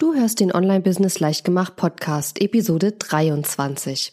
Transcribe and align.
Du 0.00 0.14
hörst 0.14 0.38
den 0.38 0.54
Online 0.54 0.80
Business 0.80 1.18
Leichtgemacht 1.18 1.74
Podcast 1.74 2.40
Episode 2.40 2.92
23. 2.92 4.12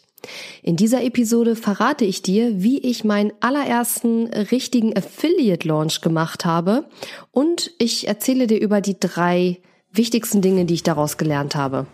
In 0.64 0.74
dieser 0.74 1.04
Episode 1.04 1.54
verrate 1.54 2.04
ich 2.04 2.22
dir, 2.22 2.60
wie 2.60 2.78
ich 2.78 3.04
meinen 3.04 3.30
allerersten 3.38 4.26
richtigen 4.26 4.96
Affiliate 4.96 5.68
Launch 5.68 6.00
gemacht 6.00 6.44
habe 6.44 6.86
und 7.30 7.70
ich 7.78 8.08
erzähle 8.08 8.48
dir 8.48 8.58
über 8.58 8.80
die 8.80 8.98
drei 8.98 9.60
wichtigsten 9.92 10.42
Dinge, 10.42 10.64
die 10.64 10.74
ich 10.74 10.82
daraus 10.82 11.18
gelernt 11.18 11.54
habe. 11.54 11.86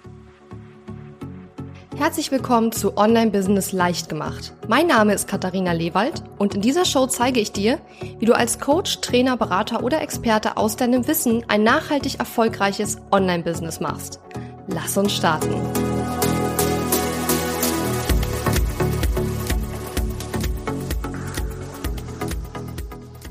Herzlich 2.02 2.32
willkommen 2.32 2.72
zu 2.72 2.96
Online 2.96 3.30
Business 3.30 3.70
leicht 3.70 4.08
gemacht. 4.08 4.54
Mein 4.66 4.88
Name 4.88 5.14
ist 5.14 5.28
Katharina 5.28 5.70
Lewald 5.70 6.24
und 6.36 6.56
in 6.56 6.60
dieser 6.60 6.84
Show 6.84 7.06
zeige 7.06 7.38
ich 7.38 7.52
dir, 7.52 7.78
wie 8.18 8.26
du 8.26 8.32
als 8.32 8.58
Coach, 8.58 9.00
Trainer, 9.02 9.36
Berater 9.36 9.84
oder 9.84 10.02
Experte 10.02 10.56
aus 10.56 10.74
deinem 10.74 11.06
Wissen 11.06 11.44
ein 11.46 11.62
nachhaltig 11.62 12.18
erfolgreiches 12.18 12.98
Online 13.12 13.44
Business 13.44 13.78
machst. 13.78 14.18
Lass 14.66 14.96
uns 14.96 15.14
starten. 15.14 15.54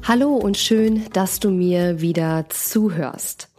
Hallo 0.08 0.38
und 0.38 0.58
schön, 0.58 1.08
dass 1.12 1.42
du 1.42 1.50
mir 1.50 2.00
wieder 2.00 2.46
zuhörst. 2.48 3.51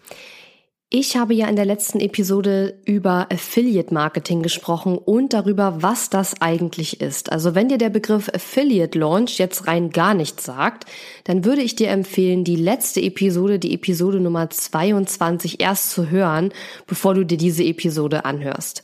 Ich 0.94 1.16
habe 1.16 1.32
ja 1.32 1.48
in 1.48 1.56
der 1.56 1.64
letzten 1.64 2.00
Episode 2.00 2.74
über 2.84 3.28
Affiliate 3.32 3.94
Marketing 3.94 4.42
gesprochen 4.42 4.98
und 4.98 5.32
darüber, 5.32 5.80
was 5.80 6.10
das 6.10 6.42
eigentlich 6.42 7.00
ist. 7.00 7.32
Also 7.32 7.54
wenn 7.54 7.70
dir 7.70 7.78
der 7.78 7.88
Begriff 7.88 8.28
Affiliate 8.28 8.98
Launch 8.98 9.38
jetzt 9.38 9.66
rein 9.66 9.88
gar 9.88 10.12
nichts 10.12 10.44
sagt, 10.44 10.84
dann 11.24 11.46
würde 11.46 11.62
ich 11.62 11.76
dir 11.76 11.88
empfehlen, 11.88 12.44
die 12.44 12.56
letzte 12.56 13.00
Episode, 13.00 13.58
die 13.58 13.72
Episode 13.72 14.20
Nummer 14.20 14.50
22 14.50 15.62
erst 15.62 15.92
zu 15.92 16.10
hören, 16.10 16.52
bevor 16.86 17.14
du 17.14 17.24
dir 17.24 17.38
diese 17.38 17.64
Episode 17.64 18.26
anhörst. 18.26 18.82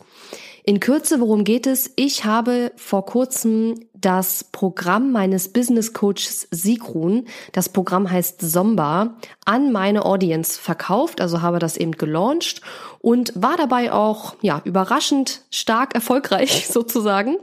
In 0.69 0.81
Kürze, 0.81 1.19
worum 1.19 1.45
geht 1.45 1.67
es? 1.67 1.93
Ich 1.97 2.27
habe 2.27 2.73
vor 2.77 3.07
kurzem 3.07 3.87
das 3.95 4.45
Programm 4.45 5.13
meines 5.13 5.51
Business 5.51 5.95
Coaches 5.95 6.47
Sigrun, 6.51 7.25
das 7.53 7.71
Programm 7.71 8.11
heißt 8.11 8.43
Somba, 8.43 9.17
an 9.47 9.73
meine 9.73 10.05
Audience 10.05 10.61
verkauft, 10.61 11.23
also 11.23 11.41
habe 11.41 11.59
das 11.59 11.79
eben 11.79 11.93
gelauncht 11.93 12.61
und 13.01 13.33
war 13.35 13.57
dabei 13.57 13.93
auch, 13.93 14.37
ja, 14.43 14.61
überraschend 14.67 15.41
stark 15.51 15.95
erfolgreich 15.95 16.69
sozusagen. 16.71 17.39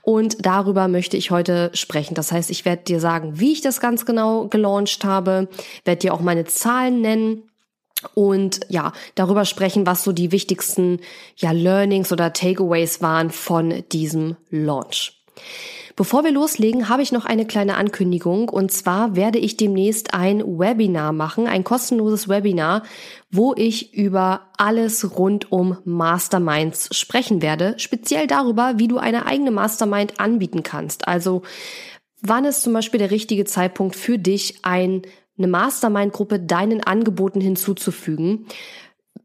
Und 0.00 0.46
darüber 0.46 0.88
möchte 0.88 1.18
ich 1.18 1.30
heute 1.30 1.70
sprechen. 1.74 2.14
Das 2.14 2.32
heißt, 2.32 2.48
ich 2.48 2.64
werde 2.64 2.84
dir 2.84 2.98
sagen, 2.98 3.38
wie 3.38 3.52
ich 3.52 3.60
das 3.60 3.80
ganz 3.80 4.06
genau 4.06 4.48
gelauncht 4.48 5.04
habe, 5.04 5.48
werde 5.84 5.98
dir 5.98 6.14
auch 6.14 6.20
meine 6.20 6.46
Zahlen 6.46 7.02
nennen 7.02 7.42
und 8.14 8.60
ja, 8.68 8.92
darüber 9.14 9.44
sprechen, 9.44 9.86
was 9.86 10.04
so 10.04 10.12
die 10.12 10.32
wichtigsten 10.32 11.00
ja, 11.36 11.52
Learnings 11.52 12.12
oder 12.12 12.32
Takeaways 12.32 13.02
waren 13.02 13.30
von 13.30 13.84
diesem 13.92 14.36
Launch. 14.50 15.20
Bevor 16.00 16.24
wir 16.24 16.30
loslegen, 16.30 16.88
habe 16.88 17.02
ich 17.02 17.12
noch 17.12 17.26
eine 17.26 17.44
kleine 17.44 17.76
Ankündigung 17.76 18.48
und 18.48 18.72
zwar 18.72 19.16
werde 19.16 19.38
ich 19.38 19.58
demnächst 19.58 20.14
ein 20.14 20.40
Webinar 20.40 21.12
machen, 21.12 21.46
ein 21.46 21.62
kostenloses 21.62 22.26
Webinar, 22.26 22.84
wo 23.30 23.52
ich 23.54 23.92
über 23.92 24.48
alles 24.56 25.18
rund 25.18 25.52
um 25.52 25.76
Masterminds 25.84 26.96
sprechen 26.96 27.42
werde, 27.42 27.74
speziell 27.76 28.26
darüber, 28.26 28.78
wie 28.78 28.88
du 28.88 28.96
eine 28.96 29.26
eigene 29.26 29.50
Mastermind 29.50 30.20
anbieten 30.20 30.62
kannst. 30.62 31.06
Also 31.06 31.42
wann 32.22 32.46
ist 32.46 32.62
zum 32.62 32.72
Beispiel 32.72 32.98
der 32.98 33.10
richtige 33.10 33.44
Zeitpunkt 33.44 33.94
für 33.94 34.18
dich, 34.18 34.60
ein 34.62 35.02
eine 35.40 35.48
Mastermind-Gruppe 35.48 36.38
deinen 36.38 36.82
Angeboten 36.82 37.40
hinzuzufügen. 37.40 38.46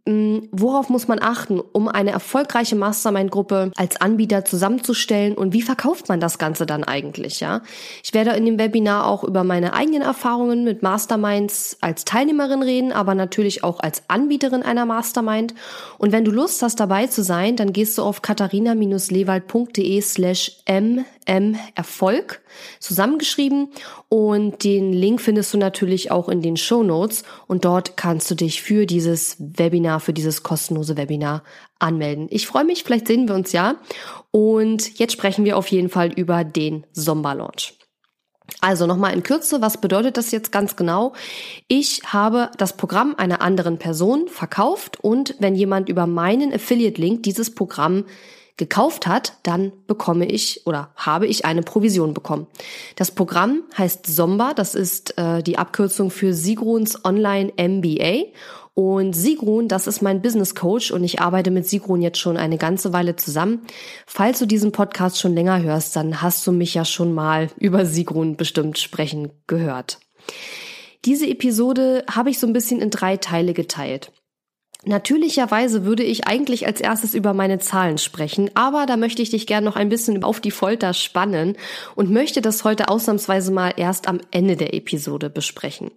Mm, 0.08 0.50
worauf 0.52 0.90
muss 0.90 1.08
man 1.08 1.20
achten, 1.20 1.60
um 1.60 1.88
eine 1.88 2.12
erfolgreiche 2.12 2.76
Mastermind-Gruppe 2.76 3.72
als 3.76 4.00
Anbieter 4.00 4.46
zusammenzustellen 4.46 5.34
und 5.34 5.52
wie 5.52 5.64
verkauft 5.64 6.10
man 6.10 6.20
das 6.20 6.38
Ganze 6.38 6.68
dann 6.68 6.84
eigentlich, 6.84 7.40
ja? 7.40 7.62
Ich 8.04 8.14
werde 8.14 8.32
in 8.32 8.46
dem 8.46 8.60
Webinar 8.60 9.08
auch 9.08 9.24
über 9.24 9.44
meine 9.44 9.74
eigenen 9.74 10.04
Erfahrungen 10.04 10.64
mit 10.64 10.84
Masterminds 10.84 11.80
als 11.82 12.06
Teilnehmerin 12.06 12.62
reden, 12.62 12.92
aber 12.92 13.16
natürlich 13.16 13.64
auch 13.64 13.80
als 13.80 14.04
Anbieterin 14.08 14.62
einer 14.62 14.86
Mastermind. 14.86 15.56
Und 15.98 16.12
wenn 16.12 16.24
du 16.24 16.30
Lust 16.30 16.62
hast, 16.62 16.80
dabei 16.80 17.08
zu 17.08 17.24
sein, 17.24 17.56
dann 17.56 17.74
gehst 17.74 17.98
du 17.98 18.04
auf 18.04 18.22
katharina-lewald.de 18.22 20.02
slash 20.02 20.52
mmerfolg 21.28 22.42
zusammengeschrieben 22.80 23.70
und 24.10 24.64
den 24.64 24.94
Link 24.94 25.22
findest 25.22 25.54
du 25.54 25.58
natürlich 25.58 26.12
auch 26.12 26.30
in 26.30 26.42
den 26.42 26.58
Show 26.58 26.84
Notes 26.84 27.24
und 27.48 27.66
dort 27.66 27.98
kannst 27.98 28.30
du 28.32 28.36
dich 28.36 28.62
für 28.62 28.86
dieses 28.86 29.38
Webinar, 29.40 30.00
für 30.00 30.14
dieses 30.14 30.44
kostenlose 30.44 30.98
Webinar 30.98 31.44
anmelden. 31.80 32.28
Ich 32.30 32.48
freue 32.48 32.66
mich, 32.66 32.84
vielleicht 32.84 33.08
sehen 33.08 33.28
wir 33.28 33.36
uns 33.36 33.52
ja 33.52 33.76
und 34.32 34.98
jetzt 35.00 35.14
sprechen 35.14 35.46
wir 35.46 35.58
auf 35.58 35.68
jeden 35.68 35.90
Fall 35.90 36.12
über 36.12 36.44
den 36.44 36.86
Sommerlaunch. 36.94 37.74
Also 38.62 38.86
nochmal 38.86 39.14
in 39.14 39.24
Kürze, 39.24 39.62
was 39.62 39.82
bedeutet 39.82 40.18
das 40.18 40.32
jetzt 40.32 40.52
ganz 40.52 40.76
genau? 40.76 41.14
Ich 41.68 42.02
habe 42.06 42.52
das 42.58 42.78
Programm 42.78 43.16
einer 43.18 43.42
anderen 43.42 43.80
Person 43.80 44.28
verkauft 44.28 45.00
und 45.04 45.36
wenn 45.40 45.56
jemand 45.56 45.90
über 45.90 46.08
meinen 46.08 46.54
Affiliate-Link 46.54 47.24
dieses 47.24 47.54
Programm 47.54 48.06
gekauft 48.58 49.06
hat, 49.08 49.34
dann 49.44 49.74
bekomme 49.88 50.26
ich 50.26 50.66
oder 50.66 50.92
habe 50.96 51.28
ich 51.28 51.46
eine 51.46 51.62
Provision 51.62 52.14
bekommen. 52.14 52.48
Das 52.96 53.12
Programm 53.12 53.64
heißt 53.78 54.08
Somba, 54.08 54.54
das 54.54 54.76
ist 54.76 55.18
äh, 55.18 55.44
die 55.44 55.58
Abkürzung 55.58 56.10
für 56.10 56.34
Sigruns 56.34 57.04
Online 57.04 57.52
MBA. 57.58 58.32
Und 58.74 59.14
Sigrun, 59.14 59.70
das 59.70 59.88
ist 59.88 60.02
mein 60.02 60.22
Business 60.22 60.54
Coach 60.54 60.92
und 60.92 61.06
ich 61.06 61.22
arbeite 61.22 61.50
mit 61.50 61.66
Sigrun 61.66 62.02
jetzt 62.02 62.18
schon 62.18 62.36
eine 62.36 62.58
ganze 62.58 62.92
Weile 62.92 63.16
zusammen. 63.16 63.62
Falls 64.06 64.40
du 64.40 64.46
diesen 64.46 64.74
Podcast 64.74 65.18
schon 65.18 65.34
länger 65.34 65.62
hörst, 65.62 65.96
dann 65.96 66.22
hast 66.22 66.46
du 66.46 66.52
mich 66.52 66.74
ja 66.74 66.84
schon 66.84 67.14
mal 67.14 67.50
über 67.58 67.86
Sigrun 67.86 68.36
bestimmt 68.36 68.78
sprechen 68.78 69.32
gehört. 69.48 70.00
Diese 71.06 71.26
Episode 71.26 72.04
habe 72.12 72.32
ich 72.32 72.38
so 72.38 72.48
ein 72.48 72.54
bisschen 72.54 72.82
in 72.82 72.90
drei 72.90 73.16
Teile 73.16 73.54
geteilt. 73.54 74.12
Natürlicherweise 74.86 75.84
würde 75.84 76.04
ich 76.04 76.28
eigentlich 76.28 76.68
als 76.68 76.80
erstes 76.80 77.14
über 77.14 77.34
meine 77.34 77.60
Zahlen 77.60 77.98
sprechen, 77.98 78.52
aber 78.54 78.86
da 78.86 78.98
möchte 78.98 79.22
ich 79.22 79.32
dich 79.32 79.48
gerne 79.48 79.66
noch 79.66 79.76
ein 79.76 79.90
bisschen 79.90 80.24
auf 80.24 80.40
die 80.40 80.52
Folter 80.52 80.94
spannen 80.94 81.58
und 81.96 82.12
möchte 82.12 82.42
das 82.42 82.64
heute 82.64 82.88
ausnahmsweise 82.88 83.52
mal 83.52 83.74
erst 83.78 84.08
am 84.08 84.22
Ende 84.32 84.56
der 84.56 84.74
Episode 84.74 85.30
besprechen. 85.30 85.92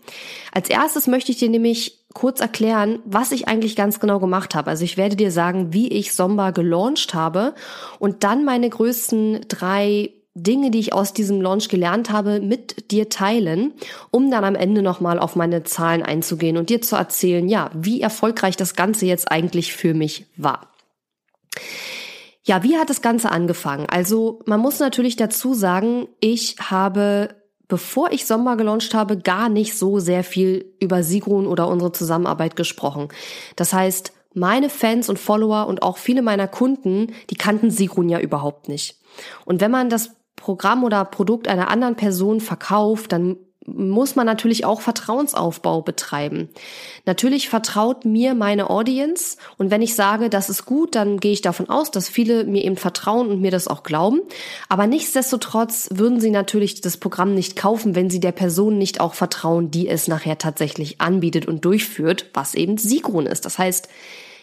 Als 0.52 0.70
erstes 0.70 1.06
möchte 1.06 1.32
ich 1.32 1.38
dir 1.38 1.50
nämlich 1.50 1.98
kurz 2.14 2.40
erklären, 2.40 3.00
was 3.04 3.32
ich 3.32 3.46
eigentlich 3.46 3.76
ganz 3.76 4.00
genau 4.00 4.18
gemacht 4.18 4.54
habe. 4.54 4.70
Also 4.70 4.84
ich 4.84 4.96
werde 4.96 5.16
dir 5.16 5.30
sagen, 5.30 5.72
wie 5.72 5.88
ich 5.88 6.14
Somba 6.14 6.50
gelauncht 6.50 7.12
habe 7.12 7.54
und 7.98 8.24
dann 8.24 8.44
meine 8.44 8.70
größten 8.70 9.46
drei 9.48 10.10
Dinge, 10.42 10.70
die 10.70 10.78
ich 10.78 10.92
aus 10.92 11.12
diesem 11.12 11.40
Launch 11.40 11.68
gelernt 11.68 12.10
habe, 12.10 12.40
mit 12.40 12.90
dir 12.90 13.08
teilen, 13.08 13.72
um 14.10 14.30
dann 14.30 14.44
am 14.44 14.54
Ende 14.54 14.82
nochmal 14.82 15.18
auf 15.18 15.36
meine 15.36 15.64
Zahlen 15.64 16.02
einzugehen 16.02 16.56
und 16.56 16.70
dir 16.70 16.80
zu 16.80 16.96
erzählen, 16.96 17.48
ja, 17.48 17.70
wie 17.74 18.00
erfolgreich 18.00 18.56
das 18.56 18.74
Ganze 18.74 19.06
jetzt 19.06 19.30
eigentlich 19.30 19.72
für 19.72 19.94
mich 19.94 20.26
war. 20.36 20.72
Ja, 22.44 22.62
wie 22.62 22.78
hat 22.78 22.88
das 22.88 23.02
Ganze 23.02 23.30
angefangen? 23.30 23.86
Also 23.90 24.40
man 24.46 24.60
muss 24.60 24.80
natürlich 24.80 25.16
dazu 25.16 25.52
sagen, 25.52 26.08
ich 26.20 26.56
habe, 26.58 27.34
bevor 27.68 28.10
ich 28.10 28.24
Sommer 28.24 28.56
gelauncht 28.56 28.94
habe, 28.94 29.18
gar 29.18 29.50
nicht 29.50 29.76
so 29.76 29.98
sehr 29.98 30.24
viel 30.24 30.74
über 30.80 31.02
Sigrun 31.02 31.46
oder 31.46 31.68
unsere 31.68 31.92
Zusammenarbeit 31.92 32.56
gesprochen. 32.56 33.08
Das 33.56 33.74
heißt, 33.74 34.12
meine 34.32 34.70
Fans 34.70 35.08
und 35.08 35.18
Follower 35.18 35.66
und 35.66 35.82
auch 35.82 35.98
viele 35.98 36.22
meiner 36.22 36.48
Kunden, 36.48 37.12
die 37.28 37.36
kannten 37.36 37.70
Sigrun 37.70 38.08
ja 38.08 38.18
überhaupt 38.18 38.68
nicht. 38.68 38.96
Und 39.44 39.60
wenn 39.60 39.70
man 39.70 39.90
das 39.90 40.12
Programm 40.38 40.84
oder 40.84 41.04
Produkt 41.04 41.48
einer 41.48 41.68
anderen 41.68 41.96
Person 41.96 42.40
verkauft, 42.40 43.12
dann 43.12 43.36
muss 43.66 44.16
man 44.16 44.26
natürlich 44.26 44.64
auch 44.64 44.80
Vertrauensaufbau 44.80 45.82
betreiben. 45.82 46.48
Natürlich 47.04 47.48
vertraut 47.48 48.04
mir 48.04 48.34
meine 48.34 48.70
Audience 48.70 49.36
und 49.58 49.70
wenn 49.70 49.82
ich 49.82 49.94
sage, 49.94 50.30
das 50.30 50.48
ist 50.48 50.64
gut, 50.64 50.94
dann 50.94 51.20
gehe 51.20 51.32
ich 51.32 51.42
davon 51.42 51.68
aus, 51.68 51.90
dass 51.90 52.08
viele 52.08 52.44
mir 52.44 52.64
eben 52.64 52.76
vertrauen 52.76 53.28
und 53.28 53.40
mir 53.40 53.50
das 53.50 53.68
auch 53.68 53.82
glauben. 53.82 54.20
Aber 54.68 54.86
nichtsdestotrotz 54.86 55.88
würden 55.92 56.20
sie 56.20 56.30
natürlich 56.30 56.80
das 56.80 56.96
Programm 56.96 57.34
nicht 57.34 57.56
kaufen, 57.56 57.94
wenn 57.94 58.10
sie 58.10 58.20
der 58.20 58.32
Person 58.32 58.78
nicht 58.78 59.00
auch 59.00 59.14
vertrauen, 59.14 59.70
die 59.70 59.88
es 59.88 60.08
nachher 60.08 60.38
tatsächlich 60.38 61.00
anbietet 61.00 61.46
und 61.46 61.64
durchführt, 61.64 62.26
was 62.32 62.54
eben 62.54 62.78
Sigrun 62.78 63.26
ist. 63.26 63.44
Das 63.44 63.58
heißt, 63.58 63.88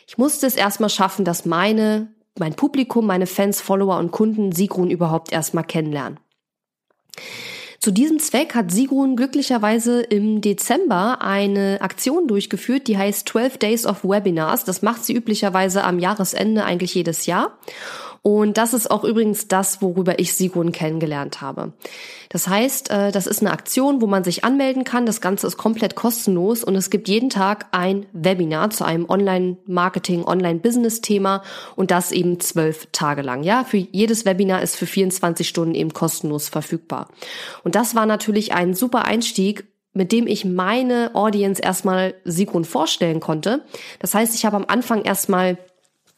ich 0.08 0.18
musste 0.18 0.46
es 0.46 0.56
erstmal 0.56 0.90
schaffen, 0.90 1.26
dass 1.26 1.46
meine 1.46 2.10
mein 2.40 2.56
Publikum, 2.56 3.06
meine 3.06 3.28
Fans, 3.28 3.62
Follower 3.62 3.98
und 3.98 4.12
Kunden 4.12 4.52
Sigrun 4.52 4.90
überhaupt 4.90 5.32
erstmal 5.32 5.64
kennenlernen. 5.64 6.20
Zu 7.80 7.92
diesem 7.92 8.18
Zweck 8.18 8.56
hat 8.56 8.72
Sigrun 8.72 9.16
glücklicherweise 9.16 10.02
im 10.02 10.42
Dezember 10.42 11.22
eine 11.22 11.78
Aktion 11.82 12.28
durchgeführt, 12.28 12.88
die 12.88 12.98
heißt 12.98 13.30
12 13.30 13.58
Days 13.60 13.86
of 13.86 14.04
Webinars. 14.04 14.64
Das 14.64 14.82
macht 14.82 15.06
sie 15.06 15.14
üblicherweise 15.14 15.84
am 15.84 16.00
Jahresende 16.00 16.66
eigentlich 16.66 16.96
jedes 16.96 17.28
Jahr. 17.28 17.60
Und 18.26 18.58
das 18.58 18.74
ist 18.74 18.90
auch 18.90 19.04
übrigens 19.04 19.48
das, 19.48 19.84
worüber 19.84 20.18
ich 20.18 20.34
Sigrun 20.34 20.72
kennengelernt 20.72 21.42
habe. 21.42 21.74
Das 22.30 22.48
heißt, 22.48 22.90
äh, 22.90 23.12
das 23.12 23.28
ist 23.28 23.42
eine 23.42 23.52
Aktion, 23.52 24.02
wo 24.02 24.08
man 24.08 24.24
sich 24.24 24.44
anmelden 24.44 24.84
kann. 24.84 25.06
Das 25.06 25.22
Ganze 25.22 25.46
ist 25.46 25.58
komplett 25.58 25.94
kostenlos 25.94 26.64
und 26.64 26.76
es 26.76 26.90
gibt 26.90 27.08
jeden 27.08 27.30
Tag 27.30 27.68
ein 27.72 28.08
Webinar 28.14 28.72
zu 28.72 28.84
einem 28.84 29.08
Online-Marketing, 29.08 30.24
Online-Business-Thema 30.24 31.44
und 31.76 31.92
das 31.92 32.12
eben 32.12 32.40
zwölf 32.40 32.88
Tage 32.92 33.22
lang. 33.22 33.44
Ja, 33.44 33.64
für 33.64 33.78
jedes 33.78 34.26
Webinar 34.26 34.64
ist 34.64 34.76
für 34.76 34.88
24 34.88 35.48
Stunden 35.48 35.76
eben 35.76 35.94
kostenlos 35.94 36.50
verfügbar. 36.50 37.10
Und 37.64 37.76
das 37.76 37.94
war 37.94 38.08
natürlich 38.08 38.54
ein 38.54 38.74
super 38.74 39.06
Einstieg, 39.06 39.66
mit 39.94 40.12
dem 40.12 40.26
ich 40.26 40.46
meine 40.46 41.12
Audience 41.14 41.62
erstmal 41.62 42.16
Sigrun 42.24 42.66
vorstellen 42.66 43.20
konnte. 43.20 43.64
Das 44.00 44.16
heißt, 44.16 44.34
ich 44.34 44.48
habe 44.48 44.56
am 44.56 44.66
Anfang 44.68 45.04
erstmal 45.04 45.60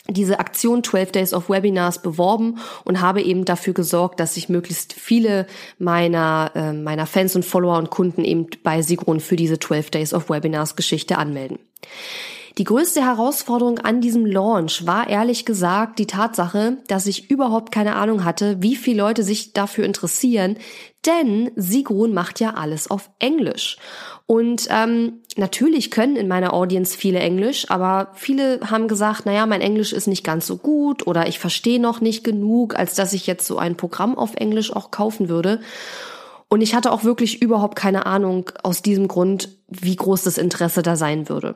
diese 0.10 0.40
Aktion 0.40 0.84
12 0.84 1.12
Days 1.12 1.34
of 1.34 1.50
Webinars 1.50 2.02
beworben 2.02 2.60
und 2.84 3.02
habe 3.02 3.22
eben 3.22 3.46
dafür 3.46 3.74
gesorgt, 3.74 4.20
dass 4.20 4.36
sich 4.36 4.50
möglichst 4.50 4.94
viele 4.94 5.48
meiner, 5.80 6.52
äh, 6.56 6.74
meiner 6.74 7.06
Fans 7.06 7.36
und 7.36 7.46
Follower 7.46 7.78
und 7.78 7.90
Kunden 7.90 8.24
eben 8.24 8.48
bei 8.64 8.82
Sigrun 8.82 9.20
für 9.20 9.36
diese 9.36 9.60
12 9.60 9.92
Days 9.92 10.14
of 10.14 10.30
Webinars 10.30 10.76
Geschichte 10.76 11.18
anmelden. 11.18 11.60
Die 12.58 12.64
größte 12.64 13.04
Herausforderung 13.04 13.78
an 13.78 14.02
diesem 14.02 14.26
Launch 14.26 14.88
war 14.88 15.08
ehrlich 15.08 15.46
gesagt 15.46 16.00
die 16.00 16.08
Tatsache, 16.08 16.78
dass 16.88 17.06
ich 17.06 17.30
überhaupt 17.30 17.72
keine 17.72 17.96
Ahnung 17.96 18.26
hatte, 18.26 18.64
wie 18.64 18.76
viele 18.76 18.98
Leute 18.98 19.22
sich 19.22 19.54
dafür 19.54 19.86
interessieren, 19.86 20.58
denn 21.06 21.52
Sigrun 21.56 22.16
macht 22.16 22.40
ja 22.40 22.56
alles 22.56 22.90
auf 22.90 23.12
Englisch. 23.20 23.78
Und 24.28 24.68
ähm, 24.70 25.22
natürlich 25.38 25.90
können 25.90 26.18
in 26.18 26.28
meiner 26.28 26.54
Audience 26.54 26.98
viele 26.98 27.20
Englisch, 27.20 27.72
aber 27.72 28.12
viele 28.14 28.60
haben 28.70 28.90
gesagt, 28.90 29.26
naja, 29.26 29.46
mein 29.46 29.62
Englisch 29.62 29.94
ist 29.94 30.08
nicht 30.08 30.26
ganz 30.26 30.46
so 30.46 30.58
gut 30.58 31.08
oder 31.08 31.28
ich 31.28 31.40
verstehe 31.40 31.80
noch 31.80 32.02
nicht 32.02 32.26
genug, 32.26 32.78
als 32.78 32.94
dass 32.94 33.14
ich 33.14 33.26
jetzt 33.26 33.48
so 33.48 33.58
ein 33.58 33.78
Programm 33.78 34.18
auf 34.18 34.36
Englisch 34.36 34.76
auch 34.76 34.92
kaufen 34.92 35.30
würde. 35.30 35.62
Und 36.50 36.60
ich 36.62 36.76
hatte 36.76 36.92
auch 36.92 37.06
wirklich 37.06 37.42
überhaupt 37.42 37.78
keine 37.78 38.06
Ahnung 38.06 38.52
aus 38.64 38.82
diesem 38.82 39.08
Grund, 39.08 39.58
wie 39.70 39.96
groß 39.96 40.24
das 40.24 40.38
Interesse 40.38 40.82
da 40.82 40.98
sein 40.98 41.30
würde. 41.30 41.56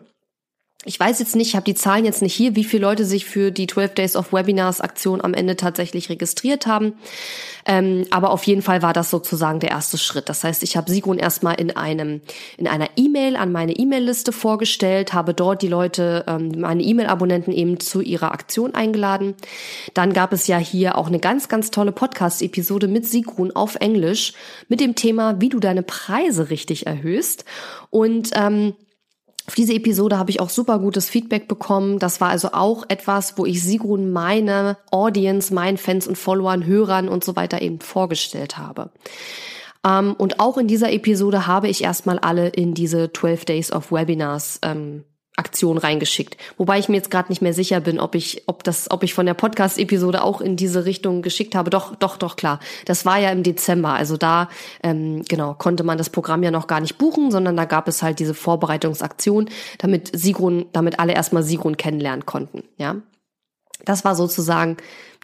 Ich 0.83 0.99
weiß 0.99 1.19
jetzt 1.19 1.35
nicht, 1.35 1.49
ich 1.49 1.55
habe 1.55 1.63
die 1.63 1.75
Zahlen 1.75 2.05
jetzt 2.05 2.23
nicht 2.23 2.33
hier, 2.33 2.55
wie 2.55 2.63
viele 2.63 2.81
Leute 2.81 3.05
sich 3.05 3.25
für 3.25 3.51
die 3.51 3.67
12 3.67 3.93
Days 3.93 4.15
of 4.15 4.33
Webinars 4.33 4.81
Aktion 4.81 5.21
am 5.21 5.35
Ende 5.35 5.55
tatsächlich 5.55 6.09
registriert 6.09 6.65
haben. 6.65 6.93
Ähm, 7.67 8.07
aber 8.09 8.31
auf 8.31 8.43
jeden 8.45 8.63
Fall 8.63 8.81
war 8.81 8.91
das 8.91 9.11
sozusagen 9.11 9.59
der 9.59 9.69
erste 9.69 9.99
Schritt. 9.99 10.27
Das 10.27 10.43
heißt, 10.43 10.63
ich 10.63 10.75
habe 10.75 10.89
Sigrun 10.89 11.19
erstmal 11.19 11.61
in 11.61 11.77
einem 11.77 12.21
in 12.57 12.67
einer 12.67 12.89
E-Mail 12.95 13.35
an 13.35 13.51
meine 13.51 13.73
E-Mail-Liste 13.73 14.31
vorgestellt, 14.31 15.13
habe 15.13 15.35
dort 15.35 15.61
die 15.61 15.67
Leute, 15.67 16.25
ähm, 16.27 16.53
meine 16.57 16.81
E-Mail-Abonnenten 16.81 17.51
eben 17.51 17.79
zu 17.79 18.01
ihrer 18.01 18.31
Aktion 18.31 18.73
eingeladen. 18.73 19.35
Dann 19.93 20.13
gab 20.13 20.33
es 20.33 20.47
ja 20.47 20.57
hier 20.57 20.97
auch 20.97 21.05
eine 21.05 21.19
ganz, 21.19 21.47
ganz 21.47 21.69
tolle 21.69 21.91
Podcast-Episode 21.91 22.87
mit 22.87 23.05
Sigrun 23.05 23.51
auf 23.51 23.75
Englisch 23.75 24.33
mit 24.67 24.79
dem 24.79 24.95
Thema, 24.95 25.39
wie 25.39 25.49
du 25.49 25.59
deine 25.59 25.83
Preise 25.83 26.49
richtig 26.49 26.87
erhöhst. 26.87 27.45
Und 27.91 28.31
ähm, 28.33 28.73
auf 29.51 29.55
diese 29.55 29.73
Episode 29.73 30.17
habe 30.17 30.31
ich 30.31 30.39
auch 30.39 30.49
super 30.49 30.79
gutes 30.79 31.09
Feedback 31.09 31.49
bekommen. 31.49 31.99
Das 31.99 32.21
war 32.21 32.29
also 32.29 32.53
auch 32.53 32.85
etwas, 32.87 33.37
wo 33.37 33.45
ich 33.45 33.61
Sigrun 33.61 34.09
meine 34.09 34.77
Audience, 34.91 35.53
meinen 35.53 35.75
Fans 35.75 36.07
und 36.07 36.17
Followern, 36.17 36.65
Hörern 36.65 37.09
und 37.09 37.25
so 37.25 37.35
weiter 37.35 37.61
eben 37.61 37.81
vorgestellt 37.81 38.57
habe. 38.57 38.91
Ähm, 39.85 40.15
und 40.17 40.39
auch 40.39 40.57
in 40.57 40.67
dieser 40.67 40.93
Episode 40.93 41.47
habe 41.47 41.67
ich 41.67 41.83
erstmal 41.83 42.17
alle 42.17 42.47
in 42.47 42.73
diese 42.73 43.11
12 43.11 43.43
Days 43.43 43.73
of 43.73 43.91
Webinars 43.91 44.61
ähm, 44.63 45.03
Aktion 45.37 45.77
reingeschickt. 45.77 46.37
Wobei 46.57 46.77
ich 46.77 46.89
mir 46.89 46.97
jetzt 46.97 47.09
gerade 47.09 47.29
nicht 47.29 47.41
mehr 47.41 47.53
sicher 47.53 47.79
bin, 47.79 47.99
ob 47.99 48.15
ich, 48.15 48.43
ob 48.47 48.63
das, 48.63 48.91
ob 48.91 49.03
ich 49.03 49.13
von 49.13 49.25
der 49.25 49.33
Podcast-Episode 49.33 50.23
auch 50.23 50.41
in 50.41 50.57
diese 50.57 50.85
Richtung 50.85 51.21
geschickt 51.21 51.55
habe. 51.55 51.69
Doch, 51.69 51.95
doch, 51.95 52.17
doch, 52.17 52.35
klar. 52.35 52.59
Das 52.85 53.05
war 53.05 53.17
ja 53.17 53.31
im 53.31 53.41
Dezember. 53.41 53.93
Also 53.93 54.17
da, 54.17 54.49
ähm, 54.83 55.23
genau, 55.27 55.53
konnte 55.53 55.83
man 55.83 55.97
das 55.97 56.09
Programm 56.09 56.43
ja 56.43 56.51
noch 56.51 56.67
gar 56.67 56.81
nicht 56.81 56.97
buchen, 56.97 57.31
sondern 57.31 57.55
da 57.55 57.65
gab 57.65 57.87
es 57.87 58.03
halt 58.03 58.19
diese 58.19 58.33
Vorbereitungsaktion, 58.33 59.49
damit 59.77 60.11
Sigrun, 60.13 60.65
damit 60.73 60.99
alle 60.99 61.13
erstmal 61.13 61.43
Sigrun 61.43 61.77
kennenlernen 61.77 62.25
konnten. 62.25 62.63
Ja. 62.77 62.97
Das 63.85 64.05
war 64.05 64.15
sozusagen 64.15 64.77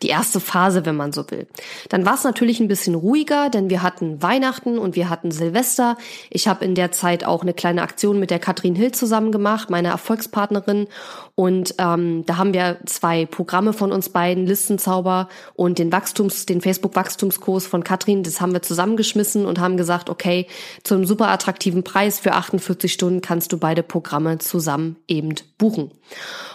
die 0.04 0.10
erste 0.10 0.40
Phase, 0.40 0.86
wenn 0.86 0.96
man 0.96 1.12
so 1.12 1.30
will. 1.32 1.48
Dann 1.90 2.06
war 2.06 2.14
es 2.14 2.24
natürlich 2.24 2.60
ein 2.60 2.68
bisschen 2.68 2.94
ruhiger, 2.94 3.50
denn 3.50 3.70
wir 3.70 3.82
hatten 3.82 4.22
Weihnachten 4.22 4.78
und 4.78 4.96
wir 4.96 5.10
hatten 5.10 5.32
Silvester. 5.32 5.98
Ich 6.30 6.48
habe 6.48 6.64
in 6.66 6.76
der 6.76 6.92
Zeit 6.92 7.24
auch 7.24 7.42
eine 7.42 7.54
kleine 7.54 7.82
Aktion 7.82 8.20
mit 8.20 8.30
der 8.30 8.40
Katrin 8.40 8.76
Hill 8.76 8.92
zusammen 8.92 9.32
gemacht, 9.32 9.72
meiner 9.72 9.90
Erfolgspartnerin. 9.90 10.88
Und 11.34 11.76
ähm, 11.80 12.26
da 12.28 12.38
haben 12.38 12.54
wir 12.54 12.78
zwei 12.86 13.26
Programme 13.26 13.74
von 13.74 13.92
uns 13.92 14.10
beiden, 14.10 14.46
Listenzauber 14.46 15.30
und 15.56 15.80
den 15.80 15.92
Wachstums, 15.92 16.46
den 16.46 16.62
Facebook-Wachstumskurs 16.62 17.66
von 17.66 17.84
Katrin, 17.84 18.24
das 18.24 18.40
haben 18.40 18.54
wir 18.54 18.62
zusammengeschmissen 18.62 19.46
und 19.46 19.60
haben 19.60 19.78
gesagt, 19.78 20.10
okay, 20.10 20.48
zum 20.84 21.06
super 21.06 21.30
attraktiven 21.30 21.84
Preis 21.84 22.20
für 22.20 22.34
48 22.34 22.92
Stunden 22.92 23.22
kannst 23.22 23.52
du 23.52 23.58
beide 23.58 23.84
Programme 23.84 24.38
zusammen 24.38 24.98
eben 25.08 25.34
buchen. 25.58 25.92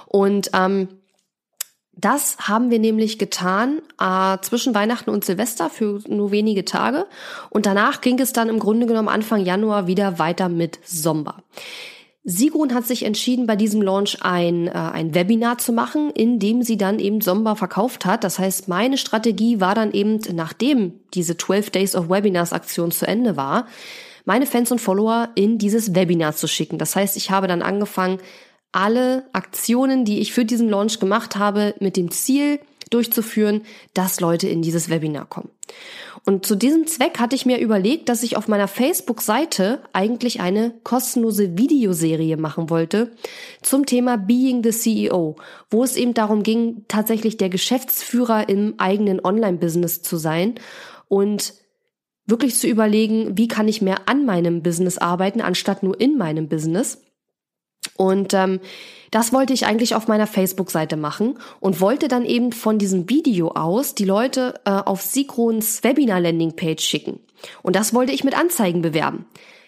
Und 0.07 0.51
ähm, 0.55 0.89
das 2.03 2.37
haben 2.39 2.71
wir 2.71 2.79
nämlich 2.79 3.19
getan 3.19 3.81
äh, 3.99 4.37
zwischen 4.43 4.75
Weihnachten 4.75 5.09
und 5.09 5.25
Silvester 5.25 5.71
für 5.71 6.01
nur 6.09 6.33
wenige 6.33 6.65
Tage. 6.65 7.07
Und 7.49 7.65
danach 7.65 8.01
ging 8.01 8.19
es 8.19 8.33
dann 8.33 8.49
im 8.49 8.59
Grunde 8.59 8.87
genommen 8.87 9.09
Anfang 9.09 9.45
Januar 9.45 9.87
wieder 9.87 10.19
weiter 10.19 10.49
mit 10.49 10.81
Somba. 10.85 11.43
Sigrun 12.25 12.75
hat 12.75 12.87
sich 12.87 13.05
entschieden, 13.05 13.47
bei 13.47 13.57
diesem 13.57 13.83
Launch 13.83 14.19
ein, 14.23 14.69
äh, 14.69 14.73
ein 14.73 15.15
Webinar 15.15 15.59
zu 15.59 15.73
machen, 15.73 16.11
in 16.11 16.39
dem 16.39 16.63
sie 16.63 16.77
dann 16.77 16.99
eben 16.99 17.21
Somba 17.21 17.55
verkauft 17.55 18.05
hat. 18.05 18.23
Das 18.25 18.39
heißt, 18.39 18.69
meine 18.69 18.99
Strategie 18.99 19.61
war 19.61 19.75
dann 19.75 19.93
eben, 19.93 20.21
nachdem 20.33 21.01
diese 21.15 21.37
12 21.37 21.71
Days 21.71 21.97
of 21.97 22.09
Webinars 22.09 22.53
Aktion 22.53 22.91
zu 22.91 23.07
Ende 23.07 23.37
war, 23.37 23.67
meine 24.25 24.47
Fans 24.47 24.71
und 24.71 24.81
Follower 24.81 25.31
in 25.35 25.59
dieses 25.59 25.95
Webinar 25.95 26.35
zu 26.35 26.47
schicken. 26.47 26.79
Das 26.79 26.95
heißt, 26.95 27.17
ich 27.17 27.31
habe 27.31 27.49
dann 27.49 27.63
angefangen, 27.63 28.19
alle 28.73 29.25
Aktionen, 29.33 30.05
die 30.05 30.21
ich 30.21 30.33
für 30.33 30.45
diesen 30.45 30.69
Launch 30.69 30.99
gemacht 30.99 31.37
habe, 31.37 31.75
mit 31.81 31.97
dem 31.97 32.11
Ziel 32.11 32.59
durchzuführen, 32.91 33.63
dass 33.95 34.21
Leute 34.21 34.49
in 34.49 34.63
dieses 34.63 34.91
Webinar 34.91 35.27
kommen. 35.27 35.51
Und 36.25 36.47
zu 36.47 36.55
diesem 36.55 36.87
Zweck 36.87 37.19
hatte 37.19 37.35
ich 37.35 37.47
mir 37.47 37.59
überlegt, 37.59 38.09
dass 38.09 38.23
ich 38.23 38.37
auf 38.37 38.47
meiner 38.47 38.69
Facebook-Seite 38.69 39.83
eigentlich 39.93 40.41
eine 40.41 40.73
kostenlose 40.85 41.59
Videoserie 41.59 42.37
machen 42.37 42.71
wollte 42.71 43.13
zum 43.61 43.87
Thema 43.87 44.17
Being 44.19 44.63
the 44.63 44.71
CEO, 44.71 45.37
wo 45.71 45.83
es 45.83 45.97
eben 45.97 46.15
darum 46.15 46.43
ging, 46.43 46.85
tatsächlich 46.87 47.39
der 47.39 47.49
Geschäftsführer 47.49 48.49
im 48.49 48.75
eigenen 48.79 49.25
Online-Business 49.25 50.03
zu 50.03 50.17
sein 50.17 50.55
und 51.09 51.55
wirklich 52.27 52.55
zu 52.57 52.69
überlegen, 52.69 53.37
wie 53.37 53.49
kann 53.49 53.67
ich 53.67 53.83
mehr 53.83 54.09
an 54.09 54.25
meinem 54.25 54.63
Business 54.63 54.99
arbeiten, 54.99 55.41
anstatt 55.41 55.83
nur 55.83 56.01
in 56.01 56.17
meinem 56.17 56.49
Business. 56.49 57.03
Und 58.03 58.35
ähm, 58.35 58.59
das 59.13 59.33
wollte 59.33 59.53
ich 59.53 59.65
eigentlich 59.65 59.95
auf 59.95 60.09
meiner 60.09 60.27
Facebook-Seite 60.27 60.97
machen 60.97 61.39
und 61.61 61.81
wollte 61.81 62.09
dann 62.09 62.25
eben 62.25 62.51
von 62.51 62.77
diesem 62.77 63.09
Video 63.09 63.53
aus 63.53 63.95
die 63.95 64.05
Leute 64.05 64.61
äh, 64.65 64.71
auf 64.71 65.03
Sigrons 65.03 65.85
Webinar-Landing-Page 65.85 66.83
schicken. 66.83 67.21
Und 67.63 67.77
das 67.77 67.95
wollte 67.95 68.13
ich 68.13 68.25
mit 68.25 68.37
Anzeigen 68.37 68.83
bewerben. 68.83 69.27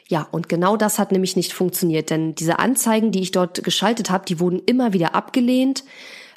Ja, 0.08 0.26
und 0.32 0.48
genau 0.48 0.76
das 0.76 0.98
hat 0.98 1.12
nämlich 1.12 1.36
nicht 1.36 1.52
funktioniert, 1.52 2.10
denn 2.10 2.34
diese 2.34 2.58
Anzeigen, 2.58 3.12
die 3.12 3.20
ich 3.20 3.30
dort 3.30 3.62
geschaltet 3.62 4.10
habe, 4.10 4.26
die 4.26 4.40
wurden 4.40 4.60
immer 4.66 4.92
wieder 4.92 5.14
abgelehnt. 5.14 5.84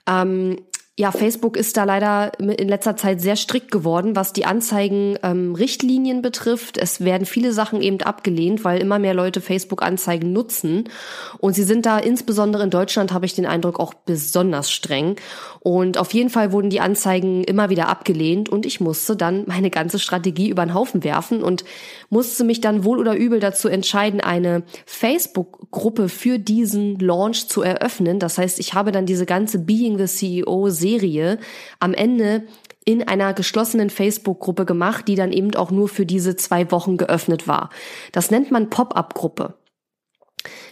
Ähm, 0.07 0.57
ja, 0.99 1.11
Facebook 1.11 1.57
ist 1.57 1.77
da 1.77 1.83
leider 1.83 2.31
in 2.39 2.67
letzter 2.67 2.95
Zeit 2.95 3.21
sehr 3.21 3.35
strikt 3.35 3.69
geworden, 3.69 4.15
was 4.15 4.33
die 4.33 4.45
Anzeigen-Richtlinien 4.45 6.17
ähm, 6.17 6.21
betrifft. 6.23 6.79
Es 6.79 7.01
werden 7.01 7.27
viele 7.27 7.53
Sachen 7.53 7.83
eben 7.83 8.01
abgelehnt, 8.01 8.65
weil 8.65 8.81
immer 8.81 8.97
mehr 8.97 9.13
Leute 9.13 9.39
Facebook-Anzeigen 9.39 10.33
nutzen. 10.33 10.89
Und 11.37 11.53
sie 11.53 11.65
sind 11.65 11.85
da 11.85 11.99
insbesondere 11.99 12.63
in 12.63 12.71
Deutschland, 12.71 13.13
habe 13.13 13.27
ich 13.27 13.35
den 13.35 13.45
Eindruck, 13.45 13.79
auch 13.79 13.93
besonders 13.93 14.71
streng. 14.71 15.17
Und 15.59 15.99
auf 15.99 16.13
jeden 16.13 16.31
Fall 16.31 16.51
wurden 16.51 16.71
die 16.71 16.79
Anzeigen 16.79 17.43
immer 17.43 17.69
wieder 17.69 17.89
abgelehnt 17.89 18.49
und 18.49 18.65
ich 18.65 18.79
musste 18.79 19.15
dann 19.15 19.43
meine 19.47 19.69
ganze 19.69 19.99
Strategie 19.99 20.49
über 20.49 20.65
den 20.65 20.73
Haufen 20.73 21.03
werfen 21.03 21.43
und 21.43 21.63
musste 22.09 22.43
mich 22.43 22.61
dann 22.61 22.85
wohl 22.85 22.99
oder 22.99 23.15
übel 23.15 23.39
dazu 23.39 23.67
entscheiden, 23.67 24.21
eine 24.21 24.63
Facebook-Gruppe 24.85 26.09
für 26.09 26.39
diesen 26.39 26.97
Launch 26.99 27.49
zu 27.49 27.61
eröffnen. 27.61 28.17
Das 28.17 28.37
heißt, 28.37 28.59
ich 28.59 28.73
habe 28.73 28.91
dann 28.91 29.05
diese 29.05 29.25
ganze 29.25 29.59
Being 29.59 29.97
the 29.97 30.05
CEO 30.05 30.69
Serie 30.87 31.39
am 31.79 31.93
Ende 31.93 32.47
in 32.85 33.05
einer 33.05 33.33
geschlossenen 33.33 33.89
Facebook-Gruppe 33.89 34.65
gemacht, 34.65 35.07
die 35.07 35.15
dann 35.15 35.33
eben 35.33 35.53
auch 35.55 35.71
nur 35.71 35.89
für 35.89 36.05
diese 36.05 36.37
zwei 36.37 36.71
Wochen 36.71 36.95
geöffnet 36.95 37.47
war. 37.47 37.69
Das 38.13 38.31
nennt 38.31 38.49
man 38.49 38.69
Pop-up-Gruppe. 38.69 39.55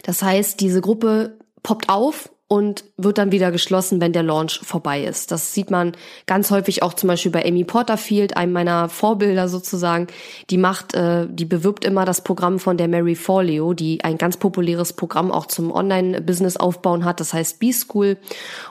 Das 0.02 0.22
heißt, 0.22 0.60
diese 0.60 0.80
Gruppe 0.80 1.38
poppt 1.62 1.90
auf 1.90 2.30
und 2.48 2.84
wird 2.96 3.18
dann 3.18 3.32
wieder 3.32 3.50
geschlossen, 3.50 4.00
wenn 4.00 4.12
der 4.12 4.22
Launch 4.22 4.60
vorbei 4.62 5.02
ist. 5.02 5.32
Das 5.32 5.52
sieht 5.52 5.70
man 5.70 5.92
ganz 6.26 6.52
häufig 6.52 6.80
auch 6.82 6.94
zum 6.94 7.08
Beispiel 7.08 7.32
bei 7.32 7.44
Amy 7.44 7.64
Porterfield, 7.64 8.36
einem 8.36 8.52
meiner 8.52 8.88
Vorbilder 8.88 9.48
sozusagen. 9.48 10.06
Die 10.50 10.56
macht, 10.56 10.94
äh, 10.94 11.26
die 11.28 11.44
bewirbt 11.44 11.84
immer 11.84 12.04
das 12.04 12.20
Programm 12.20 12.60
von 12.60 12.76
der 12.76 12.86
Mary 12.86 13.16
Forleo, 13.16 13.74
die 13.74 14.04
ein 14.04 14.16
ganz 14.16 14.36
populäres 14.36 14.92
Programm 14.92 15.32
auch 15.32 15.46
zum 15.46 15.72
Online-Business 15.72 16.56
aufbauen 16.56 17.04
hat. 17.04 17.18
Das 17.18 17.34
heißt 17.34 17.58
B-School. 17.58 18.16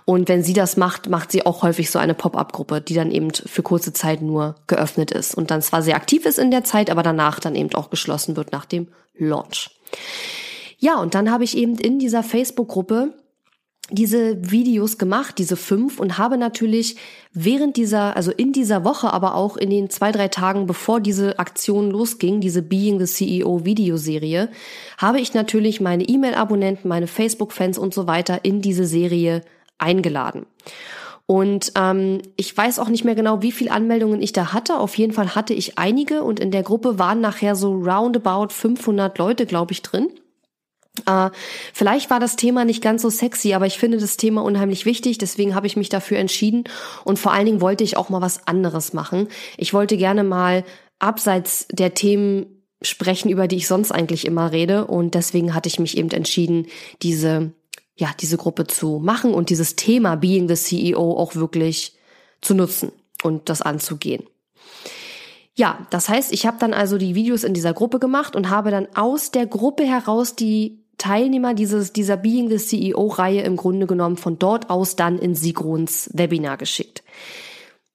Und 0.06 0.30
wenn 0.30 0.42
sie 0.42 0.54
das 0.54 0.78
macht, 0.78 1.10
macht 1.10 1.34
sie 1.34 1.46
auch 1.46 1.62
häufig 1.62 1.92
so 1.92 2.00
eine 2.00 2.14
Pop-up-Gruppe, 2.14 2.80
die 2.80 2.94
dann 2.94 3.12
eben 3.12 3.32
für 3.34 3.62
kurze 3.62 3.92
Zeit 3.92 4.22
nur 4.22 4.56
geöffnet 4.68 5.12
ist 5.12 5.36
und 5.36 5.52
dann 5.52 5.62
zwar 5.62 5.82
sehr 5.82 5.98
aktiv 5.98 6.26
ist 6.26 6.40
in 6.40 6.50
der 6.50 6.64
Zeit, 6.64 6.90
aber 6.90 7.04
danach 7.04 7.42
dann 7.42 7.56
eben 7.56 7.74
auch 7.76 7.90
geschlossen 7.90 8.38
wird 8.38 8.54
nach 8.54 8.64
dem 8.64 8.88
Launch. 9.18 9.70
Ja, 10.78 11.00
und 11.00 11.14
dann 11.14 11.30
habe 11.30 11.44
ich 11.44 11.58
eben 11.58 11.78
in 11.78 12.00
dieser 12.00 12.24
Facebook-Gruppe 12.24 13.14
diese 13.92 14.52
Videos 14.52 14.98
gemacht, 14.98 15.38
diese 15.38 15.56
fünf, 15.56 16.00
und 16.00 16.18
habe 16.18 16.38
natürlich 16.38 16.96
während 17.34 17.78
dieser, 17.78 18.16
also 18.16 18.32
in 18.32 18.52
dieser 18.52 18.84
Woche, 18.84 19.14
aber 19.14 19.36
auch 19.36 19.58
in 19.58 19.70
den 19.70 19.90
zwei, 19.90 20.12
drei 20.12 20.28
Tagen, 20.28 20.66
bevor 20.66 21.00
diese 21.00 21.38
Aktion 21.38 21.92
losging, 21.92 22.42
diese 22.42 22.64
Being 22.64 23.00
the 23.00 23.06
CEO 23.06 23.64
Videoserie, 23.64 24.50
habe 24.98 25.20
ich 25.20 25.34
natürlich 25.34 25.82
meine 25.82 26.04
E-Mail-Abonnenten, 26.04 26.88
meine 26.88 27.08
Facebook-Fans 27.08 27.78
und 27.78 27.94
so 27.94 28.08
weiter 28.08 28.44
in 28.44 28.62
diese 28.62 28.86
Serie 28.86 29.42
eingeladen. 29.78 30.48
Und 31.28 31.72
ähm, 31.76 32.22
ich 32.36 32.56
weiß 32.56 32.80
auch 32.80 32.90
nicht 32.90 33.04
mehr 33.04 33.16
genau, 33.16 33.42
wie 33.42 33.52
viele 33.52 33.72
Anmeldungen 33.72 34.22
ich 34.22 34.32
da 34.32 34.54
hatte. 34.54 34.80
Auf 34.80 34.96
jeden 34.96 35.14
Fall 35.14 35.34
hatte 35.34 35.54
ich 35.54 35.78
einige 35.78 36.24
und 36.24 36.40
in 36.40 36.52
der 36.52 36.64
Gruppe 36.64 37.00
waren 37.00 37.20
nachher 37.20 37.56
so 37.56 37.74
roundabout 37.74 38.50
500 38.50 39.18
Leute, 39.18 39.46
glaube 39.46 39.74
ich, 39.74 39.82
drin. 39.82 40.10
Äh, 41.06 41.30
vielleicht 41.74 42.10
war 42.10 42.20
das 42.20 42.36
Thema 42.36 42.66
nicht 42.66 42.82
ganz 42.82 43.02
so 43.02 43.10
sexy, 43.10 43.54
aber 43.54 43.66
ich 43.66 43.78
finde 43.78 43.98
das 43.98 44.18
Thema 44.18 44.44
unheimlich 44.44 44.86
wichtig, 44.86 45.18
deswegen 45.18 45.56
habe 45.56 45.68
ich 45.68 45.78
mich 45.78 45.90
dafür 45.90 46.18
entschieden 46.18 46.64
und 47.04 47.20
vor 47.20 47.34
allen 47.34 47.46
Dingen 47.46 47.62
wollte 47.62 47.84
ich 47.84 47.98
auch 47.98 48.10
mal 48.10 48.22
was 48.22 48.48
anderes 48.48 48.94
machen. 48.94 49.28
Ich 49.58 49.74
wollte 49.74 49.98
gerne 49.98 50.24
mal 50.24 50.64
abseits 51.00 51.68
der 51.72 51.94
Themen 51.94 52.64
sprechen, 52.82 53.30
über 53.30 53.48
die 53.48 53.58
ich 53.58 53.68
sonst 53.68 53.92
eigentlich 53.92 54.26
immer 54.26 54.52
rede 54.52 54.86
und 54.86 55.16
deswegen 55.16 55.54
hatte 55.54 55.68
ich 55.70 55.80
mich 55.80 55.98
eben 55.98 56.12
entschieden, 56.12 56.68
diese 57.02 57.52
ja, 57.98 58.12
diese 58.20 58.38
Gruppe 58.38 58.68
zu 58.68 59.00
machen 59.00 59.34
und 59.34 59.50
dieses 59.50 59.76
Thema 59.76 60.16
Being 60.16 60.48
the 60.48 60.56
CEO 60.56 61.18
auch 61.18 61.36
wirklich 61.36 61.96
zu 62.42 62.54
nutzen 62.54 62.92
und 63.24 63.50
das 63.50 63.62
anzugehen. 63.62 64.24
Ja, 65.58 65.88
das 65.90 66.10
heißt, 66.10 66.34
ich 66.34 66.46
habe 66.46 66.58
dann 66.60 66.74
also 66.74 66.98
die 66.98 67.16
Videos 67.16 67.46
in 67.46 67.54
dieser 67.54 67.74
Gruppe 67.74 68.00
gemacht 68.00 68.36
und 68.36 68.50
habe 68.50 68.72
dann 68.72 68.90
aus 68.96 69.32
der 69.32 69.48
Gruppe 69.48 69.86
heraus 69.86 70.36
die 70.36 70.85
Teilnehmer 70.98 71.54
dieses, 71.54 71.94
dieser 71.94 72.18
Being 72.18 72.50
the 72.50 72.58
CEO-Reihe 72.58 73.42
im 73.42 73.56
Grunde 73.56 73.88
genommen 73.88 74.18
von 74.18 74.40
dort 74.40 74.70
aus 74.70 74.96
dann 74.96 75.18
in 75.18 75.36
Sigrons 75.36 76.10
Webinar 76.14 76.58
geschickt. 76.58 77.04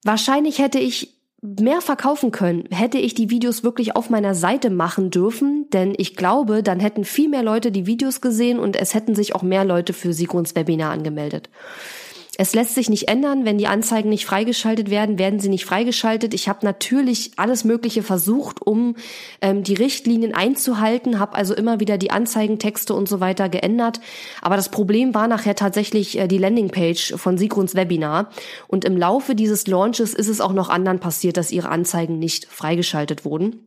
Wahrscheinlich 0.05 0.59
hätte 0.59 0.79
ich 0.79 1.15
mehr 1.43 1.81
verkaufen 1.81 2.33
können, 2.33 2.65
hätte 2.71 2.99
ich 2.99 3.15
die 3.15 3.31
Videos 3.31 3.65
wirklich 3.65 3.97
auf 3.97 4.11
meiner 4.11 4.35
Seite 4.35 4.69
machen 4.69 5.11
dürfen, 5.11 5.69
denn 5.73 5.95
ich 5.97 6.15
glaube, 6.15 6.63
dann 6.63 6.81
hätten 6.81 7.05
viel 7.05 7.29
mehr 7.29 7.43
Leute 7.43 7.73
die 7.73 7.87
Videos 7.87 8.21
gesehen 8.21 8.59
und 8.59 8.77
es 8.77 8.95
hätten 8.95 9.15
sich 9.15 9.35
auch 9.35 9.43
mehr 9.43 9.65
Leute 9.65 9.93
für 9.93 10.13
Sigrons 10.13 10.55
Webinar 10.55 10.93
angemeldet. 10.93 11.49
Es 12.41 12.55
lässt 12.55 12.75
sich 12.75 12.89
nicht 12.89 13.07
ändern, 13.09 13.45
wenn 13.45 13.59
die 13.59 13.67
Anzeigen 13.67 14.09
nicht 14.09 14.25
freigeschaltet 14.25 14.89
werden, 14.89 15.19
werden 15.19 15.41
sie 15.41 15.51
nicht 15.51 15.67
freigeschaltet. 15.67 16.33
Ich 16.33 16.49
habe 16.49 16.65
natürlich 16.65 17.33
alles 17.37 17.65
Mögliche 17.65 18.03
versucht, 18.03 18.63
um 18.63 18.97
ähm, 19.43 19.63
die 19.63 19.75
Richtlinien 19.75 20.35
einzuhalten, 20.35 21.19
habe 21.19 21.35
also 21.35 21.55
immer 21.55 21.81
wieder 21.81 21.99
die 21.99 22.11
Anzeigentexte 22.11 22.95
und 22.95 23.11
so 23.11 23.21
weiter 23.21 23.51
geändert. 23.51 24.01
Aber 24.41 24.57
das 24.57 24.71
Problem 24.71 25.13
war 25.13 25.29
nachher 25.29 25.55
tatsächlich 25.55 26.17
äh, 26.17 26.29
die 26.29 26.39
Landingpage 26.39 27.13
von 27.17 27.37
Sigruns 27.37 27.75
Webinar. 27.75 28.31
Und 28.69 28.87
im 28.87 28.97
Laufe 28.97 29.35
dieses 29.35 29.67
Launches 29.67 30.15
ist 30.15 30.29
es 30.29 30.41
auch 30.41 30.55
noch 30.55 30.71
anderen 30.71 30.99
passiert, 30.99 31.37
dass 31.37 31.53
ihre 31.53 31.69
Anzeigen 31.69 32.19
nicht 32.19 32.47
freigeschaltet 32.47 33.27
wurden. 33.27 33.67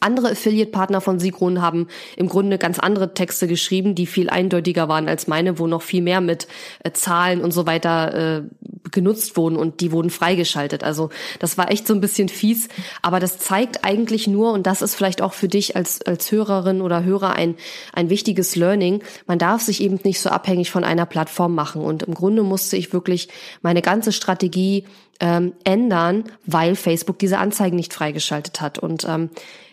Andere 0.00 0.30
Affiliate-Partner 0.30 1.00
von 1.00 1.18
Sigrun 1.18 1.62
haben 1.62 1.88
im 2.16 2.28
Grunde 2.28 2.58
ganz 2.58 2.78
andere 2.78 3.14
Texte 3.14 3.46
geschrieben, 3.46 3.94
die 3.94 4.06
viel 4.06 4.30
eindeutiger 4.30 4.88
waren 4.88 5.08
als 5.08 5.26
meine, 5.26 5.58
wo 5.58 5.66
noch 5.66 5.82
viel 5.82 6.02
mehr 6.02 6.20
mit 6.20 6.46
äh, 6.84 6.92
Zahlen 6.92 7.42
und 7.42 7.52
so 7.52 7.66
weiter 7.66 8.38
äh, 8.38 8.42
genutzt 8.90 9.36
wurden 9.36 9.56
und 9.56 9.80
die 9.80 9.90
wurden 9.90 10.10
freigeschaltet. 10.10 10.84
Also 10.84 11.10
das 11.38 11.58
war 11.58 11.70
echt 11.70 11.86
so 11.86 11.94
ein 11.94 12.00
bisschen 12.00 12.28
fies, 12.28 12.68
aber 13.00 13.20
das 13.20 13.38
zeigt 13.38 13.84
eigentlich 13.84 14.26
nur, 14.26 14.52
und 14.52 14.66
das 14.66 14.82
ist 14.82 14.94
vielleicht 14.94 15.22
auch 15.22 15.32
für 15.32 15.48
dich 15.48 15.76
als, 15.76 16.02
als 16.02 16.30
Hörerin 16.30 16.80
oder 16.80 17.02
Hörer 17.02 17.34
ein, 17.34 17.56
ein 17.92 18.10
wichtiges 18.10 18.54
Learning, 18.54 19.02
man 19.26 19.38
darf 19.38 19.62
sich 19.62 19.80
eben 19.80 19.98
nicht 20.04 20.20
so 20.20 20.30
abhängig 20.30 20.70
von 20.70 20.84
einer 20.84 21.06
Plattform 21.06 21.54
machen. 21.54 21.82
Und 21.82 22.02
im 22.02 22.14
Grunde 22.14 22.42
musste 22.42 22.76
ich 22.76 22.92
wirklich 22.92 23.28
meine 23.62 23.82
ganze 23.82 24.12
Strategie 24.12 24.84
ähm, 25.20 25.52
ändern, 25.64 26.24
weil 26.44 26.76
Facebook 26.76 27.18
diese 27.18 27.38
Anzeigen 27.38 27.76
nicht 27.76 27.94
freigeschaltet 27.94 28.60
hat. 28.60 28.78
Und 28.78 29.06
ähm, 29.08 29.30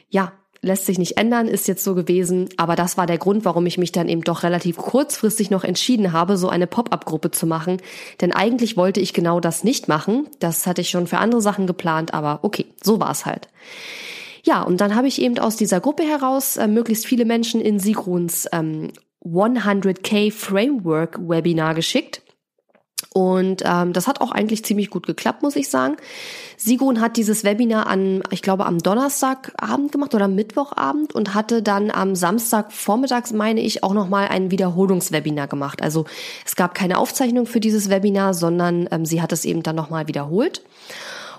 ja, 0.09 0.33
lässt 0.61 0.85
sich 0.85 0.97
nicht 0.97 1.17
ändern, 1.17 1.47
ist 1.47 1.67
jetzt 1.67 1.83
so 1.83 1.95
gewesen, 1.95 2.49
aber 2.57 2.75
das 2.75 2.97
war 2.97 3.05
der 3.05 3.17
Grund, 3.17 3.45
warum 3.45 3.65
ich 3.65 3.77
mich 3.77 3.91
dann 3.91 4.09
eben 4.09 4.23
doch 4.23 4.43
relativ 4.43 4.77
kurzfristig 4.77 5.49
noch 5.49 5.63
entschieden 5.63 6.11
habe, 6.11 6.37
so 6.37 6.49
eine 6.49 6.67
Pop-up-Gruppe 6.67 7.31
zu 7.31 7.47
machen, 7.47 7.77
denn 8.19 8.33
eigentlich 8.33 8.75
wollte 8.75 8.99
ich 8.99 9.13
genau 9.13 9.39
das 9.39 9.63
nicht 9.63 9.87
machen, 9.87 10.27
das 10.39 10.67
hatte 10.67 10.81
ich 10.81 10.89
schon 10.89 11.07
für 11.07 11.19
andere 11.19 11.41
Sachen 11.41 11.65
geplant, 11.65 12.13
aber 12.13 12.39
okay, 12.41 12.65
so 12.83 12.99
war 12.99 13.11
es 13.11 13.25
halt. 13.25 13.47
Ja, 14.43 14.61
und 14.61 14.81
dann 14.81 14.95
habe 14.95 15.07
ich 15.07 15.21
eben 15.21 15.37
aus 15.39 15.55
dieser 15.55 15.79
Gruppe 15.79 16.03
heraus 16.03 16.57
äh, 16.57 16.67
möglichst 16.67 17.05
viele 17.05 17.25
Menschen 17.25 17.61
in 17.61 17.79
Sigruns 17.79 18.47
ähm, 18.51 18.91
100k 19.23 20.31
Framework 20.31 21.19
Webinar 21.19 21.75
geschickt. 21.75 22.21
Und 23.13 23.63
ähm, 23.65 23.93
das 23.93 24.07
hat 24.07 24.21
auch 24.21 24.31
eigentlich 24.31 24.63
ziemlich 24.63 24.89
gut 24.89 25.05
geklappt, 25.05 25.41
muss 25.41 25.55
ich 25.55 25.69
sagen. 25.69 25.97
Sigrun 26.61 26.99
hat 26.99 27.15
dieses 27.15 27.45
Webinar 27.45 27.87
an, 27.87 28.21
ich 28.31 28.41
glaube, 28.41 28.65
am 28.65 28.79
Donnerstagabend 28.79 29.93
gemacht 29.93 30.13
oder 30.13 30.27
Mittwochabend 30.27 31.15
und 31.15 31.33
hatte 31.33 31.63
dann 31.63 31.89
am 31.89 32.15
Samstag 32.15 32.73
vormittags, 32.73 33.31
meine 33.31 33.61
ich, 33.61 33.81
auch 33.81 33.93
nochmal 33.93 34.27
ein 34.27 34.51
Wiederholungswebinar 34.51 35.47
gemacht. 35.47 35.81
Also 35.81 36.03
es 36.45 36.57
gab 36.57 36.75
keine 36.75 36.97
Aufzeichnung 36.97 37.45
für 37.45 37.61
dieses 37.61 37.89
Webinar, 37.89 38.33
sondern 38.33 38.89
ähm, 38.91 39.05
sie 39.05 39.21
hat 39.21 39.31
es 39.31 39.45
eben 39.45 39.63
dann 39.63 39.77
nochmal 39.77 40.09
wiederholt. 40.09 40.61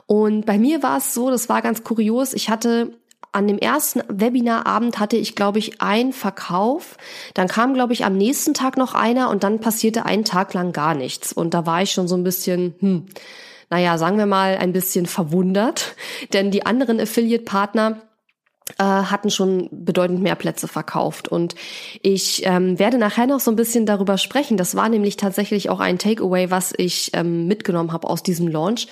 Und 0.07 0.47
bei 0.47 0.59
mir 0.59 0.83
war 0.83 0.97
es 0.97 1.13
so, 1.13 1.31
das 1.31 1.51
war 1.51 1.61
ganz 1.61 1.85
kurios, 1.85 2.33
ich 2.33 2.49
hatte 2.49 2.95
an 3.31 3.47
dem 3.47 3.59
ersten 3.59 4.03
Webinarabend 4.09 4.99
hatte 4.99 5.19
ich, 5.19 5.37
glaube 5.37 5.59
ich, 5.59 5.83
einen 5.83 6.15
Verkauf. 6.15 6.97
Dann 7.35 7.47
kam, 7.47 7.75
glaube 7.75 7.93
ich, 7.93 8.07
am 8.07 8.17
nächsten 8.17 8.55
Tag 8.55 8.79
noch 8.79 8.95
einer 8.95 9.29
und 9.29 9.45
dann 9.45 9.61
passierte 9.61 10.07
einen 10.07 10.25
Tag 10.25 10.55
lang 10.55 10.73
gar 10.73 10.95
nichts. 10.95 11.33
Und 11.33 11.53
da 11.53 11.67
war 11.67 11.83
ich 11.83 11.93
schon 11.93 12.09
so 12.09 12.17
ein 12.17 12.25
bisschen, 12.25 12.75
hm, 12.81 13.07
naja, 13.71 13.99
sagen 13.99 14.19
wir 14.19 14.27
mal, 14.27 14.57
ein 14.59 14.73
bisschen 14.73 15.07
verwundert. 15.07 15.95
Denn 16.33 16.51
die 16.51 16.67
anderen 16.67 17.01
Affiliate-Partner, 17.01 18.03
hatten 18.79 19.31
schon 19.31 19.69
bedeutend 19.71 20.23
mehr 20.23 20.35
Plätze 20.35 20.69
verkauft. 20.69 21.29
Und 21.29 21.55
ich 22.03 22.43
ähm, 22.47 22.79
werde 22.79 22.99
nachher 22.99 23.27
noch 23.27 23.41
so 23.41 23.51
ein 23.51 23.57
bisschen 23.57 23.87
darüber 23.87 24.19
sprechen. 24.19 24.57
Das 24.57 24.75
war 24.75 24.89
nämlich 24.89 25.17
tatsächlich 25.17 25.71
auch 25.71 25.81
ein 25.81 25.99
Takeaway, 25.99 26.51
was 26.51 26.73
ich 26.77 27.11
ähm, 27.15 27.47
mitgenommen 27.47 27.93
habe 27.93 28.09
aus 28.09 28.23
diesem 28.23 28.49
Launch. 28.49 28.87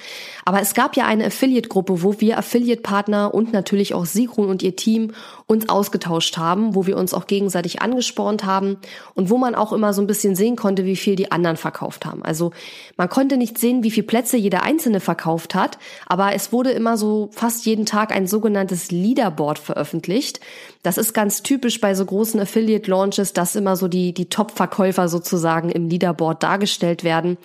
Aber 0.44 0.60
es 0.60 0.74
gab 0.74 0.96
ja 0.96 1.04
eine 1.06 1.26
Affiliate-Gruppe, 1.26 2.02
wo 2.02 2.20
wir 2.20 2.38
Affiliate-Partner 2.38 3.34
und 3.34 3.52
natürlich 3.52 3.94
auch 3.94 4.06
Sigrun 4.06 4.48
und 4.48 4.62
ihr 4.62 4.76
Team 4.76 5.12
uns 5.46 5.68
ausgetauscht 5.68 6.36
haben, 6.36 6.74
wo 6.74 6.86
wir 6.86 6.96
uns 6.96 7.14
auch 7.14 7.26
gegenseitig 7.26 7.80
angespornt 7.82 8.44
haben 8.44 8.76
und 9.14 9.30
wo 9.30 9.38
man 9.38 9.54
auch 9.54 9.72
immer 9.72 9.92
so 9.92 10.02
ein 10.02 10.06
bisschen 10.06 10.36
sehen 10.36 10.56
konnte, 10.56 10.84
wie 10.84 10.96
viel 10.96 11.16
die 11.16 11.32
anderen 11.32 11.56
verkauft 11.56 12.04
haben. 12.04 12.22
Also 12.22 12.52
man 12.96 13.08
konnte 13.08 13.36
nicht 13.36 13.58
sehen, 13.58 13.82
wie 13.82 13.90
viel 13.90 14.02
Plätze 14.02 14.36
jeder 14.36 14.62
Einzelne 14.62 15.00
verkauft 15.00 15.54
hat, 15.54 15.78
aber 16.06 16.34
es 16.34 16.52
wurde 16.52 16.70
immer 16.70 16.96
so 16.96 17.30
fast 17.32 17.64
jeden 17.66 17.86
Tag 17.86 18.14
ein 18.14 18.26
sogenanntes 18.26 18.90
Leaderboard 18.90 19.58
veröffentlicht. 19.68 20.40
Das 20.82 20.96
ist 20.96 21.12
ganz 21.12 21.42
typisch 21.42 21.80
bei 21.80 21.94
so 21.94 22.04
großen 22.04 22.40
Affiliate-Launches, 22.40 23.34
dass 23.34 23.54
immer 23.54 23.76
so 23.76 23.86
die, 23.86 24.14
die 24.14 24.30
Top-Verkäufer 24.30 25.08
sozusagen 25.08 25.70
im 25.70 25.88
Leaderboard 25.88 26.42
dargestellt 26.42 27.04
werden. 27.04 27.36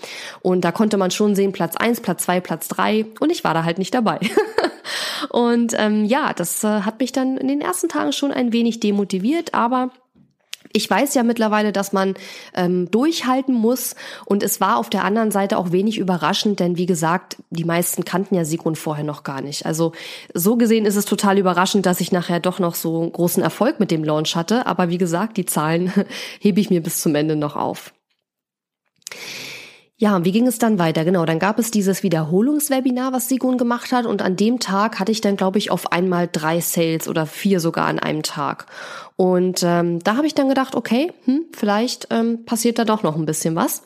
Und 0.41 0.61
da 0.61 0.71
konnte 0.71 0.97
man 0.97 1.11
schon 1.11 1.35
sehen, 1.35 1.51
Platz 1.51 1.75
eins, 1.75 1.99
Platz 1.99 2.23
zwei, 2.23 2.39
Platz 2.39 2.69
drei 2.69 3.05
und 3.19 3.29
ich 3.29 3.43
war 3.43 3.53
da 3.53 3.65
halt 3.65 3.77
nicht 3.77 3.93
dabei. 3.93 4.19
und 5.29 5.73
ähm, 5.77 6.05
ja, 6.05 6.33
das 6.33 6.63
äh, 6.63 6.81
hat 6.81 7.01
mich 7.01 7.11
dann 7.11 7.37
in 7.37 7.49
den 7.49 7.59
ersten 7.59 7.89
Tagen 7.89 8.13
schon 8.13 8.31
ein 8.31 8.53
wenig 8.53 8.79
demotiviert, 8.79 9.53
aber 9.53 9.91
ich 10.73 10.89
weiß 10.89 11.13
ja 11.13 11.23
mittlerweile, 11.23 11.71
dass 11.71 11.93
man 11.93 12.15
ähm, 12.55 12.89
durchhalten 12.89 13.53
muss 13.53 13.95
und 14.25 14.41
es 14.41 14.59
war 14.59 14.77
auf 14.77 14.89
der 14.89 15.03
anderen 15.05 15.29
Seite 15.29 15.57
auch 15.57 15.71
wenig 15.71 15.99
überraschend, 15.99 16.59
denn 16.59 16.77
wie 16.77 16.87
gesagt, 16.87 17.37
die 17.51 17.63
meisten 17.63 18.03
kannten 18.03 18.35
ja 18.35 18.43
Sigrun 18.43 18.75
vorher 18.75 19.03
noch 19.03 19.23
gar 19.23 19.41
nicht. 19.41 19.67
Also 19.67 19.93
so 20.33 20.57
gesehen 20.57 20.85
ist 20.85 20.95
es 20.95 21.05
total 21.05 21.37
überraschend, 21.37 21.85
dass 21.85 22.01
ich 22.01 22.11
nachher 22.11 22.39
doch 22.39 22.57
noch 22.57 22.73
so 22.73 23.07
großen 23.07 23.43
Erfolg 23.43 23.79
mit 23.79 23.91
dem 23.91 24.03
Launch 24.03 24.35
hatte, 24.35 24.65
aber 24.65 24.89
wie 24.89 24.97
gesagt, 24.97 25.37
die 25.37 25.45
Zahlen 25.45 25.93
hebe 26.39 26.59
ich 26.59 26.71
mir 26.71 26.81
bis 26.81 27.01
zum 27.01 27.13
Ende 27.13 27.35
noch 27.35 27.55
auf. 27.55 27.93
Ja, 30.03 30.25
wie 30.25 30.33
ging 30.33 30.47
es 30.47 30.57
dann 30.57 30.79
weiter? 30.79 31.05
Genau, 31.05 31.23
dann 31.25 31.39
gab 31.39 31.59
es 31.59 31.71
dieses 31.71 32.03
Wiederholungswebinar, 32.03 33.13
was 33.13 33.29
Sigun 33.29 33.57
gemacht 33.57 33.91
hat 33.93 34.05
und 34.05 34.21
an 34.21 34.35
dem 34.35 34.59
Tag 34.59 34.99
hatte 34.99 35.13
ich 35.13 35.21
dann, 35.21 35.37
glaube 35.37 35.59
ich, 35.59 35.71
auf 35.71 35.93
einmal 35.93 36.27
drei 36.29 36.59
Sales 36.59 37.07
oder 37.07 37.25
vier 37.25 37.59
sogar 37.59 37.85
an 37.85 37.99
einem 37.99 38.21
Tag. 38.21 38.65
Und 39.15 39.61
ähm, 39.63 39.99
da 39.99 40.15
habe 40.17 40.25
ich 40.27 40.33
dann 40.33 40.49
gedacht, 40.49 40.75
okay, 40.75 41.11
hm, 41.25 41.45
vielleicht 41.55 42.07
ähm, 42.09 42.45
passiert 42.45 42.79
da 42.79 42.85
doch 42.85 43.03
noch 43.03 43.15
ein 43.15 43.25
bisschen 43.25 43.55
was. 43.55 43.83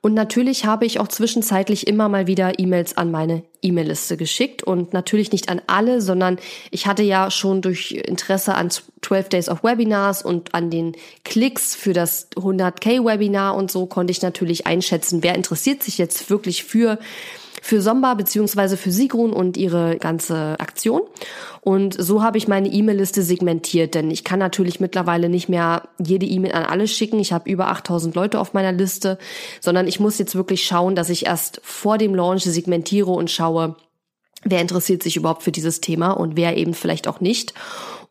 Und 0.00 0.14
natürlich 0.14 0.64
habe 0.64 0.86
ich 0.86 0.98
auch 0.98 1.06
zwischenzeitlich 1.06 1.86
immer 1.86 2.08
mal 2.08 2.26
wieder 2.26 2.58
E-Mails 2.58 2.96
an 2.96 3.12
meine 3.12 3.44
E-Mail-Liste 3.62 4.16
geschickt 4.16 4.64
und 4.64 4.92
natürlich 4.92 5.30
nicht 5.30 5.48
an 5.48 5.62
alle, 5.68 6.00
sondern 6.00 6.38
ich 6.72 6.88
hatte 6.88 7.04
ja 7.04 7.30
schon 7.30 7.62
durch 7.62 7.92
Interesse 7.92 8.54
an 8.54 8.70
12 9.02 9.28
Days 9.28 9.48
of 9.48 9.62
Webinars 9.62 10.22
und 10.22 10.54
an 10.54 10.70
den 10.70 10.96
Klicks 11.24 11.76
für 11.76 11.92
das 11.92 12.28
100k 12.32 13.04
Webinar 13.04 13.54
und 13.54 13.70
so 13.70 13.86
konnte 13.86 14.10
ich 14.10 14.22
natürlich 14.22 14.66
einschätzen, 14.66 15.22
wer 15.22 15.36
interessiert 15.36 15.84
sich 15.84 15.98
jetzt 15.98 16.30
wirklich 16.30 16.64
für 16.64 16.98
für 17.64 17.80
Somba 17.80 18.14
beziehungsweise 18.14 18.76
für 18.76 18.90
Sigrun 18.90 19.32
und 19.32 19.56
ihre 19.56 19.96
ganze 19.96 20.58
Aktion. 20.58 21.02
Und 21.60 21.94
so 21.96 22.20
habe 22.20 22.36
ich 22.36 22.48
meine 22.48 22.68
E-Mail-Liste 22.68 23.22
segmentiert, 23.22 23.94
denn 23.94 24.10
ich 24.10 24.24
kann 24.24 24.40
natürlich 24.40 24.80
mittlerweile 24.80 25.28
nicht 25.28 25.48
mehr 25.48 25.84
jede 26.04 26.26
E-Mail 26.26 26.52
an 26.52 26.64
alle 26.64 26.88
schicken. 26.88 27.20
Ich 27.20 27.32
habe 27.32 27.48
über 27.48 27.68
8000 27.68 28.16
Leute 28.16 28.40
auf 28.40 28.52
meiner 28.52 28.72
Liste, 28.72 29.16
sondern 29.60 29.86
ich 29.86 30.00
muss 30.00 30.18
jetzt 30.18 30.34
wirklich 30.34 30.64
schauen, 30.64 30.96
dass 30.96 31.08
ich 31.08 31.26
erst 31.26 31.60
vor 31.62 31.98
dem 31.98 32.16
Launch 32.16 32.42
segmentiere 32.42 33.12
und 33.12 33.30
schaue, 33.30 33.76
wer 34.42 34.60
interessiert 34.60 35.04
sich 35.04 35.16
überhaupt 35.16 35.44
für 35.44 35.52
dieses 35.52 35.80
Thema 35.80 36.10
und 36.10 36.36
wer 36.36 36.56
eben 36.56 36.74
vielleicht 36.74 37.06
auch 37.06 37.20
nicht. 37.20 37.54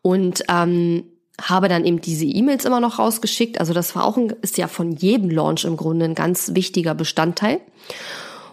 Und 0.00 0.44
ähm, 0.48 1.04
habe 1.38 1.68
dann 1.68 1.84
eben 1.84 2.00
diese 2.00 2.24
E-Mails 2.24 2.64
immer 2.64 2.80
noch 2.80 2.98
rausgeschickt. 2.98 3.60
Also 3.60 3.74
das 3.74 3.94
war 3.94 4.04
auch 4.04 4.16
ein, 4.16 4.30
ist 4.40 4.56
ja 4.56 4.66
von 4.66 4.92
jedem 4.92 5.28
Launch 5.28 5.66
im 5.66 5.76
Grunde 5.76 6.06
ein 6.06 6.14
ganz 6.14 6.54
wichtiger 6.54 6.94
Bestandteil. 6.94 7.60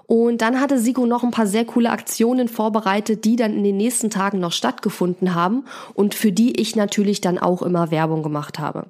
Und 0.10 0.42
dann 0.42 0.60
hatte 0.60 0.80
Sigo 0.80 1.06
noch 1.06 1.22
ein 1.24 1.30
paar 1.30 1.46
sehr 1.46 1.66
coole 1.66 1.92
Aktionen 1.92 2.48
vorbereitet, 2.48 3.26
die 3.26 3.36
dann 3.36 3.54
in 3.54 3.64
den 3.64 3.78
nächsten 3.78 4.10
Tagen 4.10 4.40
noch 4.40 4.54
stattgefunden 4.54 5.36
haben 5.36 5.66
und 5.94 6.16
für 6.16 6.32
die 6.32 6.60
ich 6.60 6.76
natürlich 6.76 7.22
dann 7.22 7.38
auch 7.38 7.62
immer 7.62 7.92
Werbung 7.92 8.24
gemacht 8.24 8.58
habe. 8.58 8.88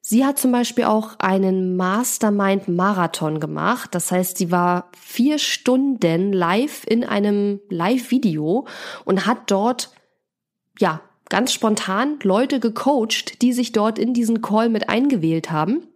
Sie 0.00 0.24
hat 0.24 0.36
zum 0.36 0.50
Beispiel 0.50 0.86
auch 0.86 1.20
einen 1.20 1.76
Mastermind-Marathon 1.76 3.38
gemacht. 3.38 3.94
Das 3.94 4.10
heißt, 4.10 4.38
sie 4.38 4.50
war 4.50 4.90
vier 4.98 5.38
Stunden 5.38 6.32
live 6.32 6.84
in 6.88 7.04
einem 7.04 7.60
Live-Video 7.70 8.66
und 9.04 9.24
hat 9.24 9.52
dort, 9.52 9.92
ja, 10.80 11.00
ganz 11.28 11.52
spontan 11.52 12.18
Leute 12.24 12.58
gecoacht, 12.58 13.40
die 13.40 13.52
sich 13.52 13.70
dort 13.70 14.00
in 14.00 14.14
diesen 14.14 14.42
Call 14.42 14.68
mit 14.68 14.88
eingewählt 14.88 15.52
haben. 15.52 15.86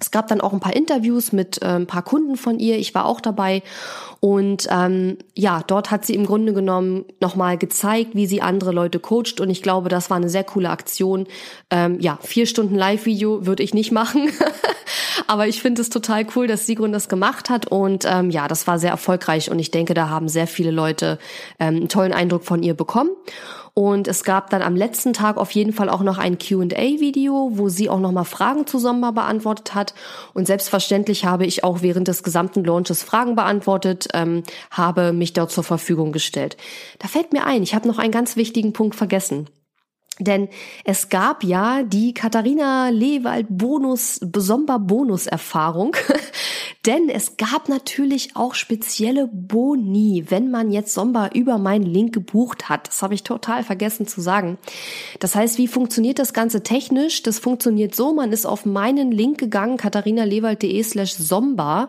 Es 0.00 0.10
gab 0.10 0.26
dann 0.26 0.40
auch 0.40 0.52
ein 0.52 0.60
paar 0.60 0.74
Interviews 0.74 1.32
mit 1.32 1.62
äh, 1.62 1.66
ein 1.66 1.86
paar 1.86 2.02
Kunden 2.02 2.36
von 2.36 2.58
ihr. 2.58 2.78
Ich 2.78 2.94
war 2.94 3.06
auch 3.06 3.20
dabei. 3.20 3.62
Und 4.18 4.66
ähm, 4.70 5.18
ja, 5.34 5.62
dort 5.64 5.90
hat 5.90 6.04
sie 6.04 6.14
im 6.14 6.26
Grunde 6.26 6.52
genommen 6.52 7.04
nochmal 7.20 7.58
gezeigt, 7.58 8.14
wie 8.14 8.26
sie 8.26 8.42
andere 8.42 8.72
Leute 8.72 8.98
coacht. 8.98 9.40
Und 9.40 9.50
ich 9.50 9.62
glaube, 9.62 9.88
das 9.88 10.10
war 10.10 10.16
eine 10.16 10.28
sehr 10.28 10.44
coole 10.44 10.70
Aktion. 10.70 11.26
Ähm, 11.70 12.00
ja, 12.00 12.18
vier 12.22 12.46
Stunden 12.46 12.74
Live-Video 12.74 13.46
würde 13.46 13.62
ich 13.62 13.72
nicht 13.72 13.92
machen. 13.92 14.30
Aber 15.26 15.46
ich 15.46 15.62
finde 15.62 15.80
es 15.80 15.90
total 15.90 16.26
cool, 16.34 16.48
dass 16.48 16.66
Sigrun 16.66 16.92
das 16.92 17.08
gemacht 17.08 17.48
hat. 17.48 17.66
Und 17.66 18.04
ähm, 18.06 18.30
ja, 18.30 18.48
das 18.48 18.66
war 18.66 18.80
sehr 18.80 18.90
erfolgreich. 18.90 19.50
Und 19.50 19.60
ich 19.60 19.70
denke, 19.70 19.94
da 19.94 20.08
haben 20.08 20.28
sehr 20.28 20.48
viele 20.48 20.72
Leute 20.72 21.18
ähm, 21.60 21.76
einen 21.76 21.88
tollen 21.88 22.12
Eindruck 22.12 22.44
von 22.44 22.62
ihr 22.62 22.74
bekommen. 22.74 23.10
Und 23.76 24.06
es 24.06 24.22
gab 24.22 24.50
dann 24.50 24.62
am 24.62 24.76
letzten 24.76 25.12
Tag 25.12 25.36
auf 25.36 25.50
jeden 25.50 25.72
Fall 25.72 25.88
auch 25.88 26.02
noch 26.02 26.16
ein 26.16 26.38
Q&A-Video, 26.38 27.50
wo 27.54 27.68
sie 27.68 27.90
auch 27.90 27.98
nochmal 27.98 28.24
Fragen 28.24 28.68
zu 28.68 28.78
Sommer 28.78 29.12
beantwortet 29.12 29.74
hat. 29.74 29.94
Und 30.32 30.46
selbstverständlich 30.46 31.24
habe 31.24 31.44
ich 31.44 31.64
auch 31.64 31.82
während 31.82 32.06
des 32.06 32.22
gesamten 32.22 32.64
Launches 32.64 33.02
Fragen 33.02 33.34
beantwortet, 33.34 34.06
ähm, 34.14 34.44
habe 34.70 35.12
mich 35.12 35.32
dort 35.32 35.50
zur 35.50 35.64
Verfügung 35.64 36.12
gestellt. 36.12 36.56
Da 37.00 37.08
fällt 37.08 37.32
mir 37.32 37.46
ein, 37.46 37.64
ich 37.64 37.74
habe 37.74 37.88
noch 37.88 37.98
einen 37.98 38.12
ganz 38.12 38.36
wichtigen 38.36 38.72
Punkt 38.72 38.94
vergessen. 38.94 39.50
Denn 40.20 40.48
es 40.84 41.08
gab 41.08 41.42
ja 41.42 41.82
die 41.82 42.14
Katharina 42.14 42.90
Lewald 42.90 43.48
Bonus, 43.50 44.20
besonder 44.22 44.78
Bonus-Erfahrung. 44.78 45.96
Denn 46.86 47.08
es 47.08 47.38
gab 47.38 47.68
natürlich 47.68 48.36
auch 48.36 48.54
spezielle 48.54 49.26
Boni, 49.32 50.26
wenn 50.28 50.50
man 50.50 50.70
jetzt 50.70 50.92
Somba 50.92 51.30
über 51.32 51.56
meinen 51.56 51.86
Link 51.86 52.12
gebucht 52.12 52.68
hat. 52.68 52.88
Das 52.88 53.02
habe 53.02 53.14
ich 53.14 53.22
total 53.22 53.64
vergessen 53.64 54.06
zu 54.06 54.20
sagen. 54.20 54.58
Das 55.18 55.34
heißt, 55.34 55.56
wie 55.56 55.68
funktioniert 55.68 56.18
das 56.18 56.34
Ganze 56.34 56.62
technisch? 56.62 57.22
Das 57.22 57.38
funktioniert 57.38 57.94
so, 57.94 58.12
man 58.12 58.32
ist 58.32 58.44
auf 58.44 58.66
meinen 58.66 59.12
Link 59.12 59.38
gegangen, 59.38 59.78
katharinalewald.de 59.78 60.82
slash 60.82 61.14
Somba 61.14 61.88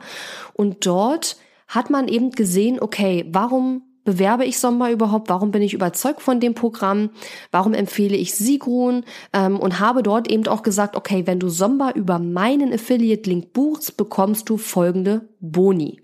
und 0.54 0.86
dort 0.86 1.38
hat 1.68 1.90
man 1.90 2.08
eben 2.08 2.32
gesehen, 2.32 2.80
okay, 2.80 3.25
warum 3.30 3.82
bewerbe 4.06 4.46
ich 4.46 4.60
Sommer 4.60 4.92
überhaupt? 4.92 5.28
Warum 5.28 5.52
bin 5.52 5.62
ich 5.62 5.74
überzeugt 5.74 6.22
von 6.22 6.40
dem 6.40 6.54
Programm? 6.54 7.10
Warum 7.52 7.74
empfehle 7.74 8.16
ich 8.16 8.34
Sigrun? 8.36 9.04
Ähm, 9.34 9.60
und 9.60 9.82
habe 9.82 10.02
dort 10.02 10.30
eben 10.32 10.48
auch 10.48 10.64
gesagt, 10.64 10.96
okay, 10.96 11.24
wenn 11.28 11.40
du 11.40 11.50
Sommer 11.50 11.94
über 11.96 12.20
meinen 12.20 12.72
Affiliate-Link 12.72 13.52
buchst, 13.52 13.98
bekommst 13.98 14.48
du 14.48 14.58
folgende 14.58 15.28
Boni. 15.42 16.00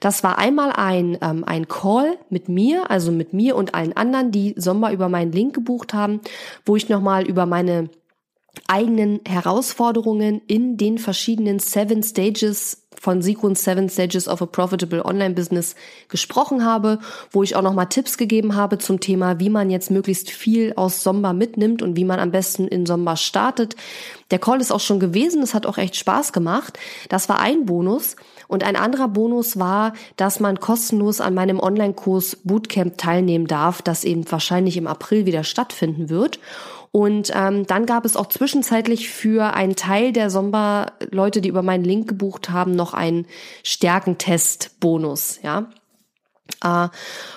Das 0.00 0.22
war 0.22 0.38
einmal 0.38 0.72
ein, 0.72 1.16
ähm, 1.22 1.44
ein 1.44 1.68
Call 1.68 2.18
mit 2.28 2.48
mir, 2.48 2.90
also 2.90 3.10
mit 3.10 3.32
mir 3.32 3.56
und 3.56 3.74
allen 3.74 3.96
anderen, 3.96 4.30
die 4.30 4.54
Sommer 4.56 4.92
über 4.92 5.08
meinen 5.08 5.32
Link 5.32 5.54
gebucht 5.54 5.94
haben, 5.94 6.20
wo 6.66 6.76
ich 6.76 6.88
nochmal 6.88 7.26
über 7.26 7.46
meine 7.46 7.88
eigenen 8.68 9.20
Herausforderungen 9.26 10.42
in 10.46 10.76
den 10.76 10.98
verschiedenen 10.98 11.58
Seven 11.58 12.02
Stages 12.02 12.84
von 13.00 13.22
Sigrun 13.22 13.54
Seven 13.54 13.88
Stages 13.88 14.28
of 14.28 14.42
a 14.42 14.46
Profitable 14.46 15.04
Online 15.04 15.34
Business 15.34 15.74
gesprochen 16.08 16.64
habe, 16.64 16.98
wo 17.30 17.42
ich 17.42 17.56
auch 17.56 17.62
nochmal 17.62 17.88
Tipps 17.88 18.18
gegeben 18.18 18.56
habe 18.56 18.78
zum 18.78 19.00
Thema, 19.00 19.38
wie 19.38 19.50
man 19.50 19.70
jetzt 19.70 19.90
möglichst 19.90 20.30
viel 20.30 20.72
aus 20.76 21.02
Somba 21.02 21.32
mitnimmt 21.32 21.82
und 21.82 21.96
wie 21.96 22.04
man 22.04 22.20
am 22.20 22.30
besten 22.30 22.66
in 22.66 22.86
Somba 22.86 23.16
startet. 23.16 23.76
Der 24.30 24.38
Call 24.38 24.60
ist 24.60 24.72
auch 24.72 24.80
schon 24.80 25.00
gewesen, 25.00 25.42
es 25.42 25.54
hat 25.54 25.64
auch 25.64 25.78
echt 25.78 25.96
Spaß 25.96 26.32
gemacht. 26.32 26.78
Das 27.08 27.28
war 27.28 27.40
ein 27.40 27.66
Bonus. 27.66 28.16
Und 28.48 28.64
ein 28.64 28.76
anderer 28.76 29.08
Bonus 29.08 29.58
war, 29.58 29.92
dass 30.16 30.40
man 30.40 30.58
kostenlos 30.58 31.20
an 31.20 31.34
meinem 31.34 31.60
Online-Kurs 31.60 32.38
Bootcamp 32.44 32.96
teilnehmen 32.96 33.46
darf, 33.46 33.82
das 33.82 34.04
eben 34.04 34.30
wahrscheinlich 34.30 34.78
im 34.78 34.86
April 34.86 35.26
wieder 35.26 35.44
stattfinden 35.44 36.08
wird. 36.08 36.40
Und 36.90 37.30
ähm, 37.34 37.66
dann 37.66 37.86
gab 37.86 38.04
es 38.04 38.16
auch 38.16 38.26
zwischenzeitlich 38.26 39.10
für 39.10 39.54
einen 39.54 39.76
Teil 39.76 40.12
der 40.12 40.30
Somba-Leute, 40.30 41.40
die 41.40 41.48
über 41.48 41.62
meinen 41.62 41.84
Link 41.84 42.08
gebucht 42.08 42.50
haben, 42.50 42.72
noch 42.72 42.94
einen 42.94 43.26
Stärkentest-Bonus, 43.62 45.40
ja. 45.42 45.68
Uh, 46.64 46.88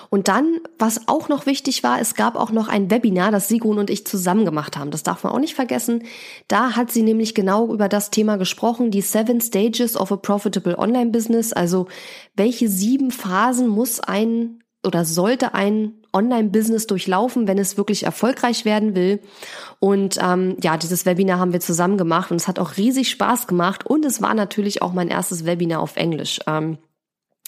und 0.08 0.26
dann, 0.26 0.60
was 0.78 1.06
auch 1.06 1.28
noch 1.28 1.46
wichtig 1.46 1.84
war, 1.84 2.00
es 2.00 2.14
gab 2.14 2.34
auch 2.34 2.50
noch 2.50 2.68
ein 2.68 2.90
Webinar, 2.90 3.30
das 3.30 3.46
Sigrun 3.46 3.78
und 3.78 3.88
ich 3.88 4.06
zusammen 4.06 4.44
gemacht 4.44 4.76
haben. 4.76 4.90
Das 4.90 5.04
darf 5.04 5.22
man 5.22 5.32
auch 5.32 5.38
nicht 5.38 5.54
vergessen. 5.54 6.04
Da 6.48 6.74
hat 6.74 6.90
sie 6.90 7.02
nämlich 7.02 7.34
genau 7.34 7.72
über 7.72 7.88
das 7.88 8.10
Thema 8.10 8.36
gesprochen, 8.36 8.90
die 8.90 9.00
Seven 9.00 9.40
Stages 9.40 9.96
of 9.96 10.10
a 10.10 10.16
Profitable 10.16 10.78
Online 10.78 11.10
Business. 11.10 11.52
Also 11.52 11.86
welche 12.34 12.68
sieben 12.68 13.10
Phasen 13.10 13.68
muss 13.68 14.00
ein 14.00 14.64
oder 14.84 15.04
sollte 15.04 15.54
ein 15.54 16.01
Online-Business 16.12 16.86
durchlaufen, 16.86 17.46
wenn 17.48 17.58
es 17.58 17.76
wirklich 17.76 18.04
erfolgreich 18.04 18.64
werden 18.64 18.94
will. 18.94 19.20
Und 19.80 20.18
ähm, 20.22 20.56
ja, 20.62 20.76
dieses 20.76 21.06
Webinar 21.06 21.38
haben 21.38 21.52
wir 21.52 21.60
zusammen 21.60 21.96
gemacht 21.96 22.30
und 22.30 22.36
es 22.36 22.48
hat 22.48 22.58
auch 22.58 22.76
riesig 22.76 23.10
Spaß 23.10 23.46
gemacht 23.46 23.86
und 23.86 24.04
es 24.04 24.20
war 24.20 24.34
natürlich 24.34 24.82
auch 24.82 24.92
mein 24.92 25.08
erstes 25.08 25.44
Webinar 25.46 25.80
auf 25.80 25.96
Englisch. 25.96 26.40
Ähm, 26.46 26.78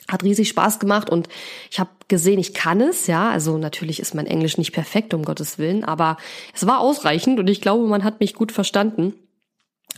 hat 0.09 0.23
riesig 0.23 0.49
Spaß 0.51 0.81
gemacht 0.81 1.09
und 1.09 1.29
ich 1.71 1.81
habe 1.81 1.91
gesehen, 2.09 2.39
ich 2.39 2.53
kann 2.53 2.81
es, 2.81 3.07
ja. 3.07 3.31
Also 3.31 3.57
natürlich 3.59 4.01
ist 4.01 4.15
mein 4.15 4.27
Englisch 4.27 4.59
nicht 4.59 4.73
perfekt, 4.73 5.15
um 5.15 5.25
Gottes 5.25 5.59
Willen, 5.59 5.85
aber 5.85 6.19
es 6.55 6.67
war 6.67 6.81
ausreichend 6.81 7.39
und 7.39 7.49
ich 7.49 7.61
glaube, 7.61 7.87
man 7.87 8.05
hat 8.05 8.21
mich 8.21 8.35
gut 8.35 8.53
verstanden. 8.53 9.15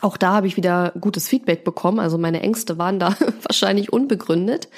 Auch 0.02 0.16
da 0.16 0.33
habe 0.33 0.46
ich 0.46 0.57
wieder 0.57 0.92
gutes 1.00 1.26
Feedback 1.26 1.64
bekommen, 1.64 1.98
also 1.98 2.18
meine 2.18 2.42
Ängste 2.42 2.79
waren 2.79 2.98
da 2.98 3.16
wahrscheinlich 3.42 3.92
unbegründet 3.92 4.68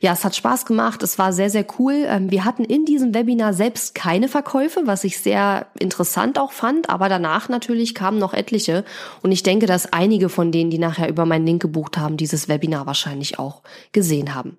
ja, 0.00 0.12
es 0.12 0.24
hat 0.24 0.36
Spaß 0.36 0.66
gemacht, 0.66 1.02
es 1.02 1.18
war 1.18 1.32
sehr, 1.32 1.50
sehr 1.50 1.66
cool. 1.78 2.04
Ähm, 2.06 2.30
wir 2.30 2.44
hatten 2.44 2.64
in 2.64 2.84
diesem 2.84 3.14
Webinar 3.14 3.52
selbst 3.52 3.94
keine 3.94 4.28
Verkäufe, 4.28 4.82
was 4.84 5.04
ich 5.04 5.18
sehr 5.18 5.66
interessant 5.78 6.38
auch 6.38 6.52
fand, 6.52 6.88
aber 6.88 7.08
danach 7.08 7.48
natürlich 7.48 7.94
kamen 7.94 8.18
noch 8.18 8.34
etliche 8.34 8.84
und 9.22 9.32
ich 9.32 9.42
denke, 9.42 9.66
dass 9.66 9.92
einige 9.92 10.28
von 10.28 10.52
denen, 10.52 10.70
die 10.70 10.78
nachher 10.78 11.08
über 11.08 11.26
meinen 11.26 11.46
Link 11.46 11.62
gebucht 11.62 11.98
haben, 11.98 12.16
dieses 12.16 12.48
Webinar 12.48 12.86
wahrscheinlich 12.86 13.38
auch 13.38 13.62
gesehen 13.92 14.34
haben. 14.34 14.56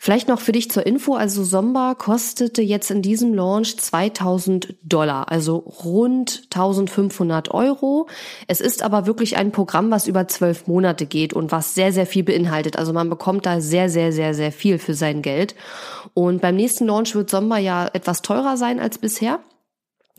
Vielleicht 0.00 0.28
noch 0.28 0.40
für 0.40 0.52
dich 0.52 0.70
zur 0.70 0.86
Info, 0.86 1.14
also 1.14 1.42
Somba 1.42 1.96
kostete 1.96 2.62
jetzt 2.62 2.88
in 2.92 3.02
diesem 3.02 3.34
Launch 3.34 3.76
2000 3.78 4.76
Dollar, 4.84 5.28
also 5.28 5.56
rund 5.56 6.42
1500 6.44 7.52
Euro. 7.52 8.06
Es 8.46 8.60
ist 8.60 8.82
aber 8.82 9.06
wirklich 9.06 9.36
ein 9.36 9.50
Programm, 9.50 9.90
was 9.90 10.06
über 10.06 10.28
zwölf 10.28 10.68
Monate 10.68 11.04
geht 11.04 11.32
und 11.32 11.50
was 11.50 11.74
sehr, 11.74 11.92
sehr 11.92 12.06
viel 12.06 12.22
beinhaltet. 12.22 12.78
Also 12.78 12.92
man 12.92 13.10
bekommt 13.10 13.44
da 13.44 13.60
sehr, 13.60 13.90
sehr, 13.90 14.12
sehr, 14.12 14.34
sehr 14.34 14.52
viel 14.52 14.78
für 14.78 14.94
sein 14.94 15.20
Geld. 15.20 15.56
Und 16.14 16.40
beim 16.42 16.54
nächsten 16.54 16.86
Launch 16.86 17.16
wird 17.16 17.28
Somba 17.28 17.58
ja 17.58 17.88
etwas 17.92 18.22
teurer 18.22 18.56
sein 18.56 18.78
als 18.78 18.98
bisher. 18.98 19.40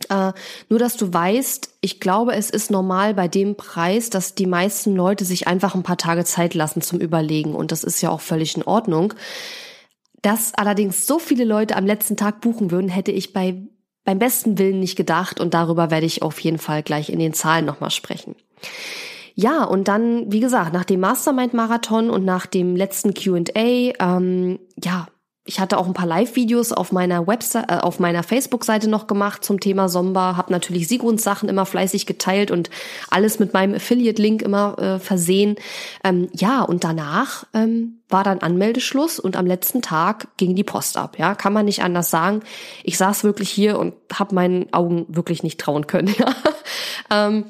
Äh, 0.09 0.33
nur, 0.67 0.79
dass 0.79 0.97
du 0.97 1.13
weißt, 1.13 1.69
ich 1.79 2.01
glaube, 2.01 2.35
es 2.35 2.49
ist 2.49 2.69
normal 2.69 3.13
bei 3.13 3.29
dem 3.29 3.55
Preis, 3.55 4.09
dass 4.09 4.35
die 4.35 4.45
meisten 4.45 4.93
Leute 4.95 5.23
sich 5.23 5.47
einfach 5.47 5.73
ein 5.73 5.83
paar 5.83 5.97
Tage 5.97 6.25
Zeit 6.25 6.53
lassen 6.53 6.81
zum 6.81 6.99
Überlegen. 6.99 7.55
Und 7.55 7.71
das 7.71 7.85
ist 7.85 8.01
ja 8.01 8.09
auch 8.09 8.21
völlig 8.21 8.57
in 8.57 8.63
Ordnung. 8.63 9.13
Dass 10.21 10.53
allerdings 10.53 11.07
so 11.07 11.19
viele 11.19 11.45
Leute 11.45 11.75
am 11.75 11.85
letzten 11.85 12.17
Tag 12.17 12.41
buchen 12.41 12.71
würden, 12.71 12.89
hätte 12.89 13.11
ich 13.11 13.33
bei, 13.33 13.61
beim 14.03 14.19
besten 14.19 14.57
Willen 14.57 14.79
nicht 14.79 14.95
gedacht. 14.95 15.39
Und 15.39 15.53
darüber 15.53 15.91
werde 15.91 16.05
ich 16.05 16.21
auf 16.21 16.39
jeden 16.39 16.57
Fall 16.57 16.83
gleich 16.83 17.09
in 17.09 17.19
den 17.19 17.33
Zahlen 17.33 17.65
nochmal 17.65 17.91
sprechen. 17.91 18.35
Ja, 19.35 19.63
und 19.63 19.87
dann, 19.87 20.31
wie 20.31 20.41
gesagt, 20.41 20.73
nach 20.73 20.83
dem 20.83 20.99
Mastermind-Marathon 20.99 22.09
und 22.09 22.25
nach 22.25 22.45
dem 22.45 22.75
letzten 22.75 23.13
QA, 23.13 23.43
ähm, 23.55 24.59
ja, 24.83 25.07
ich 25.49 25.59
hatte 25.59 25.79
auch 25.79 25.87
ein 25.87 25.95
paar 25.95 26.05
Live-Videos 26.05 26.71
auf 26.71 26.91
meiner 26.91 27.25
Website, 27.25 27.71
äh, 27.71 27.77
auf 27.77 27.99
meiner 27.99 28.21
Facebook-Seite 28.21 28.87
noch 28.87 29.07
gemacht 29.07 29.43
zum 29.43 29.59
Thema 29.59 29.89
Somba, 29.89 30.37
habe 30.37 30.51
natürlich 30.51 30.87
Sigruns 30.87 31.23
Sachen 31.23 31.49
immer 31.49 31.65
fleißig 31.65 32.05
geteilt 32.05 32.51
und 32.51 32.69
alles 33.09 33.39
mit 33.39 33.51
meinem 33.51 33.73
Affiliate-Link 33.73 34.43
immer 34.43 34.77
äh, 34.77 34.99
versehen. 34.99 35.55
Ähm, 36.03 36.29
ja, 36.33 36.61
und 36.61 36.83
danach 36.83 37.47
ähm, 37.55 37.99
war 38.09 38.23
dann 38.23 38.39
Anmeldeschluss 38.39 39.19
und 39.19 39.35
am 39.35 39.47
letzten 39.47 39.81
Tag 39.81 40.27
ging 40.37 40.53
die 40.53 40.63
Post 40.63 40.97
ab. 40.97 41.17
Ja, 41.17 41.33
kann 41.33 41.51
man 41.51 41.65
nicht 41.65 41.81
anders 41.81 42.11
sagen. 42.11 42.41
Ich 42.83 42.99
saß 42.99 43.23
wirklich 43.23 43.49
hier 43.49 43.79
und 43.79 43.95
habe 44.13 44.35
meinen 44.35 44.71
Augen 44.71 45.07
wirklich 45.07 45.41
nicht 45.41 45.59
trauen 45.59 45.87
können. 45.87 46.13
Ja. 46.19 46.35
ähm, 47.27 47.45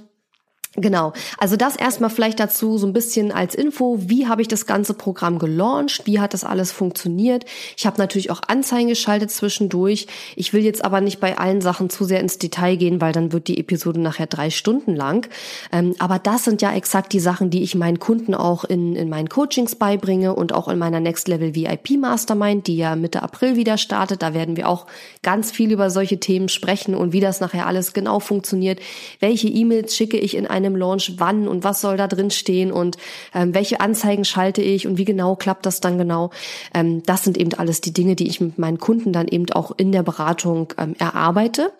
Genau, 0.76 1.14
also 1.40 1.56
das 1.56 1.76
erstmal 1.76 2.12
vielleicht 2.12 2.40
dazu 2.40 2.78
so 2.78 2.86
ein 2.86 2.94
bisschen 2.94 3.32
als 3.32 3.56
Info, 3.56 3.98
wie 4.02 4.28
habe 4.28 4.44
ich 4.44 4.48
das 4.48 4.68
ganze 4.68 4.94
Programm 4.94 5.40
gelauncht, 5.40 6.06
wie 6.06 6.20
hat 6.20 6.36
das 6.36 6.44
alles 6.44 6.72
funktioniert. 6.72 7.44
Ich 7.76 7.88
habe 7.88 7.98
natürlich 7.98 8.30
auch 8.30 8.42
Anzeigen 8.48 8.88
geschaltet 8.88 9.32
zwischendurch. 9.32 10.06
Ich 10.36 10.54
will 10.54 10.64
jetzt 10.64 10.86
aber 10.86 11.02
nicht 11.02 11.20
bei 11.20 11.40
allen 11.40 11.62
Sachen 11.62 11.90
zu 11.90 12.04
sehr 12.04 12.20
ins 12.20 12.38
Detail 12.38 12.76
gehen, 12.76 13.02
weil 13.02 13.14
dann 13.14 13.32
wird 13.32 13.48
die 13.48 13.58
Episode 13.58 14.00
nachher 14.00 14.28
drei 14.28 14.52
Stunden 14.52 14.96
lang. 14.96 15.28
Ähm, 15.72 15.96
aber 15.98 16.20
das 16.20 16.44
sind 16.44 16.62
ja 16.62 16.72
exakt 16.72 17.14
die 17.14 17.20
Sachen, 17.20 17.50
die 17.50 17.64
ich 17.64 17.74
meinen 17.74 17.98
Kunden 17.98 18.36
auch 18.36 18.64
in, 18.64 18.96
in 18.96 19.10
meinen 19.10 19.28
Coachings 19.28 19.74
beibringe 19.74 20.36
und 20.36 20.54
auch 20.54 20.68
in 20.68 20.78
meiner 20.78 21.00
Next 21.00 21.28
Level 21.28 21.56
VIP 21.56 21.98
Mastermind, 22.00 22.68
die 22.68 22.78
ja 22.78 22.96
Mitte 22.96 23.24
April 23.24 23.56
wieder 23.56 23.80
startet. 23.80 24.22
Da 24.22 24.36
werden 24.36 24.56
wir 24.56 24.70
auch 24.70 24.86
ganz 25.24 25.50
viel 25.50 25.72
über 25.72 25.90
solche 25.90 26.20
Themen 26.20 26.48
sprechen 26.48 26.94
und 26.94 27.12
wie 27.12 27.22
das 27.22 27.40
nachher 27.40 27.66
alles 27.66 27.94
genau 27.94 28.20
funktioniert. 28.20 28.80
Welche 29.20 29.48
E-Mails 29.48 29.96
schicke 29.96 30.20
ich 30.20 30.38
in 30.38 30.46
einem 30.66 30.76
Launch, 30.76 31.14
wann 31.18 31.48
und 31.48 31.64
was 31.64 31.82
soll 31.82 31.98
da 31.98 32.08
drin 32.08 32.32
stehen 32.32 32.72
und 32.72 32.98
ähm, 33.34 33.54
welche 33.54 33.80
Anzeigen 33.80 34.26
schalte 34.26 34.62
ich 34.62 34.88
und 34.88 34.98
wie 34.98 35.06
genau 35.06 35.36
klappt 35.36 35.66
das 35.66 35.82
dann 35.82 35.98
genau. 35.98 36.32
Ähm, 36.74 37.04
das 37.04 37.24
sind 37.24 37.38
eben 37.38 37.54
alles 37.54 37.82
die 37.82 37.94
Dinge, 37.94 38.16
die 38.16 38.28
ich 38.28 38.42
mit 38.42 38.58
meinen 38.58 38.80
Kunden 38.80 39.14
dann 39.14 39.28
eben 39.28 39.52
auch 39.52 39.72
in 39.78 39.92
der 39.92 40.04
Beratung 40.04 40.74
ähm, 40.78 40.96
erarbeite. 41.00 41.74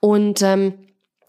Und 0.00 0.42
ähm, 0.42 0.74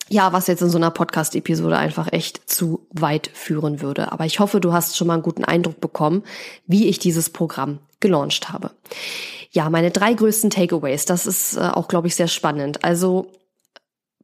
ja, 0.09 0.33
was 0.33 0.47
jetzt 0.47 0.61
in 0.61 0.69
so 0.69 0.77
einer 0.77 0.91
Podcast-Episode 0.91 1.77
einfach 1.77 2.11
echt 2.11 2.49
zu 2.49 2.87
weit 2.91 3.29
führen 3.33 3.81
würde. 3.81 4.11
Aber 4.11 4.25
ich 4.25 4.39
hoffe, 4.39 4.59
du 4.59 4.73
hast 4.73 4.97
schon 4.97 5.07
mal 5.07 5.13
einen 5.13 5.23
guten 5.23 5.45
Eindruck 5.45 5.79
bekommen, 5.79 6.23
wie 6.65 6.87
ich 6.87 6.99
dieses 6.99 7.29
Programm 7.29 7.79
gelauncht 7.99 8.49
habe. 8.49 8.71
Ja, 9.51 9.69
meine 9.69 9.91
drei 9.91 10.13
größten 10.13 10.49
Takeaways, 10.49 11.05
das 11.05 11.25
ist 11.25 11.57
äh, 11.57 11.61
auch, 11.61 11.87
glaube 11.87 12.07
ich, 12.07 12.15
sehr 12.15 12.27
spannend. 12.27 12.83
Also 12.83 13.31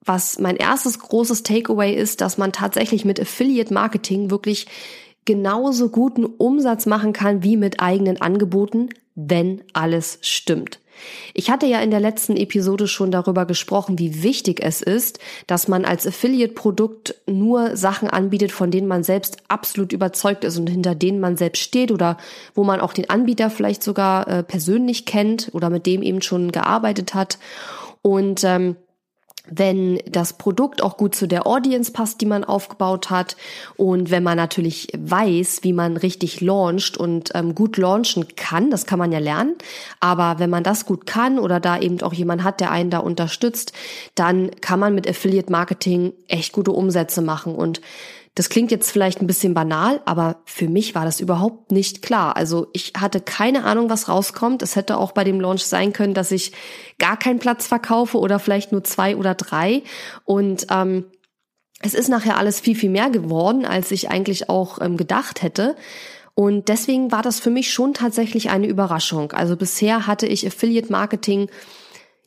was 0.05 0.39
mein 0.39 0.55
erstes 0.55 0.99
großes 0.99 1.43
Takeaway 1.43 1.93
ist, 1.93 2.21
dass 2.21 2.37
man 2.37 2.51
tatsächlich 2.51 3.05
mit 3.05 3.19
Affiliate 3.19 3.73
Marketing 3.73 4.29
wirklich 4.29 4.67
genauso 5.25 5.89
guten 5.89 6.25
Umsatz 6.25 6.85
machen 6.85 7.11
kann 7.11 7.43
wie 7.43 7.57
mit 7.57 7.79
eigenen 7.79 8.21
Angeboten, 8.21 8.89
wenn 9.15 9.63
alles 9.73 10.19
stimmt. 10.21 10.79
Ich 11.33 11.49
hatte 11.49 11.65
ja 11.65 11.81
in 11.81 11.91
der 11.91 11.99
letzten 11.99 12.37
Episode 12.37 12.87
schon 12.87 13.11
darüber 13.11 13.45
gesprochen, 13.45 13.99
wie 13.99 14.23
wichtig 14.23 14.61
es 14.63 14.81
ist, 14.81 15.19
dass 15.47 15.67
man 15.67 15.83
als 15.83 16.07
Affiliate-Produkt 16.07 17.15
nur 17.27 17.75
Sachen 17.75 18.09
anbietet, 18.09 18.51
von 18.51 18.71
denen 18.71 18.87
man 18.87 19.03
selbst 19.03 19.37
absolut 19.47 19.91
überzeugt 19.91 20.43
ist 20.43 20.57
und 20.57 20.69
hinter 20.69 20.95
denen 20.95 21.19
man 21.19 21.35
selbst 21.35 21.61
steht 21.61 21.91
oder 21.91 22.17
wo 22.53 22.63
man 22.63 22.79
auch 22.79 22.93
den 22.93 23.09
Anbieter 23.09 23.49
vielleicht 23.49 23.83
sogar 23.83 24.27
äh, 24.27 24.43
persönlich 24.43 25.05
kennt 25.05 25.49
oder 25.53 25.69
mit 25.69 25.85
dem 25.85 26.01
eben 26.01 26.21
schon 26.21 26.51
gearbeitet 26.51 27.13
hat. 27.13 27.39
Und 28.01 28.43
ähm, 28.43 28.77
wenn 29.49 29.99
das 30.09 30.33
Produkt 30.33 30.81
auch 30.81 30.97
gut 30.97 31.15
zu 31.15 31.27
der 31.27 31.47
Audience 31.47 31.91
passt, 31.91 32.21
die 32.21 32.25
man 32.25 32.43
aufgebaut 32.43 33.09
hat. 33.09 33.35
Und 33.75 34.11
wenn 34.11 34.23
man 34.23 34.37
natürlich 34.37 34.87
weiß, 34.97 35.59
wie 35.61 35.73
man 35.73 35.97
richtig 35.97 36.41
launcht 36.41 36.97
und 36.97 37.31
ähm, 37.35 37.55
gut 37.55 37.77
launchen 37.77 38.35
kann, 38.35 38.71
das 38.71 38.85
kann 38.85 38.99
man 38.99 39.11
ja 39.11 39.19
lernen, 39.19 39.55
aber 39.99 40.39
wenn 40.39 40.49
man 40.49 40.63
das 40.63 40.85
gut 40.85 41.05
kann 41.05 41.39
oder 41.39 41.59
da 41.59 41.79
eben 41.79 42.01
auch 42.01 42.13
jemand 42.13 42.43
hat, 42.43 42.59
der 42.59 42.71
einen 42.71 42.89
da 42.89 42.99
unterstützt, 42.99 43.73
dann 44.15 44.51
kann 44.61 44.79
man 44.79 44.95
mit 44.95 45.07
Affiliate 45.07 45.51
Marketing 45.51 46.13
echt 46.27 46.53
gute 46.53 46.71
Umsätze 46.71 47.21
machen. 47.21 47.55
Und 47.55 47.81
das 48.35 48.49
klingt 48.49 48.69
jetzt 48.69 48.91
vielleicht 48.91 49.21
ein 49.21 49.27
bisschen 49.27 49.53
banal, 49.53 50.01
aber 50.03 50.41
für 50.43 50.67
mich 50.67 50.93
war 50.93 51.05
das 51.05 51.21
überhaupt 51.21 51.71
nicht 51.71 52.01
klar. 52.01 52.35
Also 52.35 52.67
ich 52.73 52.91
hatte 52.99 53.21
keine 53.21 53.63
Ahnung, 53.63 53.89
was 53.89 54.09
rauskommt. 54.09 54.61
Es 54.61 54.75
hätte 54.75 54.97
auch 54.97 55.13
bei 55.13 55.23
dem 55.23 55.39
Launch 55.39 55.65
sein 55.65 55.93
können, 55.93 56.13
dass 56.13 56.31
ich 56.31 56.51
gar 56.99 57.17
keinen 57.17 57.39
Platz 57.39 57.65
verkaufe 57.65 58.19
oder 58.19 58.37
vielleicht 58.39 58.73
nur 58.73 58.83
zwei 58.83 59.15
oder 59.15 59.35
drei. 59.35 59.83
Und 60.25 60.67
ähm, 60.69 61.05
es 61.79 61.93
ist 61.93 62.09
nachher 62.09 62.37
alles 62.37 62.59
viel, 62.59 62.75
viel 62.75 62.89
mehr 62.89 63.09
geworden, 63.09 63.65
als 63.65 63.91
ich 63.91 64.09
eigentlich 64.09 64.49
auch 64.49 64.81
ähm, 64.81 64.97
gedacht 64.97 65.41
hätte. 65.41 65.77
Und 66.33 66.67
deswegen 66.67 67.13
war 67.13 67.21
das 67.21 67.39
für 67.39 67.49
mich 67.49 67.71
schon 67.71 67.93
tatsächlich 67.93 68.49
eine 68.49 68.67
Überraschung. 68.67 69.31
Also 69.31 69.55
bisher 69.55 70.07
hatte 70.07 70.27
ich 70.27 70.45
Affiliate 70.45 70.91
Marketing, 70.91 71.49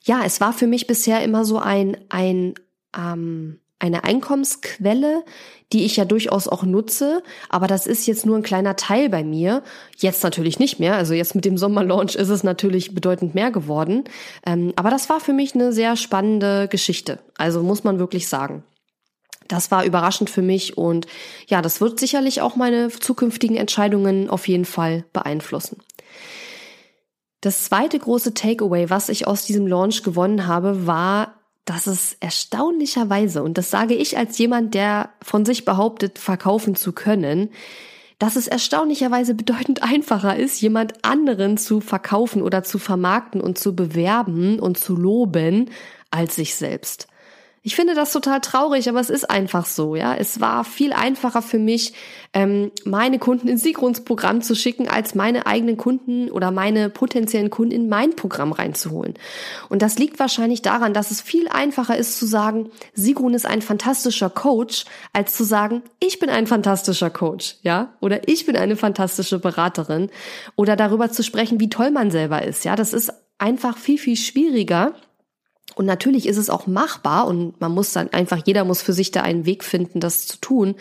ja, 0.04 0.22
es 0.24 0.40
war 0.40 0.54
für 0.54 0.66
mich 0.66 0.86
bisher 0.86 1.22
immer 1.22 1.44
so 1.44 1.58
ein, 1.58 1.98
ein, 2.08 2.54
ähm, 2.96 3.60
eine 3.78 4.04
Einkommensquelle, 4.04 5.24
die 5.72 5.84
ich 5.84 5.96
ja 5.96 6.04
durchaus 6.04 6.48
auch 6.48 6.62
nutze, 6.62 7.22
aber 7.48 7.66
das 7.66 7.86
ist 7.86 8.06
jetzt 8.06 8.26
nur 8.26 8.36
ein 8.36 8.42
kleiner 8.42 8.76
Teil 8.76 9.08
bei 9.08 9.22
mir. 9.22 9.62
Jetzt 9.96 10.24
natürlich 10.24 10.58
nicht 10.58 10.80
mehr. 10.80 10.94
Also 10.94 11.14
jetzt 11.14 11.34
mit 11.34 11.44
dem 11.44 11.58
Sommerlaunch 11.58 12.14
ist 12.14 12.30
es 12.30 12.42
natürlich 12.42 12.94
bedeutend 12.94 13.34
mehr 13.34 13.50
geworden. 13.50 14.04
Ähm, 14.46 14.72
aber 14.76 14.90
das 14.90 15.08
war 15.08 15.20
für 15.20 15.32
mich 15.32 15.54
eine 15.54 15.72
sehr 15.72 15.96
spannende 15.96 16.68
Geschichte. 16.68 17.18
Also 17.36 17.62
muss 17.62 17.84
man 17.84 17.98
wirklich 17.98 18.28
sagen. 18.28 18.64
Das 19.46 19.70
war 19.70 19.84
überraschend 19.84 20.28
für 20.28 20.42
mich 20.42 20.76
und 20.76 21.06
ja, 21.46 21.62
das 21.62 21.80
wird 21.80 21.98
sicherlich 21.98 22.42
auch 22.42 22.56
meine 22.56 22.88
zukünftigen 22.88 23.56
Entscheidungen 23.56 24.28
auf 24.28 24.46
jeden 24.46 24.66
Fall 24.66 25.04
beeinflussen. 25.14 25.78
Das 27.40 27.64
zweite 27.64 27.98
große 27.98 28.34
Takeaway, 28.34 28.90
was 28.90 29.08
ich 29.08 29.26
aus 29.26 29.46
diesem 29.46 29.66
Launch 29.66 30.02
gewonnen 30.02 30.46
habe, 30.46 30.86
war 30.86 31.37
dass 31.68 31.86
es 31.86 32.16
erstaunlicherweise, 32.20 33.42
und 33.42 33.58
das 33.58 33.70
sage 33.70 33.94
ich 33.94 34.16
als 34.16 34.38
jemand, 34.38 34.72
der 34.72 35.10
von 35.20 35.44
sich 35.44 35.66
behauptet, 35.66 36.18
verkaufen 36.18 36.74
zu 36.74 36.92
können, 36.92 37.50
dass 38.18 38.36
es 38.36 38.48
erstaunlicherweise 38.48 39.34
bedeutend 39.34 39.82
einfacher 39.82 40.36
ist, 40.36 40.62
jemand 40.62 41.04
anderen 41.04 41.58
zu 41.58 41.80
verkaufen 41.80 42.40
oder 42.40 42.64
zu 42.64 42.78
vermarkten 42.78 43.42
und 43.42 43.58
zu 43.58 43.76
bewerben 43.76 44.58
und 44.58 44.78
zu 44.78 44.96
loben 44.96 45.70
als 46.10 46.36
sich 46.36 46.54
selbst. 46.54 47.06
Ich 47.68 47.76
finde 47.76 47.94
das 47.94 48.14
total 48.14 48.40
traurig, 48.40 48.88
aber 48.88 48.98
es 48.98 49.10
ist 49.10 49.28
einfach 49.28 49.66
so, 49.66 49.94
ja. 49.94 50.14
Es 50.14 50.40
war 50.40 50.64
viel 50.64 50.94
einfacher 50.94 51.42
für 51.42 51.58
mich, 51.58 51.92
ähm, 52.32 52.72
meine 52.86 53.18
Kunden 53.18 53.46
ins 53.46 53.62
Siegrunds 53.62 54.04
Programm 54.04 54.40
zu 54.40 54.54
schicken, 54.54 54.88
als 54.88 55.14
meine 55.14 55.44
eigenen 55.44 55.76
Kunden 55.76 56.30
oder 56.30 56.50
meine 56.50 56.88
potenziellen 56.88 57.50
Kunden 57.50 57.72
in 57.72 57.90
mein 57.90 58.16
Programm 58.16 58.52
reinzuholen. 58.52 59.12
Und 59.68 59.82
das 59.82 59.98
liegt 59.98 60.18
wahrscheinlich 60.18 60.62
daran, 60.62 60.94
dass 60.94 61.10
es 61.10 61.20
viel 61.20 61.46
einfacher 61.46 61.98
ist 61.98 62.18
zu 62.18 62.24
sagen, 62.24 62.70
Sigrun 62.94 63.34
ist 63.34 63.44
ein 63.44 63.60
fantastischer 63.60 64.30
Coach, 64.30 64.86
als 65.12 65.36
zu 65.36 65.44
sagen, 65.44 65.82
ich 66.00 66.18
bin 66.18 66.30
ein 66.30 66.46
fantastischer 66.46 67.10
Coach, 67.10 67.56
ja, 67.60 67.92
oder 68.00 68.26
ich 68.28 68.46
bin 68.46 68.56
eine 68.56 68.76
fantastische 68.76 69.40
Beraterin, 69.40 70.08
oder 70.56 70.74
darüber 70.74 71.10
zu 71.10 71.22
sprechen, 71.22 71.60
wie 71.60 71.68
toll 71.68 71.90
man 71.90 72.10
selber 72.10 72.42
ist, 72.42 72.64
ja. 72.64 72.76
Das 72.76 72.94
ist 72.94 73.12
einfach 73.36 73.76
viel, 73.76 73.98
viel 73.98 74.16
schwieriger 74.16 74.94
und 75.74 75.86
natürlich 75.86 76.26
ist 76.26 76.36
es 76.36 76.50
auch 76.50 76.66
machbar 76.66 77.26
und 77.26 77.60
man 77.60 77.72
muss 77.72 77.92
dann 77.92 78.12
einfach, 78.12 78.40
jeder 78.44 78.64
muss 78.64 78.82
für 78.82 78.92
sich 78.92 79.10
da 79.10 79.22
einen 79.22 79.46
Weg 79.46 79.64
finden, 79.64 80.00
das 80.00 80.26
zu 80.26 80.38
tun. 80.38 80.74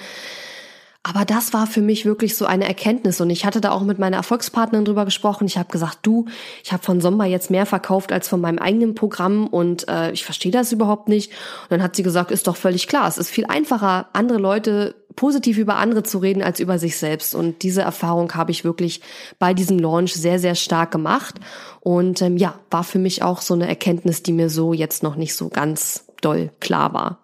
Aber 1.08 1.24
das 1.24 1.54
war 1.54 1.67
für 1.67 1.82
mich 1.82 2.06
wirklich 2.06 2.36
so 2.36 2.46
eine 2.46 2.67
Erkenntnis 2.67 3.22
und 3.22 3.30
ich 3.30 3.46
hatte 3.46 3.62
da 3.62 3.72
auch 3.72 3.84
mit 3.84 3.98
meiner 3.98 4.17
Erfolgspartnerin 4.17 4.84
drüber 4.84 5.06
gesprochen. 5.06 5.48
Ich 5.48 5.58
habe 5.58 5.72
gesagt, 5.72 6.00
du, 6.02 6.26
ich 6.65 6.74
habe 6.74 6.84
von 6.84 7.00
Sommer 7.00 7.24
jetzt 7.24 7.50
mehr 7.50 7.65
verkauft 7.65 8.12
als 8.12 8.28
von 8.28 8.41
meinem 8.41 8.60
eigenen 8.60 8.93
Programm 8.93 9.48
und 9.48 9.88
äh, 9.88 10.12
ich 10.12 10.26
verstehe 10.26 10.52
das 10.52 10.74
überhaupt 10.74 11.08
nicht. 11.08 11.32
Und 11.63 11.72
dann 11.72 11.84
hat 11.84 11.96
sie 11.96 12.04
gesagt, 12.04 12.30
ist 12.32 12.48
doch 12.48 12.58
völlig 12.58 12.88
klar, 12.88 13.08
es 13.08 13.17
ist 13.17 13.30
viel 13.30 13.46
einfacher, 13.46 14.10
andere 14.12 14.38
Leute 14.38 14.96
positiv 15.15 15.58
über 15.58 15.78
andere 15.78 16.04
zu 16.04 16.17
reden 16.17 16.43
als 16.43 16.60
über 16.60 16.78
sich 16.78 16.98
selbst. 16.98 17.34
Und 17.34 17.63
diese 17.63 17.84
Erfahrung 17.84 18.34
habe 18.34 18.52
ich 18.52 18.65
wirklich 18.65 19.02
bei 19.39 19.54
diesem 19.54 19.80
Launch 19.80 20.13
sehr, 20.13 20.39
sehr 20.39 20.56
stark 20.56 20.91
gemacht. 20.91 21.36
Und 21.80 22.22
ähm, 22.22 22.36
ja, 22.36 22.60
war 22.70 22.84
für 22.84 23.00
mich 23.00 23.24
auch 23.24 23.39
so 23.39 23.54
eine 23.54 23.67
Erkenntnis, 23.67 24.24
die 24.24 24.34
mir 24.34 24.50
so 24.50 24.74
jetzt 24.74 25.04
noch 25.04 25.15
nicht 25.15 25.36
so 25.36 25.48
ganz 25.48 26.04
doll 26.22 26.52
klar 26.60 26.93
war. 26.93 27.20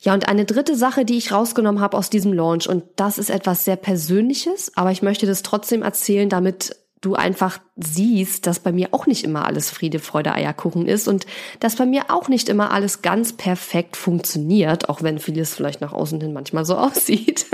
Ja, 0.00 0.14
und 0.14 0.28
eine 0.28 0.46
dritte 0.46 0.76
Sache, 0.76 1.04
die 1.04 1.18
ich 1.18 1.30
rausgenommen 1.30 1.80
habe 1.80 1.96
aus 1.96 2.08
diesem 2.08 2.32
Launch, 2.32 2.68
und 2.68 2.84
das 2.96 3.18
ist 3.18 3.30
etwas 3.30 3.64
sehr 3.64 3.76
Persönliches, 3.76 4.72
aber 4.74 4.90
ich 4.92 5.02
möchte 5.02 5.26
das 5.26 5.42
trotzdem 5.42 5.82
erzählen, 5.82 6.28
damit 6.28 6.76
du 7.02 7.14
einfach 7.14 7.60
siehst, 7.76 8.46
dass 8.46 8.60
bei 8.60 8.72
mir 8.72 8.88
auch 8.92 9.06
nicht 9.06 9.24
immer 9.24 9.46
alles 9.46 9.70
Friede, 9.70 9.98
Freude, 9.98 10.32
Eierkuchen 10.32 10.86
ist 10.86 11.08
und 11.08 11.26
dass 11.58 11.76
bei 11.76 11.86
mir 11.86 12.04
auch 12.10 12.28
nicht 12.28 12.48
immer 12.48 12.72
alles 12.72 13.00
ganz 13.00 13.32
perfekt 13.32 13.96
funktioniert, 13.96 14.88
auch 14.88 15.02
wenn 15.02 15.18
vieles 15.18 15.54
vielleicht 15.54 15.80
nach 15.80 15.94
außen 15.94 16.20
hin 16.20 16.32
manchmal 16.32 16.64
so 16.66 16.76
aussieht. 16.78 17.46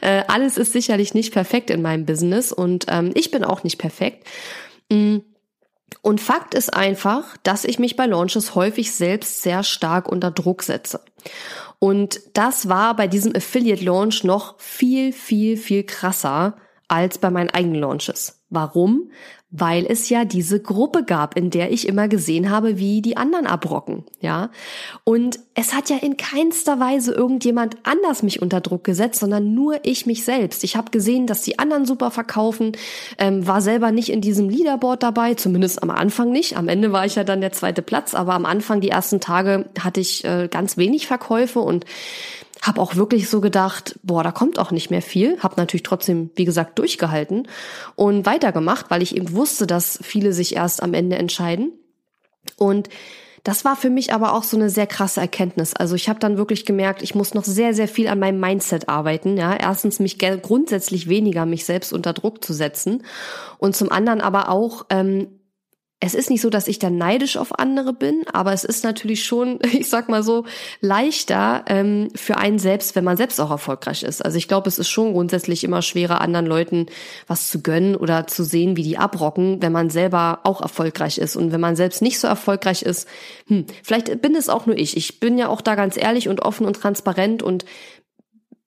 äh, 0.00 0.22
alles 0.28 0.58
ist 0.58 0.72
sicherlich 0.72 1.14
nicht 1.14 1.32
perfekt 1.32 1.70
in 1.70 1.82
meinem 1.82 2.06
Business 2.06 2.52
und 2.52 2.86
ähm, 2.88 3.10
ich 3.14 3.30
bin 3.30 3.44
auch 3.44 3.64
nicht 3.64 3.78
perfekt. 3.78 4.26
Mm. 4.90 5.18
Und 6.00 6.20
Fakt 6.20 6.54
ist 6.54 6.72
einfach, 6.72 7.36
dass 7.42 7.64
ich 7.64 7.78
mich 7.78 7.96
bei 7.96 8.06
Launches 8.06 8.54
häufig 8.54 8.92
selbst 8.92 9.42
sehr 9.42 9.62
stark 9.62 10.08
unter 10.08 10.30
Druck 10.30 10.62
setze. 10.62 11.00
Und 11.78 12.20
das 12.34 12.68
war 12.68 12.96
bei 12.96 13.08
diesem 13.08 13.34
Affiliate 13.34 13.84
Launch 13.84 14.24
noch 14.24 14.58
viel, 14.58 15.12
viel, 15.12 15.56
viel 15.56 15.84
krasser 15.84 16.56
als 16.88 17.18
bei 17.18 17.30
meinen 17.30 17.50
eigenen 17.50 17.80
Launches. 17.80 18.42
Warum? 18.50 19.10
Weil 19.52 19.86
es 19.86 20.08
ja 20.08 20.24
diese 20.24 20.60
Gruppe 20.60 21.04
gab, 21.04 21.36
in 21.36 21.50
der 21.50 21.70
ich 21.70 21.86
immer 21.86 22.08
gesehen 22.08 22.50
habe, 22.50 22.78
wie 22.78 23.02
die 23.02 23.16
anderen 23.16 23.46
abrocken, 23.46 24.04
ja. 24.20 24.50
Und 25.04 25.38
es 25.54 25.74
hat 25.74 25.90
ja 25.90 25.98
in 25.98 26.16
keinster 26.16 26.80
Weise 26.80 27.12
irgendjemand 27.12 27.76
anders 27.82 28.22
mich 28.22 28.40
unter 28.40 28.60
Druck 28.62 28.82
gesetzt, 28.84 29.20
sondern 29.20 29.54
nur 29.54 29.80
ich 29.84 30.06
mich 30.06 30.24
selbst. 30.24 30.64
Ich 30.64 30.74
habe 30.74 30.90
gesehen, 30.90 31.26
dass 31.26 31.42
die 31.42 31.58
anderen 31.58 31.84
super 31.84 32.10
verkaufen, 32.10 32.72
ähm, 33.18 33.46
war 33.46 33.60
selber 33.60 33.92
nicht 33.92 34.08
in 34.08 34.22
diesem 34.22 34.48
Leaderboard 34.48 35.02
dabei, 35.02 35.34
zumindest 35.34 35.82
am 35.82 35.90
Anfang 35.90 36.32
nicht. 36.32 36.56
Am 36.56 36.68
Ende 36.68 36.92
war 36.92 37.04
ich 37.04 37.14
ja 37.14 37.24
dann 37.24 37.40
der 37.40 37.52
zweite 37.52 37.82
Platz, 37.82 38.14
aber 38.14 38.32
am 38.32 38.46
Anfang 38.46 38.80
die 38.80 38.88
ersten 38.90 39.20
Tage 39.20 39.66
hatte 39.78 40.00
ich 40.00 40.24
äh, 40.24 40.48
ganz 40.50 40.76
wenig 40.76 41.06
Verkäufe 41.06 41.60
und 41.60 41.84
habe 42.60 42.80
auch 42.80 42.96
wirklich 42.96 43.28
so 43.28 43.40
gedacht, 43.40 43.98
boah, 44.02 44.22
da 44.22 44.30
kommt 44.30 44.58
auch 44.58 44.70
nicht 44.70 44.90
mehr 44.90 45.02
viel. 45.02 45.40
Habe 45.40 45.54
natürlich 45.56 45.82
trotzdem, 45.82 46.30
wie 46.34 46.44
gesagt, 46.44 46.78
durchgehalten 46.78 47.48
und 47.96 48.26
weitergemacht, 48.26 48.90
weil 48.90 49.02
ich 49.02 49.16
eben 49.16 49.32
wusste, 49.32 49.66
dass 49.66 49.98
viele 50.02 50.32
sich 50.32 50.54
erst 50.54 50.82
am 50.82 50.94
Ende 50.94 51.16
entscheiden. 51.16 51.72
Und 52.56 52.88
das 53.44 53.64
war 53.64 53.74
für 53.74 53.90
mich 53.90 54.12
aber 54.12 54.34
auch 54.34 54.44
so 54.44 54.56
eine 54.56 54.70
sehr 54.70 54.86
krasse 54.86 55.20
Erkenntnis. 55.20 55.74
Also 55.74 55.96
ich 55.96 56.08
habe 56.08 56.20
dann 56.20 56.36
wirklich 56.36 56.64
gemerkt, 56.64 57.02
ich 57.02 57.16
muss 57.16 57.34
noch 57.34 57.44
sehr, 57.44 57.74
sehr 57.74 57.88
viel 57.88 58.06
an 58.06 58.20
meinem 58.20 58.38
Mindset 58.38 58.88
arbeiten. 58.88 59.36
Ja, 59.36 59.56
erstens 59.56 59.98
mich 59.98 60.18
grundsätzlich 60.18 61.08
weniger 61.08 61.44
mich 61.44 61.64
selbst 61.64 61.92
unter 61.92 62.12
Druck 62.12 62.44
zu 62.44 62.52
setzen 62.52 63.02
und 63.58 63.74
zum 63.74 63.90
anderen 63.90 64.20
aber 64.20 64.48
auch 64.48 64.86
ähm, 64.90 65.26
es 66.04 66.14
ist 66.14 66.30
nicht 66.30 66.40
so, 66.40 66.50
dass 66.50 66.66
ich 66.66 66.80
da 66.80 66.90
neidisch 66.90 67.36
auf 67.36 67.60
andere 67.60 67.92
bin, 67.92 68.24
aber 68.32 68.52
es 68.52 68.64
ist 68.64 68.82
natürlich 68.82 69.24
schon, 69.24 69.60
ich 69.72 69.88
sag 69.88 70.08
mal 70.08 70.24
so, 70.24 70.44
leichter 70.80 71.64
ähm, 71.68 72.08
für 72.16 72.38
einen 72.38 72.58
selbst, 72.58 72.96
wenn 72.96 73.04
man 73.04 73.16
selbst 73.16 73.40
auch 73.40 73.52
erfolgreich 73.52 74.02
ist. 74.02 74.22
Also 74.22 74.36
ich 74.36 74.48
glaube, 74.48 74.68
es 74.68 74.80
ist 74.80 74.88
schon 74.88 75.12
grundsätzlich 75.12 75.62
immer 75.62 75.80
schwerer, 75.80 76.20
anderen 76.20 76.46
Leuten 76.46 76.86
was 77.28 77.48
zu 77.48 77.62
gönnen 77.62 77.94
oder 77.94 78.26
zu 78.26 78.42
sehen, 78.42 78.76
wie 78.76 78.82
die 78.82 78.98
abrocken, 78.98 79.62
wenn 79.62 79.70
man 79.70 79.90
selber 79.90 80.40
auch 80.42 80.60
erfolgreich 80.60 81.18
ist. 81.18 81.36
Und 81.36 81.52
wenn 81.52 81.60
man 81.60 81.76
selbst 81.76 82.02
nicht 82.02 82.18
so 82.18 82.26
erfolgreich 82.26 82.82
ist, 82.82 83.06
hm, 83.46 83.66
vielleicht 83.84 84.20
bin 84.20 84.34
es 84.34 84.48
auch 84.48 84.66
nur 84.66 84.76
ich. 84.76 84.96
Ich 84.96 85.20
bin 85.20 85.38
ja 85.38 85.48
auch 85.48 85.60
da 85.60 85.76
ganz 85.76 85.96
ehrlich 85.96 86.28
und 86.28 86.42
offen 86.42 86.66
und 86.66 86.74
transparent 86.74 87.44
und 87.44 87.64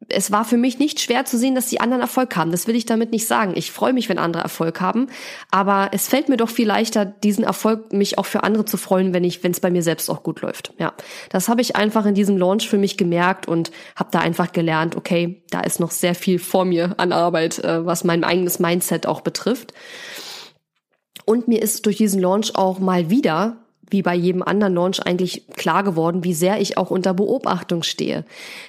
es 0.09 0.31
war 0.31 0.45
für 0.45 0.57
mich 0.57 0.79
nicht 0.79 0.99
schwer 0.99 1.25
zu 1.25 1.37
sehen, 1.37 1.55
dass 1.55 1.67
die 1.67 1.79
anderen 1.79 2.01
Erfolg 2.01 2.35
haben. 2.35 2.51
Das 2.51 2.67
will 2.67 2.75
ich 2.75 2.85
damit 2.85 3.11
nicht 3.11 3.27
sagen. 3.27 3.53
Ich 3.55 3.71
freue 3.71 3.93
mich, 3.93 4.09
wenn 4.09 4.19
andere 4.19 4.43
Erfolg 4.43 4.81
haben, 4.81 5.07
aber 5.51 5.89
es 5.93 6.07
fällt 6.07 6.29
mir 6.29 6.37
doch 6.37 6.49
viel 6.49 6.67
leichter, 6.67 7.05
diesen 7.05 7.43
Erfolg 7.43 7.91
mich 7.93 8.17
auch 8.17 8.25
für 8.25 8.43
andere 8.43 8.65
zu 8.65 8.77
freuen, 8.77 9.13
wenn 9.13 9.23
ich, 9.23 9.43
wenn 9.43 9.51
es 9.51 9.59
bei 9.59 9.71
mir 9.71 9.83
selbst 9.83 10.09
auch 10.09 10.23
gut 10.23 10.41
läuft. 10.41 10.73
Ja, 10.77 10.93
das 11.29 11.49
habe 11.49 11.61
ich 11.61 11.75
einfach 11.75 12.05
in 12.05 12.15
diesem 12.15 12.37
Launch 12.37 12.69
für 12.69 12.77
mich 12.77 12.97
gemerkt 12.97 13.47
und 13.47 13.71
habe 13.95 14.09
da 14.11 14.19
einfach 14.19 14.51
gelernt. 14.51 14.95
Okay, 14.95 15.43
da 15.49 15.61
ist 15.61 15.79
noch 15.79 15.91
sehr 15.91 16.15
viel 16.15 16.39
vor 16.39 16.65
mir 16.65 16.95
an 16.97 17.11
Arbeit, 17.11 17.59
äh, 17.59 17.85
was 17.85 18.03
mein 18.03 18.23
eigenes 18.23 18.59
Mindset 18.59 19.07
auch 19.07 19.21
betrifft. 19.21 19.73
Und 21.25 21.47
mir 21.47 21.61
ist 21.61 21.85
durch 21.85 21.97
diesen 21.97 22.21
Launch 22.21 22.55
auch 22.55 22.77
mal 22.79 23.09
wieder 23.09 23.64
wie 23.89 24.01
bei 24.01 24.15
jedem 24.15 24.41
anderen 24.41 24.73
Launch 24.73 24.99
eigentlich 25.05 25.43
klar 25.55 25.83
geworden, 25.83 26.23
wie 26.23 26.33
sehr 26.33 26.59
ich 26.59 26.77
auch 26.77 26.89
unter 26.89 27.13
Beobachtung 27.13 27.83
stehe. 27.83 28.23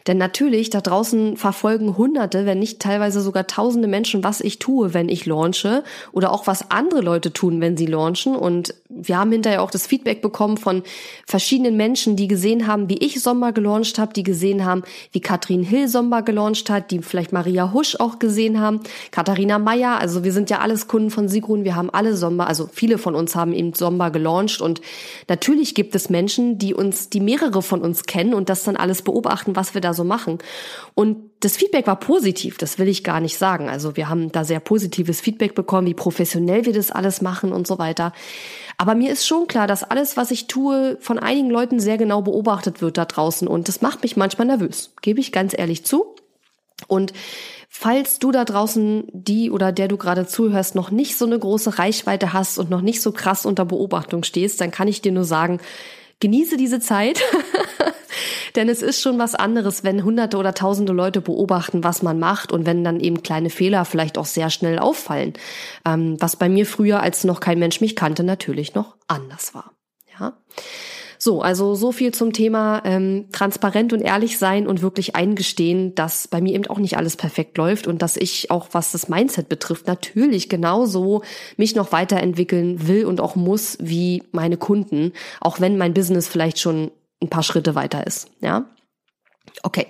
Denn 0.06 0.18
natürlich, 0.18 0.70
da 0.70 0.80
draußen 0.80 1.36
verfolgen 1.36 1.96
Hunderte, 1.96 2.46
wenn 2.46 2.58
nicht 2.58 2.80
teilweise 2.80 3.20
sogar 3.20 3.46
tausende 3.46 3.88
Menschen, 3.88 4.24
was 4.24 4.40
ich 4.40 4.58
tue, 4.58 4.94
wenn 4.94 5.08
ich 5.08 5.26
launche 5.26 5.84
oder 6.12 6.32
auch 6.32 6.46
was 6.46 6.70
andere 6.70 7.00
Leute 7.00 7.32
tun, 7.32 7.60
wenn 7.60 7.76
sie 7.76 7.86
launchen. 7.86 8.36
Und 8.36 8.74
wir 8.88 9.18
haben 9.18 9.32
hinterher 9.32 9.62
auch 9.62 9.70
das 9.70 9.86
Feedback 9.86 10.20
bekommen 10.20 10.58
von 10.58 10.82
verschiedenen 11.26 11.76
Menschen, 11.76 12.16
die 12.16 12.28
gesehen 12.28 12.66
haben, 12.66 12.88
wie 12.88 12.98
ich 12.98 13.20
Sommer 13.20 13.52
gelauncht 13.52 13.98
habe, 13.98 14.12
die 14.12 14.22
gesehen 14.22 14.64
haben, 14.64 14.82
wie 15.12 15.20
Katrin 15.20 15.62
Hill 15.62 15.88
Sommer 15.88 16.22
gelauncht 16.22 16.68
hat, 16.70 16.90
die 16.90 17.00
vielleicht 17.00 17.32
Maria 17.32 17.72
Husch 17.72 17.96
auch 17.98 18.18
gesehen 18.18 18.60
haben, 18.60 18.80
Katharina 19.10 19.58
Meyer. 19.58 19.98
Also 19.98 20.24
wir 20.24 20.32
sind 20.32 20.50
ja 20.50 20.58
alles 20.58 20.88
Kunden 20.88 21.10
von 21.10 21.28
Sigrun, 21.28 21.64
wir 21.64 21.74
haben 21.74 21.90
alle 21.90 22.16
Sommer, 22.16 22.46
also 22.46 22.68
viele 22.72 22.98
von 22.98 23.14
uns 23.14 23.34
haben 23.34 23.52
eben 23.52 23.72
Sommer 23.74 24.10
gelauncht 24.10 24.60
und 24.60 24.80
Natürlich 25.28 25.74
gibt 25.74 25.94
es 25.94 26.10
Menschen, 26.10 26.58
die 26.58 26.74
uns, 26.74 27.10
die 27.10 27.20
mehrere 27.20 27.62
von 27.62 27.80
uns 27.82 28.04
kennen 28.04 28.34
und 28.34 28.48
das 28.48 28.64
dann 28.64 28.76
alles 28.76 29.02
beobachten, 29.02 29.56
was 29.56 29.74
wir 29.74 29.80
da 29.80 29.94
so 29.94 30.04
machen. 30.04 30.38
Und 30.94 31.30
das 31.40 31.56
Feedback 31.56 31.86
war 31.86 32.00
positiv, 32.00 32.58
das 32.58 32.78
will 32.78 32.88
ich 32.88 33.04
gar 33.04 33.20
nicht 33.20 33.38
sagen. 33.38 33.68
Also 33.68 33.96
wir 33.96 34.08
haben 34.08 34.32
da 34.32 34.44
sehr 34.44 34.60
positives 34.60 35.20
Feedback 35.20 35.54
bekommen, 35.54 35.86
wie 35.86 35.94
professionell 35.94 36.64
wir 36.64 36.72
das 36.72 36.90
alles 36.90 37.20
machen 37.20 37.52
und 37.52 37.66
so 37.66 37.78
weiter. 37.78 38.12
Aber 38.78 38.94
mir 38.94 39.12
ist 39.12 39.26
schon 39.26 39.46
klar, 39.46 39.66
dass 39.66 39.84
alles, 39.84 40.16
was 40.16 40.30
ich 40.30 40.46
tue, 40.46 40.98
von 41.00 41.18
einigen 41.18 41.50
Leuten 41.50 41.80
sehr 41.80 41.98
genau 41.98 42.22
beobachtet 42.22 42.82
wird 42.82 42.98
da 42.98 43.04
draußen 43.04 43.48
und 43.48 43.68
das 43.68 43.80
macht 43.80 44.02
mich 44.02 44.16
manchmal 44.16 44.46
nervös, 44.46 44.92
gebe 45.02 45.20
ich 45.20 45.32
ganz 45.32 45.54
ehrlich 45.56 45.84
zu. 45.84 46.14
Und 46.88 47.12
Falls 47.78 48.18
du 48.18 48.32
da 48.32 48.46
draußen, 48.46 49.04
die 49.12 49.50
oder 49.50 49.70
der 49.70 49.86
du 49.86 49.98
gerade 49.98 50.26
zuhörst, 50.26 50.74
noch 50.74 50.90
nicht 50.90 51.18
so 51.18 51.26
eine 51.26 51.38
große 51.38 51.78
Reichweite 51.78 52.32
hast 52.32 52.56
und 52.58 52.70
noch 52.70 52.80
nicht 52.80 53.02
so 53.02 53.12
krass 53.12 53.44
unter 53.44 53.66
Beobachtung 53.66 54.24
stehst, 54.24 54.62
dann 54.62 54.70
kann 54.70 54.88
ich 54.88 55.02
dir 55.02 55.12
nur 55.12 55.24
sagen, 55.24 55.60
genieße 56.20 56.56
diese 56.56 56.80
Zeit. 56.80 57.20
Denn 58.56 58.70
es 58.70 58.80
ist 58.80 59.02
schon 59.02 59.18
was 59.18 59.34
anderes, 59.34 59.84
wenn 59.84 60.04
hunderte 60.04 60.38
oder 60.38 60.54
tausende 60.54 60.94
Leute 60.94 61.20
beobachten, 61.20 61.84
was 61.84 62.00
man 62.00 62.18
macht 62.18 62.50
und 62.50 62.64
wenn 62.64 62.82
dann 62.82 62.98
eben 62.98 63.22
kleine 63.22 63.50
Fehler 63.50 63.84
vielleicht 63.84 64.16
auch 64.16 64.24
sehr 64.24 64.48
schnell 64.48 64.78
auffallen. 64.78 65.34
Ähm, 65.84 66.16
was 66.18 66.36
bei 66.36 66.48
mir 66.48 66.64
früher, 66.64 67.02
als 67.02 67.24
noch 67.24 67.40
kein 67.40 67.58
Mensch 67.58 67.82
mich 67.82 67.94
kannte, 67.94 68.24
natürlich 68.24 68.74
noch 68.74 68.96
anders 69.06 69.54
war. 69.54 69.72
Ja. 70.18 70.32
So, 71.26 71.42
also 71.42 71.74
so 71.74 71.90
viel 71.90 72.14
zum 72.14 72.32
Thema 72.32 72.82
ähm, 72.84 73.26
transparent 73.32 73.92
und 73.92 74.00
ehrlich 74.00 74.38
sein 74.38 74.68
und 74.68 74.80
wirklich 74.80 75.16
eingestehen, 75.16 75.92
dass 75.96 76.28
bei 76.28 76.40
mir 76.40 76.54
eben 76.54 76.68
auch 76.68 76.78
nicht 76.78 76.96
alles 76.96 77.16
perfekt 77.16 77.58
läuft 77.58 77.88
und 77.88 78.00
dass 78.00 78.16
ich 78.16 78.52
auch, 78.52 78.68
was 78.70 78.92
das 78.92 79.08
Mindset 79.08 79.48
betrifft, 79.48 79.88
natürlich 79.88 80.48
genauso 80.48 81.22
mich 81.56 81.74
noch 81.74 81.90
weiterentwickeln 81.90 82.86
will 82.86 83.06
und 83.06 83.20
auch 83.20 83.34
muss 83.34 83.76
wie 83.80 84.22
meine 84.30 84.56
Kunden, 84.56 85.14
auch 85.40 85.60
wenn 85.60 85.76
mein 85.76 85.94
Business 85.94 86.28
vielleicht 86.28 86.60
schon 86.60 86.92
ein 87.20 87.28
paar 87.28 87.42
Schritte 87.42 87.74
weiter 87.74 88.06
ist. 88.06 88.28
Ja, 88.40 88.66
okay. 89.64 89.88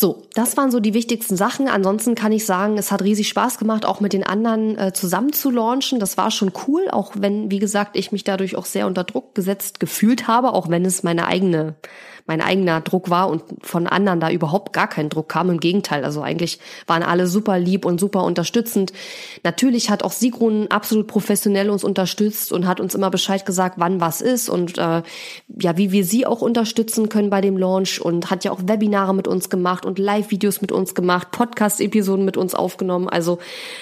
So, 0.00 0.22
das 0.34 0.56
waren 0.56 0.70
so 0.70 0.78
die 0.78 0.94
wichtigsten 0.94 1.36
Sachen. 1.36 1.66
Ansonsten 1.66 2.14
kann 2.14 2.30
ich 2.30 2.46
sagen, 2.46 2.78
es 2.78 2.92
hat 2.92 3.02
riesig 3.02 3.26
Spaß 3.26 3.58
gemacht, 3.58 3.84
auch 3.84 3.98
mit 3.98 4.12
den 4.12 4.22
anderen 4.22 4.78
äh, 4.78 4.92
zusammen 4.92 5.32
zu 5.32 5.50
launchen. 5.50 5.98
Das 5.98 6.16
war 6.16 6.30
schon 6.30 6.52
cool, 6.68 6.86
auch 6.88 7.14
wenn, 7.18 7.50
wie 7.50 7.58
gesagt, 7.58 7.96
ich 7.96 8.12
mich 8.12 8.22
dadurch 8.22 8.54
auch 8.54 8.64
sehr 8.64 8.86
unter 8.86 9.02
Druck 9.02 9.34
gesetzt 9.34 9.80
gefühlt 9.80 10.28
habe, 10.28 10.52
auch 10.52 10.68
wenn 10.68 10.84
es 10.84 11.02
meine 11.02 11.26
eigene 11.26 11.74
mein 12.28 12.42
eigener 12.42 12.82
Druck 12.82 13.08
war 13.08 13.28
und 13.30 13.42
von 13.62 13.86
anderen 13.86 14.20
da 14.20 14.30
überhaupt 14.30 14.74
gar 14.74 14.86
kein 14.86 15.08
Druck 15.08 15.30
kam. 15.30 15.48
Im 15.48 15.60
Gegenteil, 15.60 16.04
also 16.04 16.20
eigentlich 16.20 16.60
waren 16.86 17.02
alle 17.02 17.26
super 17.26 17.58
lieb 17.58 17.86
und 17.86 17.98
super 17.98 18.22
unterstützend. 18.22 18.92
Natürlich 19.44 19.88
hat 19.88 20.02
auch 20.02 20.12
Sigrun 20.12 20.66
absolut 20.68 21.06
professionell 21.06 21.70
uns 21.70 21.84
unterstützt 21.84 22.52
und 22.52 22.66
hat 22.66 22.80
uns 22.80 22.94
immer 22.94 23.10
Bescheid 23.10 23.46
gesagt, 23.46 23.76
wann 23.78 24.00
was 24.02 24.20
ist 24.20 24.50
und 24.50 24.76
äh, 24.76 25.02
ja, 25.58 25.76
wie 25.78 25.90
wir 25.90 26.04
sie 26.04 26.26
auch 26.26 26.42
unterstützen 26.42 27.08
können 27.08 27.30
bei 27.30 27.40
dem 27.40 27.56
Launch 27.56 27.98
und 27.98 28.30
hat 28.30 28.44
ja 28.44 28.52
auch 28.52 28.60
Webinare 28.62 29.14
mit 29.14 29.26
uns 29.26 29.48
gemacht 29.48 29.86
und 29.88 29.98
Live-Videos 29.98 30.60
mit 30.60 30.70
uns 30.70 30.94
gemacht, 30.94 31.32
Podcast-Episoden 31.32 32.24
mit 32.24 32.36
uns 32.36 32.54
aufgenommen. 32.54 33.08
Also 33.08 33.38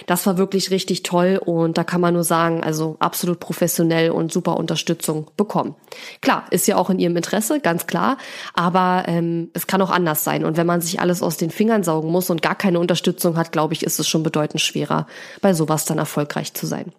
das 0.06 0.24
war 0.26 0.38
wirklich 0.38 0.70
richtig 0.70 1.02
toll 1.02 1.38
und 1.44 1.76
da 1.76 1.84
kann 1.84 2.00
man 2.00 2.14
nur 2.14 2.24
sagen, 2.24 2.62
also 2.62 2.96
absolut 3.00 3.40
professionell 3.40 4.10
und 4.10 4.32
super 4.32 4.56
Unterstützung 4.56 5.26
bekommen. 5.36 5.74
Klar, 6.22 6.46
ist 6.50 6.66
ja 6.66 6.76
auch 6.76 6.88
in 6.88 6.98
ihrem 6.98 7.16
Interesse, 7.16 7.60
ganz 7.60 7.86
klar. 7.86 8.16
Aber 8.54 9.04
ähm, 9.06 9.50
es 9.52 9.66
kann 9.66 9.82
auch 9.82 9.90
anders 9.90 10.24
sein. 10.24 10.44
Und 10.44 10.56
wenn 10.56 10.66
man 10.66 10.80
sich 10.80 11.00
alles 11.00 11.22
aus 11.22 11.36
den 11.36 11.50
Fingern 11.50 11.82
saugen 11.82 12.10
muss 12.10 12.30
und 12.30 12.40
gar 12.40 12.54
keine 12.54 12.78
Unterstützung 12.78 13.36
hat, 13.36 13.52
glaube 13.52 13.74
ich, 13.74 13.82
ist 13.82 13.98
es 13.98 14.08
schon 14.08 14.22
bedeutend 14.22 14.60
schwerer, 14.60 15.06
bei 15.42 15.52
sowas 15.52 15.84
dann 15.84 15.98
erfolgreich 15.98 16.54
zu 16.54 16.66
sein. 16.66 16.92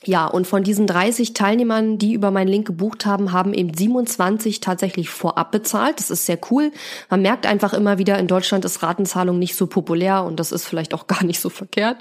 ja, 0.04 0.26
und 0.26 0.48
von 0.48 0.64
diesen 0.64 0.88
30 0.88 1.32
Teilnehmern, 1.32 1.96
die 1.96 2.14
über 2.14 2.32
meinen 2.32 2.48
Link 2.48 2.66
gebucht 2.66 3.06
haben, 3.06 3.32
haben 3.32 3.54
eben 3.54 3.72
27 3.72 4.58
tatsächlich 4.58 5.10
vorab 5.10 5.52
bezahlt. 5.52 6.00
Das 6.00 6.10
ist 6.10 6.26
sehr 6.26 6.38
cool. 6.50 6.72
Man 7.08 7.22
merkt 7.22 7.46
einfach 7.46 7.72
immer 7.72 7.98
wieder, 7.98 8.18
in 8.18 8.26
Deutschland 8.26 8.64
ist 8.64 8.82
Ratenzahlung 8.82 9.38
nicht 9.38 9.54
so 9.54 9.68
populär 9.68 10.24
und 10.24 10.40
das 10.40 10.50
ist 10.50 10.66
vielleicht 10.66 10.92
auch 10.92 11.06
gar 11.12 11.22
nicht 11.22 11.40
so 11.40 11.50
verkehrt. 11.50 11.98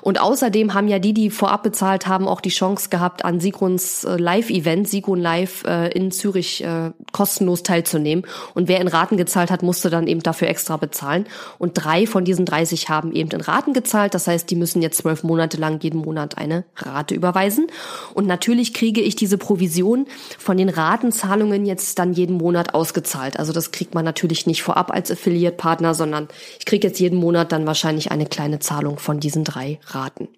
Und 0.00 0.18
außerdem 0.20 0.72
haben 0.72 0.88
ja 0.88 0.98
die, 0.98 1.12
die 1.12 1.28
vorab 1.28 1.62
bezahlt 1.62 2.06
haben, 2.06 2.26
auch 2.26 2.40
die 2.40 2.48
Chance 2.48 2.88
gehabt, 2.88 3.24
an 3.24 3.38
Sigruns 3.38 4.04
äh, 4.04 4.16
Live-Event, 4.16 4.88
Sigrun 4.88 5.20
Live 5.20 5.64
äh, 5.64 5.88
in 5.88 6.10
Zürich 6.10 6.64
äh, 6.64 6.92
kostenlos 7.12 7.62
teilzunehmen. 7.62 8.24
Und 8.54 8.68
wer 8.68 8.80
in 8.80 8.88
Raten 8.88 9.18
gezahlt 9.18 9.50
hat, 9.50 9.62
musste 9.62 9.90
dann 9.90 10.06
eben 10.06 10.22
dafür 10.22 10.48
extra 10.48 10.78
bezahlen. 10.78 11.26
Und 11.58 11.74
drei 11.74 12.06
von 12.06 12.24
diesen 12.24 12.46
30 12.46 12.88
haben 12.88 13.12
eben 13.12 13.30
in 13.30 13.42
Raten 13.42 13.74
gezahlt. 13.74 14.14
Das 14.14 14.26
heißt, 14.26 14.48
die 14.48 14.56
müssen 14.56 14.80
jetzt 14.80 14.98
zwölf 14.98 15.22
Monate 15.22 15.58
lang 15.58 15.80
jeden 15.82 16.00
Monat 16.00 16.38
eine 16.38 16.64
Rate 16.76 17.14
überweisen 17.14 17.41
überweisen. 17.42 17.66
Und 18.14 18.26
natürlich 18.26 18.74
kriege 18.74 19.00
ich 19.00 19.16
diese 19.16 19.38
Provision 19.38 20.06
von 20.38 20.56
den 20.56 20.68
Ratenzahlungen 20.68 21.66
jetzt 21.66 21.98
dann 21.98 22.12
jeden 22.12 22.36
Monat 22.36 22.74
ausgezahlt. 22.74 23.38
Also 23.38 23.52
das 23.52 23.72
kriegt 23.72 23.94
man 23.94 24.04
natürlich 24.04 24.46
nicht 24.46 24.62
vorab 24.62 24.90
als 24.92 25.10
Affiliate-Partner, 25.10 25.94
sondern 25.94 26.28
ich 26.58 26.66
kriege 26.66 26.86
jetzt 26.86 27.00
jeden 27.00 27.18
Monat 27.18 27.52
dann 27.52 27.66
wahrscheinlich 27.66 28.10
eine 28.10 28.26
kleine 28.26 28.58
Zahlung 28.58 28.98
von 28.98 29.20
diesen 29.20 29.44
drei 29.44 29.80
Raten. 29.86 30.28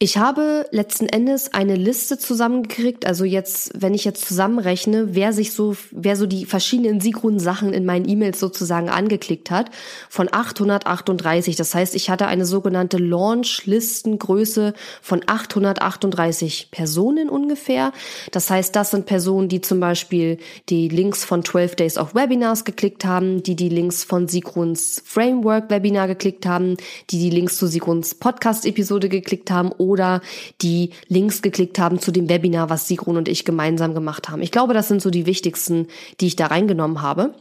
Ich 0.00 0.18
habe 0.18 0.66
letzten 0.72 1.06
Endes 1.06 1.54
eine 1.54 1.76
Liste 1.76 2.18
zusammengekriegt, 2.18 3.06
also 3.06 3.24
jetzt, 3.24 3.70
wenn 3.80 3.94
ich 3.94 4.04
jetzt 4.04 4.26
zusammenrechne, 4.26 5.14
wer 5.14 5.32
sich 5.32 5.52
so, 5.52 5.76
wer 5.92 6.16
so 6.16 6.26
die 6.26 6.46
verschiedenen 6.46 7.00
Sigrun-Sachen 7.00 7.72
in 7.72 7.86
meinen 7.86 8.08
E-Mails 8.08 8.40
sozusagen 8.40 8.88
angeklickt 8.88 9.52
hat, 9.52 9.70
von 10.10 10.28
838. 10.32 11.54
Das 11.54 11.76
heißt, 11.76 11.94
ich 11.94 12.10
hatte 12.10 12.26
eine 12.26 12.44
sogenannte 12.44 12.98
Launch-Listengröße 12.98 14.74
von 15.00 15.22
838 15.24 16.72
Personen 16.72 17.28
ungefähr. 17.28 17.92
Das 18.32 18.50
heißt, 18.50 18.74
das 18.74 18.90
sind 18.90 19.06
Personen, 19.06 19.48
die 19.48 19.60
zum 19.60 19.78
Beispiel 19.78 20.38
die 20.70 20.88
Links 20.88 21.24
von 21.24 21.44
12 21.44 21.76
Days 21.76 21.98
of 21.98 22.16
Webinars 22.16 22.64
geklickt 22.64 23.04
haben, 23.04 23.44
die 23.44 23.54
die 23.54 23.68
Links 23.68 24.02
von 24.02 24.26
Sigruns 24.26 25.00
Framework 25.06 25.70
Webinar 25.70 26.08
geklickt 26.08 26.46
haben, 26.46 26.76
die 27.10 27.20
die 27.20 27.30
Links 27.30 27.58
zu 27.58 27.68
Sigruns 27.68 28.16
Podcast-Episode 28.16 29.08
geklickt 29.08 29.52
haben 29.52 29.70
oder 29.84 30.20
die 30.60 30.90
Links 31.08 31.42
geklickt 31.42 31.78
haben 31.78 31.98
zu 31.98 32.10
dem 32.10 32.28
Webinar, 32.28 32.70
was 32.70 32.88
Sigrun 32.88 33.16
und 33.16 33.28
ich 33.28 33.44
gemeinsam 33.44 33.94
gemacht 33.94 34.28
haben. 34.28 34.42
Ich 34.42 34.50
glaube, 34.50 34.74
das 34.74 34.88
sind 34.88 35.02
so 35.02 35.10
die 35.10 35.26
wichtigsten, 35.26 35.88
die 36.20 36.26
ich 36.26 36.36
da 36.36 36.46
reingenommen 36.46 37.02
habe. 37.02 37.34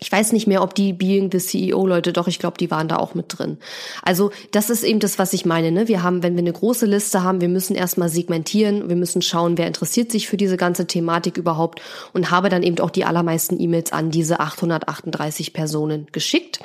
Ich 0.00 0.12
weiß 0.12 0.32
nicht 0.32 0.46
mehr, 0.46 0.62
ob 0.62 0.74
die 0.74 0.92
Being 0.92 1.30
the 1.32 1.38
CEO 1.38 1.84
Leute, 1.86 2.12
doch 2.12 2.28
ich 2.28 2.38
glaube, 2.38 2.56
die 2.56 2.70
waren 2.70 2.86
da 2.86 2.96
auch 2.98 3.14
mit 3.14 3.36
drin. 3.36 3.58
Also 4.02 4.30
das 4.52 4.70
ist 4.70 4.84
eben 4.84 5.00
das, 5.00 5.18
was 5.18 5.32
ich 5.32 5.44
meine. 5.44 5.72
Ne? 5.72 5.88
Wir 5.88 6.04
haben, 6.04 6.22
wenn 6.22 6.34
wir 6.34 6.42
eine 6.42 6.52
große 6.52 6.86
Liste 6.86 7.24
haben, 7.24 7.40
wir 7.40 7.48
müssen 7.48 7.74
erstmal 7.74 8.08
segmentieren, 8.08 8.88
wir 8.88 8.96
müssen 8.96 9.22
schauen, 9.22 9.58
wer 9.58 9.66
interessiert 9.66 10.12
sich 10.12 10.28
für 10.28 10.36
diese 10.36 10.56
ganze 10.56 10.86
Thematik 10.86 11.36
überhaupt 11.36 11.82
und 12.12 12.30
habe 12.30 12.48
dann 12.48 12.62
eben 12.62 12.78
auch 12.78 12.90
die 12.90 13.04
allermeisten 13.04 13.60
E-Mails 13.60 13.92
an 13.92 14.10
diese 14.10 14.38
838 14.38 15.52
Personen 15.52 16.06
geschickt. 16.12 16.60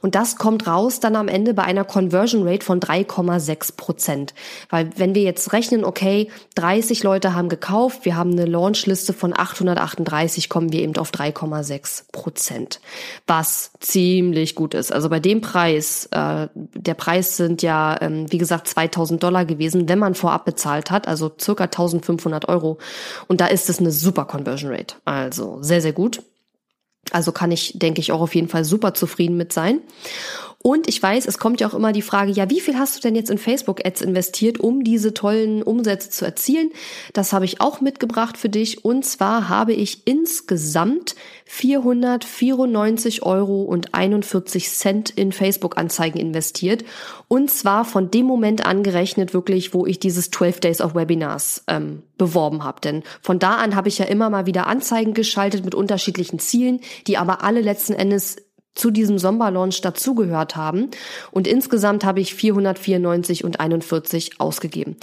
Und 0.00 0.14
das 0.14 0.36
kommt 0.36 0.66
raus 0.66 1.00
dann 1.00 1.16
am 1.16 1.28
Ende 1.28 1.52
bei 1.52 1.64
einer 1.64 1.84
Conversion 1.84 2.48
Rate 2.48 2.64
von 2.64 2.80
3,6 2.80 3.76
Prozent. 3.76 4.34
Weil 4.70 4.90
wenn 4.96 5.14
wir 5.14 5.22
jetzt 5.22 5.52
rechnen, 5.52 5.84
okay, 5.84 6.28
30 6.54 7.02
Leute 7.02 7.34
haben 7.34 7.50
gekauft, 7.50 8.04
wir 8.04 8.16
haben 8.16 8.32
eine 8.32 8.46
Launchliste 8.46 9.12
von 9.12 9.36
838, 9.36 10.48
kommen 10.48 10.72
wir 10.72 10.80
eben 10.80 10.96
auf 10.96 11.10
3,6 11.10 12.04
Prozent. 12.12 12.69
Prozent, 12.70 12.80
was 13.26 13.72
ziemlich 13.80 14.54
gut 14.54 14.74
ist. 14.74 14.92
Also 14.92 15.08
bei 15.08 15.20
dem 15.20 15.40
Preis, 15.40 16.08
äh, 16.12 16.48
der 16.54 16.94
Preis 16.94 17.36
sind 17.36 17.62
ja, 17.62 17.96
ähm, 18.00 18.30
wie 18.30 18.38
gesagt, 18.38 18.68
2000 18.68 19.22
Dollar 19.22 19.44
gewesen, 19.44 19.88
wenn 19.88 19.98
man 19.98 20.14
vorab 20.14 20.44
bezahlt 20.44 20.90
hat, 20.90 21.08
also 21.08 21.32
circa 21.40 21.64
1500 21.64 22.48
Euro. 22.48 22.78
Und 23.28 23.40
da 23.40 23.46
ist 23.46 23.68
es 23.68 23.78
eine 23.78 23.90
super 23.90 24.24
Conversion 24.24 24.70
Rate. 24.72 24.96
Also 25.04 25.58
sehr, 25.62 25.80
sehr 25.80 25.92
gut. 25.92 26.22
Also 27.12 27.32
kann 27.32 27.50
ich, 27.50 27.78
denke 27.78 28.00
ich, 28.00 28.12
auch 28.12 28.20
auf 28.20 28.34
jeden 28.34 28.48
Fall 28.48 28.64
super 28.64 28.94
zufrieden 28.94 29.36
mit 29.36 29.52
sein. 29.52 29.80
Und 30.62 30.88
ich 30.88 31.02
weiß, 31.02 31.26
es 31.26 31.38
kommt 31.38 31.62
ja 31.62 31.68
auch 31.68 31.74
immer 31.74 31.92
die 31.92 32.02
Frage, 32.02 32.32
ja, 32.32 32.50
wie 32.50 32.60
viel 32.60 32.78
hast 32.78 32.94
du 32.96 33.00
denn 33.00 33.14
jetzt 33.14 33.30
in 33.30 33.38
Facebook-Ads 33.38 34.02
investiert, 34.02 34.60
um 34.60 34.84
diese 34.84 35.14
tollen 35.14 35.62
Umsätze 35.62 36.10
zu 36.10 36.26
erzielen? 36.26 36.70
Das 37.14 37.32
habe 37.32 37.46
ich 37.46 37.62
auch 37.62 37.80
mitgebracht 37.80 38.36
für 38.36 38.50
dich. 38.50 38.84
Und 38.84 39.06
zwar 39.06 39.48
habe 39.48 39.72
ich 39.72 40.06
insgesamt 40.06 41.14
494 41.46 43.22
Euro 43.22 43.62
und 43.62 43.94
41 43.94 44.68
Cent 44.68 45.08
in 45.08 45.32
Facebook-Anzeigen 45.32 46.20
investiert. 46.20 46.84
Und 47.26 47.50
zwar 47.50 47.86
von 47.86 48.10
dem 48.10 48.26
Moment 48.26 48.66
angerechnet 48.66 49.32
wirklich, 49.32 49.72
wo 49.72 49.86
ich 49.86 49.98
dieses 49.98 50.30
12 50.30 50.60
Days 50.60 50.80
of 50.82 50.94
Webinars 50.94 51.64
ähm, 51.68 52.02
beworben 52.18 52.64
habe. 52.64 52.82
Denn 52.82 53.02
von 53.22 53.38
da 53.38 53.54
an 53.56 53.76
habe 53.76 53.88
ich 53.88 53.96
ja 53.96 54.04
immer 54.04 54.28
mal 54.28 54.44
wieder 54.44 54.66
Anzeigen 54.66 55.14
geschaltet 55.14 55.64
mit 55.64 55.74
unterschiedlichen 55.74 56.38
Zielen, 56.38 56.80
die 57.06 57.16
aber 57.16 57.42
alle 57.42 57.62
letzten 57.62 57.94
Endes 57.94 58.36
zu 58.74 58.90
diesem 58.90 59.18
Sommerlaunch 59.18 59.80
dazugehört 59.80 60.56
haben. 60.56 60.90
Und 61.30 61.46
insgesamt 61.46 62.04
habe 62.04 62.20
ich 62.20 62.34
494 62.34 63.44
und 63.44 63.60
41 63.60 64.40
ausgegeben. 64.40 64.96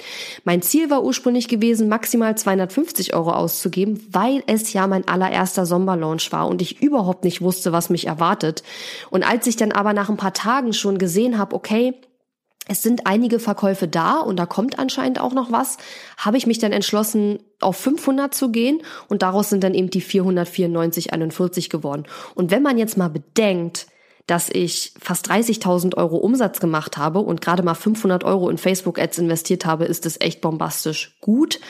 Mein 0.45 0.62
Ziel 0.62 0.89
war 0.89 1.03
ursprünglich 1.03 1.47
gewesen, 1.47 1.89
maximal 1.89 2.38
250 2.38 3.13
Euro 3.13 3.32
auszugeben, 3.32 4.06
weil 4.12 4.43
es 4.47 4.73
ja 4.73 4.88
mein 4.88 5.08
allererster 5.08 5.65
Sommerlaunch 5.65 6.32
war 6.32 6.47
und 6.47 6.62
ich 6.62 6.82
überhaupt 6.82 7.23
nicht 7.23 7.41
wusste, 7.41 7.71
was 7.71 7.89
mich 7.89 8.08
erwartet. 8.08 8.63
Und 9.10 9.23
als 9.23 9.47
ich 9.47 9.58
dann 9.58 9.71
aber 9.71 9.93
nach 9.93 10.10
ein 10.10 10.17
paar 10.17 10.34
Tagen 10.34 10.73
schon 10.73 10.97
gesehen 10.97 11.38
habe, 11.38 11.56
okay, 11.56 11.93
es 12.69 12.84
sind 12.84 13.08
einige 13.08 13.39
Verkäufe 13.39 13.88
da 13.88 14.19
und 14.19 14.38
da 14.38 14.45
kommt 14.45 14.77
anscheinend 14.80 15.19
auch 15.19 15.34
noch 15.34 15.51
was, 15.51 15.77
habe 16.17 16.38
ich 16.38 16.47
mich 16.47 16.60
dann 16.60 16.73
entschlossen, 16.73 17.39
auf 17.60 17.78
500 17.78 18.34
zu 18.34 18.52
gehen 18.52 18.82
und 19.08 19.22
daraus 19.22 19.50
sind 19.50 19.63
dann 19.63 19.74
eben 19.74 19.89
die 19.89 20.02
494,41 20.02 21.70
geworden. 21.70 22.04
Und 22.36 22.52
wenn 22.52 22.63
man 22.63 22.78
jetzt 22.78 22.98
mal 22.98 23.10
bedenkt, 23.10 23.88
dass 24.28 24.50
ich 24.50 24.92
fast 25.00 25.32
30.000 25.32 25.96
Euro 25.96 26.18
Umsatz 26.18 26.60
gemacht 26.60 26.98
habe 26.98 27.20
und 27.20 27.40
gerade 27.40 27.63
mal 27.63 27.76
500 27.76 28.26
Euro 28.26 28.50
in 28.50 28.58
Facebook-Ads 28.58 29.20
investiert 29.20 29.66
habe, 29.66 29.86
ist 29.86 30.06
es 30.06 30.20
echt 30.20 30.42
bombastisch 30.42 31.18
gut. 31.22 31.62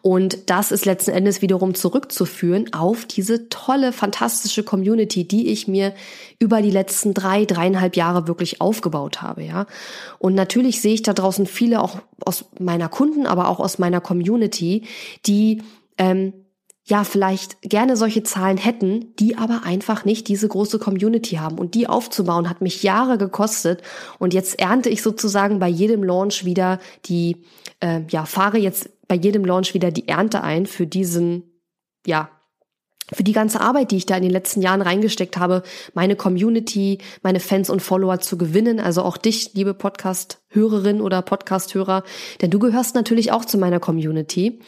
Und 0.00 0.48
das 0.48 0.72
ist 0.72 0.86
letzten 0.86 1.10
Endes 1.10 1.42
wiederum 1.42 1.74
zurückzuführen 1.74 2.72
auf 2.72 3.04
diese 3.04 3.50
tolle, 3.50 3.92
fantastische 3.92 4.62
Community, 4.62 5.28
die 5.28 5.48
ich 5.48 5.68
mir 5.68 5.92
über 6.38 6.62
die 6.62 6.70
letzten 6.70 7.12
drei, 7.12 7.44
dreieinhalb 7.44 7.96
Jahre 7.96 8.26
wirklich 8.26 8.62
aufgebaut 8.62 9.20
habe, 9.20 9.44
ja. 9.44 9.66
Und 10.18 10.34
natürlich 10.34 10.80
sehe 10.80 10.94
ich 10.94 11.02
da 11.02 11.12
draußen 11.12 11.46
viele 11.46 11.82
auch 11.82 11.98
aus 12.24 12.46
meiner 12.58 12.88
Kunden, 12.88 13.26
aber 13.26 13.48
auch 13.48 13.60
aus 13.60 13.78
meiner 13.78 14.00
Community, 14.00 14.84
die 15.26 15.62
ähm, 15.98 16.32
ja 16.88 17.02
vielleicht 17.02 17.60
gerne 17.62 17.96
solche 17.96 18.22
Zahlen 18.22 18.56
hätten, 18.56 19.14
die 19.16 19.36
aber 19.36 19.62
einfach 19.64 20.04
nicht 20.04 20.28
diese 20.28 20.46
große 20.46 20.78
Community 20.78 21.36
haben. 21.36 21.58
Und 21.58 21.74
die 21.74 21.88
aufzubauen 21.88 22.48
hat 22.48 22.60
mich 22.60 22.84
Jahre 22.84 23.18
gekostet. 23.18 23.82
Und 24.20 24.32
jetzt 24.32 24.60
ernte 24.60 24.88
ich 24.88 25.02
sozusagen 25.02 25.58
bei 25.58 25.68
jedem 25.68 26.04
Launch 26.04 26.44
wieder 26.44 26.78
die, 27.06 27.44
äh, 27.80 28.02
ja, 28.08 28.24
fahre 28.24 28.58
jetzt 28.58 28.90
bei 29.08 29.16
jedem 29.16 29.44
Launch 29.44 29.74
wieder 29.74 29.90
die 29.90 30.06
Ernte 30.06 30.42
ein 30.42 30.66
für 30.66 30.86
diesen, 30.86 31.42
ja, 32.06 32.30
für 33.12 33.22
die 33.22 33.32
ganze 33.32 33.60
Arbeit, 33.60 33.90
die 33.90 33.96
ich 33.96 34.06
da 34.06 34.16
in 34.16 34.22
den 34.22 34.32
letzten 34.32 34.62
Jahren 34.62 34.82
reingesteckt 34.82 35.36
habe, 35.36 35.62
meine 35.94 36.16
Community, 36.16 36.98
meine 37.22 37.40
Fans 37.40 37.70
und 37.70 37.80
Follower 37.80 38.20
zu 38.20 38.36
gewinnen. 38.36 38.80
Also 38.80 39.02
auch 39.02 39.16
dich, 39.16 39.54
liebe 39.54 39.74
Podcast-Hörerin 39.74 41.00
oder 41.00 41.22
Podcast-Hörer, 41.22 42.02
denn 42.40 42.50
du 42.50 42.58
gehörst 42.58 42.94
natürlich 42.94 43.32
auch 43.32 43.44
zu 43.44 43.58
meiner 43.58 43.80
Community. 43.80 44.60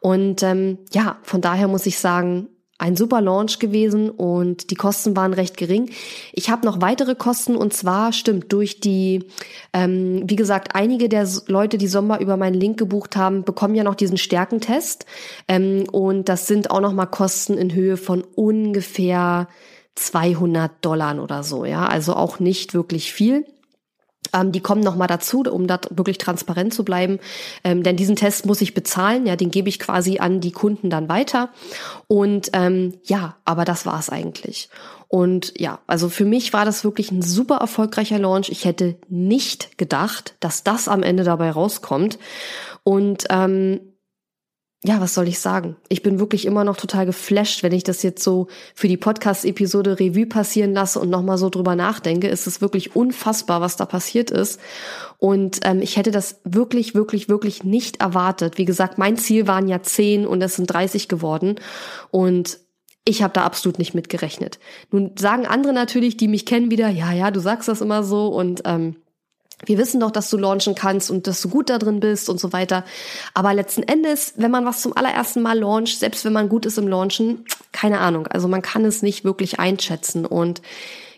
Und 0.00 0.42
ähm, 0.42 0.78
ja, 0.92 1.18
von 1.22 1.40
daher 1.40 1.68
muss 1.68 1.86
ich 1.86 1.98
sagen, 1.98 2.48
ein 2.82 2.96
super 2.96 3.20
Launch 3.20 3.60
gewesen 3.60 4.10
und 4.10 4.72
die 4.72 4.74
Kosten 4.74 5.14
waren 5.14 5.32
recht 5.32 5.56
gering. 5.56 5.90
Ich 6.32 6.50
habe 6.50 6.66
noch 6.66 6.80
weitere 6.80 7.14
Kosten 7.14 7.54
und 7.54 7.72
zwar 7.72 8.12
stimmt 8.12 8.52
durch 8.52 8.80
die, 8.80 9.24
ähm, 9.72 10.22
wie 10.26 10.34
gesagt, 10.34 10.74
einige 10.74 11.08
der 11.08 11.28
Leute, 11.46 11.78
die 11.78 11.86
Sommer 11.86 12.20
über 12.20 12.36
meinen 12.36 12.54
Link 12.54 12.78
gebucht 12.78 13.14
haben, 13.14 13.44
bekommen 13.44 13.76
ja 13.76 13.84
noch 13.84 13.94
diesen 13.94 14.18
Stärkentest 14.18 15.06
ähm, 15.46 15.84
und 15.92 16.28
das 16.28 16.48
sind 16.48 16.72
auch 16.72 16.80
noch 16.80 16.92
mal 16.92 17.06
Kosten 17.06 17.56
in 17.56 17.72
Höhe 17.72 17.96
von 17.96 18.24
ungefähr 18.34 19.46
200 19.94 20.84
Dollar 20.84 21.22
oder 21.22 21.44
so, 21.44 21.64
ja, 21.64 21.86
also 21.86 22.14
auch 22.14 22.40
nicht 22.40 22.74
wirklich 22.74 23.12
viel. 23.12 23.44
Ähm, 24.32 24.52
die 24.52 24.60
kommen 24.60 24.82
nochmal 24.82 25.08
dazu, 25.08 25.42
um 25.42 25.66
da 25.66 25.80
wirklich 25.90 26.18
transparent 26.18 26.72
zu 26.72 26.84
bleiben. 26.84 27.18
Ähm, 27.64 27.82
denn 27.82 27.96
diesen 27.96 28.16
Test 28.16 28.46
muss 28.46 28.60
ich 28.60 28.74
bezahlen, 28.74 29.26
ja, 29.26 29.36
den 29.36 29.50
gebe 29.50 29.68
ich 29.68 29.78
quasi 29.78 30.18
an 30.18 30.40
die 30.40 30.52
Kunden 30.52 30.90
dann 30.90 31.08
weiter. 31.08 31.50
Und 32.06 32.50
ähm, 32.52 32.94
ja, 33.04 33.36
aber 33.44 33.64
das 33.64 33.84
war's 33.84 34.10
eigentlich. 34.10 34.68
Und 35.08 35.52
ja, 35.60 35.80
also 35.86 36.08
für 36.08 36.24
mich 36.24 36.54
war 36.54 36.64
das 36.64 36.84
wirklich 36.84 37.10
ein 37.10 37.20
super 37.20 37.56
erfolgreicher 37.56 38.18
Launch. 38.18 38.48
Ich 38.48 38.64
hätte 38.64 38.96
nicht 39.08 39.76
gedacht, 39.76 40.34
dass 40.40 40.64
das 40.64 40.88
am 40.88 41.02
Ende 41.02 41.22
dabei 41.22 41.50
rauskommt. 41.50 42.18
Und 42.82 43.24
ähm, 43.28 43.91
ja, 44.84 45.00
was 45.00 45.14
soll 45.14 45.28
ich 45.28 45.38
sagen? 45.38 45.76
Ich 45.88 46.02
bin 46.02 46.18
wirklich 46.18 46.44
immer 46.44 46.64
noch 46.64 46.76
total 46.76 47.06
geflasht, 47.06 47.62
wenn 47.62 47.72
ich 47.72 47.84
das 47.84 48.02
jetzt 48.02 48.22
so 48.24 48.48
für 48.74 48.88
die 48.88 48.96
Podcast-Episode 48.96 50.00
Revue 50.00 50.26
passieren 50.26 50.72
lasse 50.72 50.98
und 50.98 51.08
nochmal 51.08 51.38
so 51.38 51.50
drüber 51.50 51.76
nachdenke. 51.76 52.26
Ist 52.26 52.48
es 52.48 52.60
wirklich 52.60 52.96
unfassbar, 52.96 53.60
was 53.60 53.76
da 53.76 53.86
passiert 53.86 54.32
ist. 54.32 54.58
Und 55.18 55.60
ähm, 55.62 55.82
ich 55.82 55.96
hätte 55.96 56.10
das 56.10 56.40
wirklich, 56.42 56.96
wirklich, 56.96 57.28
wirklich 57.28 57.62
nicht 57.62 58.00
erwartet. 58.00 58.58
Wie 58.58 58.64
gesagt, 58.64 58.98
mein 58.98 59.16
Ziel 59.16 59.46
waren 59.46 59.68
ja 59.68 59.82
zehn 59.82 60.26
und 60.26 60.42
es 60.42 60.56
sind 60.56 60.66
30 60.66 61.06
geworden. 61.06 61.60
Und 62.10 62.58
ich 63.04 63.22
habe 63.22 63.34
da 63.34 63.44
absolut 63.44 63.78
nicht 63.78 63.94
mitgerechnet. 63.94 64.58
Nun 64.90 65.12
sagen 65.16 65.46
andere 65.46 65.72
natürlich, 65.72 66.16
die 66.16 66.26
mich 66.26 66.44
kennen, 66.44 66.72
wieder, 66.72 66.88
ja, 66.88 67.12
ja, 67.12 67.30
du 67.30 67.38
sagst 67.38 67.68
das 67.68 67.82
immer 67.82 68.02
so 68.02 68.26
und 68.28 68.62
ähm, 68.64 68.96
wir 69.64 69.78
wissen 69.78 70.00
doch, 70.00 70.10
dass 70.10 70.30
du 70.30 70.36
launchen 70.36 70.74
kannst 70.74 71.10
und 71.10 71.26
dass 71.26 71.40
du 71.40 71.48
gut 71.48 71.70
da 71.70 71.78
drin 71.78 72.00
bist 72.00 72.28
und 72.28 72.40
so 72.40 72.52
weiter. 72.52 72.84
Aber 73.34 73.54
letzten 73.54 73.82
Endes, 73.82 74.34
wenn 74.36 74.50
man 74.50 74.64
was 74.64 74.82
zum 74.82 74.96
allerersten 74.96 75.42
Mal 75.42 75.58
launcht, 75.58 75.98
selbst 75.98 76.24
wenn 76.24 76.32
man 76.32 76.48
gut 76.48 76.66
ist 76.66 76.78
im 76.78 76.88
Launchen, 76.88 77.44
keine 77.72 78.00
Ahnung. 78.00 78.26
Also 78.26 78.48
man 78.48 78.62
kann 78.62 78.84
es 78.84 79.02
nicht 79.02 79.24
wirklich 79.24 79.60
einschätzen 79.60 80.26
und 80.26 80.62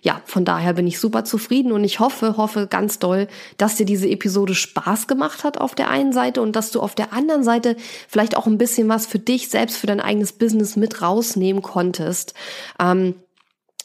ja, 0.05 0.21
von 0.27 0.45
daher 0.45 0.75
bin 0.75 0.87
ich 0.87 1.01
super 1.01 1.25
zufrieden 1.25 1.73
und 1.73 1.83
ich 1.83 1.99
hoffe, 1.99 2.37
hoffe 2.37 2.67
ganz 2.67 2.99
doll, 2.99 3.27
dass 3.57 3.77
dir 3.77 3.87
diese 3.87 4.07
Episode 4.07 4.55
Spaß 4.55 5.07
gemacht 5.07 5.45
hat 5.45 5.57
auf 5.57 5.75
der 5.75 5.89
einen 5.89 6.13
Seite 6.13 6.43
und 6.43 6.55
dass 6.55 6.71
du 6.71 6.81
auf 6.81 6.95
der 6.95 7.15
anderen 7.15 7.43
Seite 7.43 7.75
vielleicht 8.07 8.37
auch 8.37 8.47
ein 8.47 8.59
bisschen 8.59 8.87
was 8.91 9.07
für 9.07 9.19
dich 9.19 9.49
selbst, 9.49 9.79
für 9.79 9.87
dein 9.87 10.03
eigenes 10.03 10.33
Business 10.33 10.77
mit 10.77 11.01
rausnehmen 11.01 11.63
konntest. 11.63 12.35
Ähm, 12.79 13.15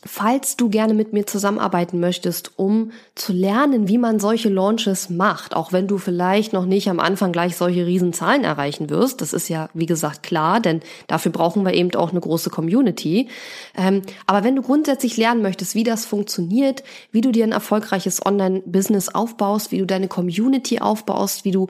Falls 0.05 0.55
du 0.55 0.69
gerne 0.69 0.93
mit 0.93 1.11
mir 1.11 1.27
zusammenarbeiten 1.27 1.99
möchtest, 1.99 2.57
um 2.57 2.91
zu 3.15 3.33
lernen, 3.33 3.89
wie 3.89 3.97
man 3.97 4.21
solche 4.21 4.47
Launches 4.47 5.09
macht, 5.09 5.53
auch 5.53 5.73
wenn 5.73 5.89
du 5.89 5.97
vielleicht 5.97 6.53
noch 6.53 6.65
nicht 6.65 6.89
am 6.89 7.01
Anfang 7.01 7.33
gleich 7.33 7.57
solche 7.57 7.85
Riesenzahlen 7.85 8.45
erreichen 8.45 8.89
wirst, 8.89 9.19
das 9.19 9.33
ist 9.33 9.49
ja, 9.49 9.69
wie 9.73 9.87
gesagt, 9.87 10.23
klar, 10.23 10.61
denn 10.61 10.79
dafür 11.07 11.33
brauchen 11.33 11.65
wir 11.65 11.73
eben 11.73 11.93
auch 11.95 12.11
eine 12.11 12.21
große 12.21 12.49
Community. 12.49 13.27
Ähm, 13.75 14.03
aber 14.25 14.45
wenn 14.45 14.55
du 14.55 14.61
grundsätzlich 14.61 15.17
lernen 15.17 15.41
möchtest, 15.41 15.75
wie 15.75 15.83
das 15.83 16.05
funktioniert, 16.05 16.81
wie 17.11 17.19
du 17.19 17.33
dir 17.33 17.43
ein 17.43 17.51
erfolgreiches 17.51 18.25
Online-Business 18.25 19.09
aufbaust, 19.09 19.73
wie 19.73 19.79
du 19.79 19.85
deine 19.85 20.07
Community 20.07 20.79
aufbaust, 20.79 21.43
wie 21.43 21.51
du 21.51 21.67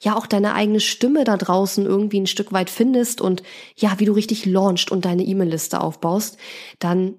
ja 0.00 0.16
auch 0.16 0.26
deine 0.26 0.52
eigene 0.52 0.80
Stimme 0.80 1.24
da 1.24 1.38
draußen 1.38 1.86
irgendwie 1.86 2.20
ein 2.20 2.26
Stück 2.26 2.52
weit 2.52 2.68
findest 2.68 3.22
und 3.22 3.42
ja, 3.74 3.94
wie 3.98 4.04
du 4.04 4.12
richtig 4.12 4.44
launchst 4.44 4.90
und 4.90 5.06
deine 5.06 5.22
E-Mail-Liste 5.22 5.80
aufbaust, 5.80 6.36
dann 6.78 7.14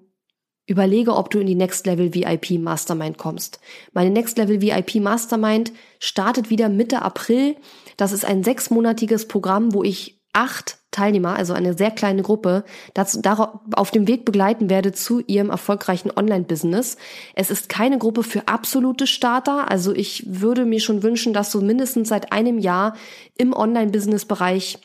Überlege, 0.71 1.15
ob 1.15 1.29
du 1.29 1.39
in 1.39 1.47
die 1.47 1.55
Next 1.55 1.85
Level 1.85 2.13
VIP 2.13 2.51
Mastermind 2.51 3.17
kommst. 3.17 3.59
Meine 3.91 4.09
Next 4.09 4.37
Level 4.37 4.61
VIP 4.61 4.95
Mastermind 4.95 5.73
startet 5.99 6.49
wieder 6.49 6.69
Mitte 6.69 7.01
April. 7.01 7.57
Das 7.97 8.13
ist 8.13 8.23
ein 8.23 8.43
sechsmonatiges 8.43 9.27
Programm, 9.27 9.73
wo 9.73 9.83
ich 9.83 10.21
acht 10.33 10.77
Teilnehmer, 10.91 11.35
also 11.35 11.53
eine 11.53 11.73
sehr 11.73 11.91
kleine 11.91 12.21
Gruppe, 12.21 12.63
dazu, 12.93 13.21
darauf, 13.21 13.59
auf 13.73 13.91
dem 13.91 14.07
Weg 14.07 14.25
begleiten 14.25 14.69
werde 14.69 14.91
zu 14.91 15.21
ihrem 15.21 15.49
erfolgreichen 15.49 16.11
Online-Business. 16.15 16.97
Es 17.33 17.51
ist 17.51 17.69
keine 17.69 17.97
Gruppe 17.97 18.23
für 18.23 18.47
absolute 18.47 19.07
Starter. 19.07 19.69
Also 19.69 19.93
ich 19.93 20.23
würde 20.27 20.65
mir 20.65 20.79
schon 20.79 21.03
wünschen, 21.03 21.33
dass 21.33 21.51
du 21.51 21.61
mindestens 21.61 22.09
seit 22.09 22.31
einem 22.31 22.59
Jahr 22.59 22.95
im 23.37 23.53
Online-Business-Bereich 23.53 24.79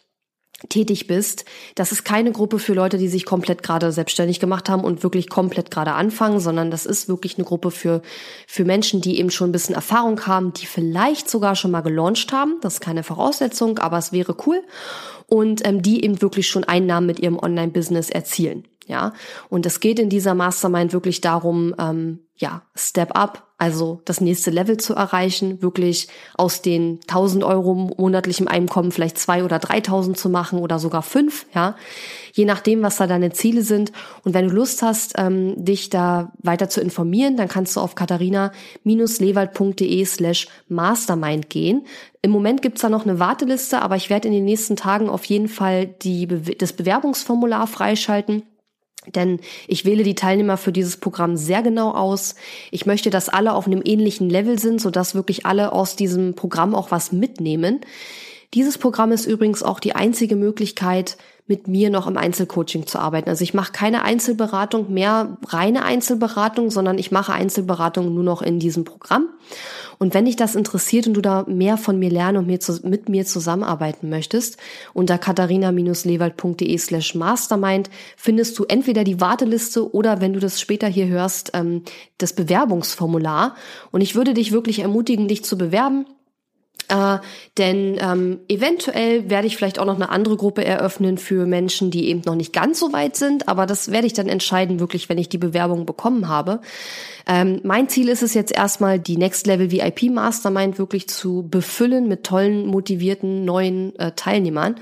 tätig 0.69 1.07
bist. 1.07 1.45
Das 1.75 1.93
ist 1.93 2.05
keine 2.05 2.33
Gruppe 2.33 2.59
für 2.59 2.75
Leute, 2.75 2.99
die 2.99 3.09
sich 3.09 3.25
komplett 3.25 3.63
gerade 3.63 3.93
selbstständig 3.93 4.41
gemacht 4.41 4.69
haben 4.69 4.85
und 4.85 5.03
wirklich 5.03 5.29
komplett 5.29 5.71
gerade 5.71 5.93
anfangen, 5.93 6.41
sondern 6.41 6.71
das 6.71 6.87
ist 6.87 7.09
wirklich 7.09 7.37
eine 7.37 7.45
Gruppe 7.45 7.71
für, 7.71 8.03
für 8.47 8.65
Menschen, 8.65 9.01
die 9.01 9.19
eben 9.19 9.31
schon 9.31 9.51
ein 9.51 9.53
bisschen 9.53 9.75
Erfahrung 9.75 10.27
haben, 10.27 10.53
die 10.53 10.67
vielleicht 10.67 11.29
sogar 11.29 11.57
schon 11.57 11.71
mal 11.71 11.83
gelauncht 11.83 12.33
haben. 12.33 12.57
Das 12.61 12.75
ist 12.75 12.81
keine 12.81 13.03
Voraussetzung, 13.03 13.79
aber 13.79 13.99
es 13.99 14.13
wäre 14.13 14.37
cool. 14.47 14.63
Und 15.29 15.67
ähm, 15.67 15.83
die 15.83 16.05
eben 16.05 16.23
wirklich 16.23 16.49
schon 16.49 16.65
Einnahmen 16.65 17.07
mit 17.07 17.19
ihrem 17.19 17.39
Online-Business 17.39 18.11
erzielen. 18.11 18.69
Ja, 18.87 19.13
und 19.49 19.67
es 19.67 19.81
geht 19.81 19.99
in 19.99 20.09
dieser 20.09 20.35
Mastermind 20.35 20.93
wirklich 20.93 21.21
darum, 21.21 21.75
ähm, 21.79 22.21
ja, 22.37 22.63
Step 22.77 23.17
Up, 23.17 23.46
also 23.59 24.03
das 24.05 24.21
nächste 24.21 24.51
Level 24.51 24.77
zu 24.77 24.95
erreichen, 24.95 25.63
wirklich 25.63 26.09
aus 26.35 26.61
den 26.61 27.01
1000 27.09 27.43
Euro 27.43 27.75
monatlichem 27.75 28.49
Einkommen 28.49 28.93
vielleicht 28.93 29.17
zwei 29.19 29.45
oder 29.45 29.59
3000 29.59 30.19
zu 30.19 30.29
machen 30.29 30.59
oder 30.59 30.79
sogar 30.79 31.01
fünf, 31.03 31.47
ja, 31.55 31.75
je 32.35 32.45
nachdem, 32.45 32.83
was 32.83 32.99
da 32.99 33.07
deine 33.07 33.33
Ziele 33.33 33.63
sind. 33.63 33.93
Und 34.25 34.35
wenn 34.35 34.49
du 34.49 34.55
Lust 34.55 34.83
hast, 34.83 35.15
ähm, 35.17 35.65
dich 35.65 35.89
da 35.89 36.33
weiter 36.43 36.69
zu 36.69 36.83
informieren, 36.83 37.39
dann 37.39 37.49
kannst 37.49 37.77
du 37.77 37.81
auf 37.81 37.95
katharina-lewald.de 37.95 40.05
slash 40.05 40.49
mastermind 40.69 41.49
gehen. 41.49 41.87
Im 42.21 42.33
Moment 42.33 42.61
gibt's 42.61 42.83
da 42.83 42.91
noch 42.91 43.07
eine 43.07 43.19
Warteliste, 43.19 43.81
aber 43.81 43.97
ich 43.97 44.11
werde 44.11 44.29
in 44.29 44.35
den 44.35 44.45
nächsten 44.45 44.77
Tagen 44.77 45.09
auf 45.09 45.25
jeden 45.25 45.49
Fall 45.49 45.87
die, 45.87 46.29
das 46.59 46.75
Bewerbungsformular 46.75 47.67
freischalten 47.67 48.43
denn 49.15 49.41
ich 49.69 49.85
wähle 49.85 50.03
die 50.03 50.15
Teilnehmer 50.15 50.57
für 50.57 50.73
dieses 50.73 50.97
Programm 50.97 51.37
sehr 51.37 51.63
genau 51.63 51.93
aus. 51.93 52.35
Ich 52.71 52.87
möchte, 52.87 53.11
dass 53.11 53.29
alle 53.29 53.55
auf 53.55 53.67
einem 53.67 53.83
ähnlichen 53.85 54.29
Level 54.29 54.59
sind, 54.59 54.81
sodass 54.81 55.15
wirklich 55.15 55.47
alle 55.47 55.73
aus 55.73 55.97
diesem 55.97 56.35
Programm 56.35 56.75
auch 56.75 56.91
was 56.91 57.13
mitnehmen. 57.13 57.81
Dieses 58.55 58.79
Programm 58.79 59.13
ist 59.13 59.27
übrigens 59.27 59.63
auch 59.63 59.81
die 59.81 59.95
einzige 59.95 60.37
Möglichkeit, 60.37 61.17
mit 61.49 61.69
mir 61.69 61.91
noch 61.91 62.09
im 62.09 62.17
Einzelcoaching 62.17 62.87
zu 62.87 62.99
arbeiten. 62.99 63.29
Also 63.29 63.45
ich 63.45 63.55
mache 63.55 63.71
keine 63.71 64.03
Einzelberatung 64.03 64.93
mehr, 64.93 65.39
reine 65.47 65.85
Einzelberatung, 65.85 66.71
sondern 66.71 66.99
ich 66.99 67.13
mache 67.13 67.33
Einzelberatung 67.33 68.13
nur 68.13 68.25
noch 68.25 68.43
in 68.43 68.59
diesem 68.59 68.85
Programm. 68.85 69.29
Und 69.99 70.13
wenn 70.13 70.25
dich 70.25 70.35
das 70.35 70.57
interessiert 70.57 71.07
und 71.07 71.15
du 71.15 71.21
da 71.21 71.45
mehr 71.47 71.77
von 71.77 71.99
mir 71.99 72.11
lernen 72.11 72.39
und 72.39 72.47
mir 72.49 72.59
zu, 72.59 72.81
mit 72.87 73.09
mir 73.09 73.25
zusammenarbeiten 73.25 74.11
möchtest, 74.11 74.59
unter 74.93 75.19
katharina-lewald.de 75.19 76.77
slash 76.79 77.15
mastermind 77.15 77.91
findest 78.17 78.59
du 78.59 78.65
entweder 78.65 79.05
die 79.05 79.21
Warteliste 79.21 79.95
oder 79.95 80.21
wenn 80.21 80.33
du 80.33 80.41
das 80.41 80.61
später 80.61 80.89
hier 80.89 81.07
hörst, 81.07 81.53
ähm, 81.55 81.83
das 82.19 82.33
Bewerbungsformular. 82.33 83.55
Und 83.93 84.01
ich 84.01 84.17
würde 84.17 84.35
dich 84.35 84.51
wirklich 84.51 84.81
ermutigen, 84.81 85.29
dich 85.29 85.45
zu 85.45 85.57
bewerben. 85.57 86.07
Äh, 86.89 87.19
denn 87.59 87.99
ähm, 88.01 88.41
eventuell 88.49 89.29
werde 89.29 89.47
ich 89.47 89.57
vielleicht 89.57 89.79
auch 89.79 89.85
noch 89.85 89.97
eine 89.97 90.11
andere 90.11 90.37
Gruppe 90.37 90.65
eröffnen 90.65 91.19
für 91.19 91.47
Menschen, 91.47 91.91
die 91.91 92.09
eben 92.09 92.23
noch 92.25 92.35
nicht 92.37 92.53
ganz 92.53 92.79
so 92.79 92.93
weit 92.93 93.17
sind, 93.17 93.49
aber 93.49 93.67
das 93.67 93.91
werde 93.91 94.07
ich 94.07 94.13
dann 94.13 94.29
entscheiden, 94.29 94.79
wirklich, 94.79 95.09
wenn 95.09 95.19
ich 95.19 95.29
die 95.29 95.39
Bewerbung 95.39 95.87
bekommen 95.87 96.29
habe. 96.29 96.61
Ähm, 97.27 97.61
mein 97.65 97.89
Ziel 97.89 98.09
ist 98.09 98.23
es 98.23 98.35
jetzt 98.35 98.53
erstmal, 98.53 99.01
die 99.01 99.17
Next 99.17 99.47
Level 99.47 99.71
VIP 99.71 100.11
Mastermind 100.11 100.79
wirklich 100.79 101.09
zu 101.09 101.49
befüllen 101.49 102.07
mit 102.07 102.25
tollen, 102.25 102.67
motivierten 102.67 103.45
neuen 103.45 103.99
äh, 103.99 104.13
Teilnehmern. 104.13 104.77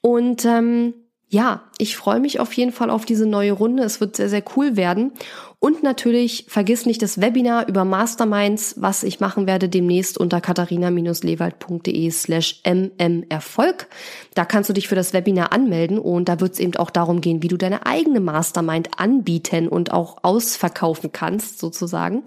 Und 0.00 0.44
ähm, 0.44 0.94
ja, 1.28 1.62
ich 1.78 1.96
freue 1.96 2.20
mich 2.20 2.38
auf 2.38 2.52
jeden 2.52 2.70
Fall 2.70 2.88
auf 2.88 3.04
diese 3.04 3.26
neue 3.26 3.50
Runde. 3.50 3.82
Es 3.82 4.00
wird 4.00 4.14
sehr, 4.14 4.28
sehr 4.28 4.44
cool 4.56 4.76
werden. 4.76 5.12
Und 5.58 5.82
natürlich 5.82 6.46
vergiss 6.48 6.86
nicht 6.86 7.02
das 7.02 7.20
Webinar 7.20 7.66
über 7.66 7.84
Masterminds, 7.84 8.76
was 8.78 9.02
ich 9.02 9.18
machen 9.18 9.48
werde 9.48 9.68
demnächst 9.68 10.18
unter 10.18 10.40
katharina-lewald.de 10.40 12.10
slash 12.10 12.62
mmerfolg. 12.64 13.88
Da 14.34 14.44
kannst 14.44 14.70
du 14.70 14.74
dich 14.74 14.86
für 14.86 14.94
das 14.94 15.12
Webinar 15.14 15.52
anmelden 15.52 15.98
und 15.98 16.28
da 16.28 16.38
wird 16.40 16.52
es 16.52 16.60
eben 16.60 16.76
auch 16.76 16.90
darum 16.90 17.20
gehen, 17.20 17.42
wie 17.42 17.48
du 17.48 17.56
deine 17.56 17.86
eigene 17.86 18.20
Mastermind 18.20 18.90
anbieten 19.00 19.66
und 19.66 19.92
auch 19.92 20.18
ausverkaufen 20.22 21.10
kannst, 21.10 21.58
sozusagen. 21.58 22.22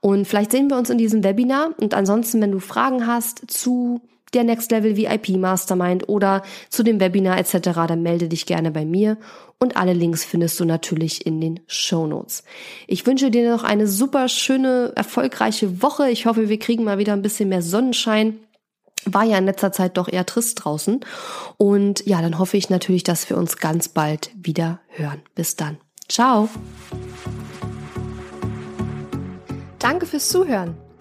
Und 0.00 0.26
vielleicht 0.26 0.50
sehen 0.50 0.68
wir 0.68 0.76
uns 0.76 0.90
in 0.90 0.98
diesem 0.98 1.22
Webinar. 1.22 1.70
Und 1.78 1.94
ansonsten, 1.94 2.40
wenn 2.40 2.50
du 2.50 2.58
Fragen 2.58 3.06
hast 3.06 3.48
zu 3.48 4.00
der 4.32 4.44
Next 4.44 4.70
Level 4.70 4.96
VIP 4.96 5.30
Mastermind 5.30 6.08
oder 6.08 6.42
zu 6.68 6.82
dem 6.82 7.00
Webinar 7.00 7.38
etc., 7.38 7.58
dann 7.86 8.02
melde 8.02 8.28
dich 8.28 8.46
gerne 8.46 8.70
bei 8.70 8.84
mir 8.84 9.16
und 9.60 9.76
alle 9.76 9.92
Links 9.92 10.24
findest 10.24 10.58
du 10.60 10.64
natürlich 10.64 11.24
in 11.26 11.40
den 11.40 11.60
Show 11.66 12.06
Notes. 12.06 12.44
Ich 12.86 13.06
wünsche 13.06 13.30
dir 13.30 13.50
noch 13.50 13.64
eine 13.64 13.86
super 13.86 14.28
schöne, 14.28 14.92
erfolgreiche 14.96 15.82
Woche. 15.82 16.10
Ich 16.10 16.26
hoffe, 16.26 16.48
wir 16.48 16.58
kriegen 16.58 16.84
mal 16.84 16.98
wieder 16.98 17.12
ein 17.12 17.22
bisschen 17.22 17.48
mehr 17.48 17.62
Sonnenschein. 17.62 18.38
War 19.06 19.24
ja 19.24 19.38
in 19.38 19.46
letzter 19.46 19.72
Zeit 19.72 19.96
doch 19.96 20.08
eher 20.08 20.26
trist 20.26 20.64
draußen. 20.64 21.00
Und 21.56 22.06
ja, 22.06 22.20
dann 22.22 22.38
hoffe 22.38 22.56
ich 22.56 22.70
natürlich, 22.70 23.04
dass 23.04 23.28
wir 23.28 23.36
uns 23.36 23.58
ganz 23.58 23.88
bald 23.88 24.30
wieder 24.34 24.80
hören. 24.88 25.22
Bis 25.34 25.56
dann. 25.56 25.78
Ciao. 26.08 26.48
Danke 29.78 30.06
fürs 30.06 30.28
Zuhören. 30.28 30.83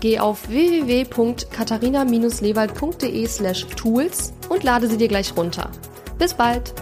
Geh 0.00 0.18
auf 0.18 0.48
www.katharina-lewald.de 0.48 3.26
slash 3.26 3.66
tools 3.76 4.32
und 4.48 4.62
lade 4.62 4.88
sie 4.88 4.98
dir 4.98 5.08
gleich 5.08 5.36
runter. 5.36 5.70
Bis 6.18 6.34
bald! 6.34 6.74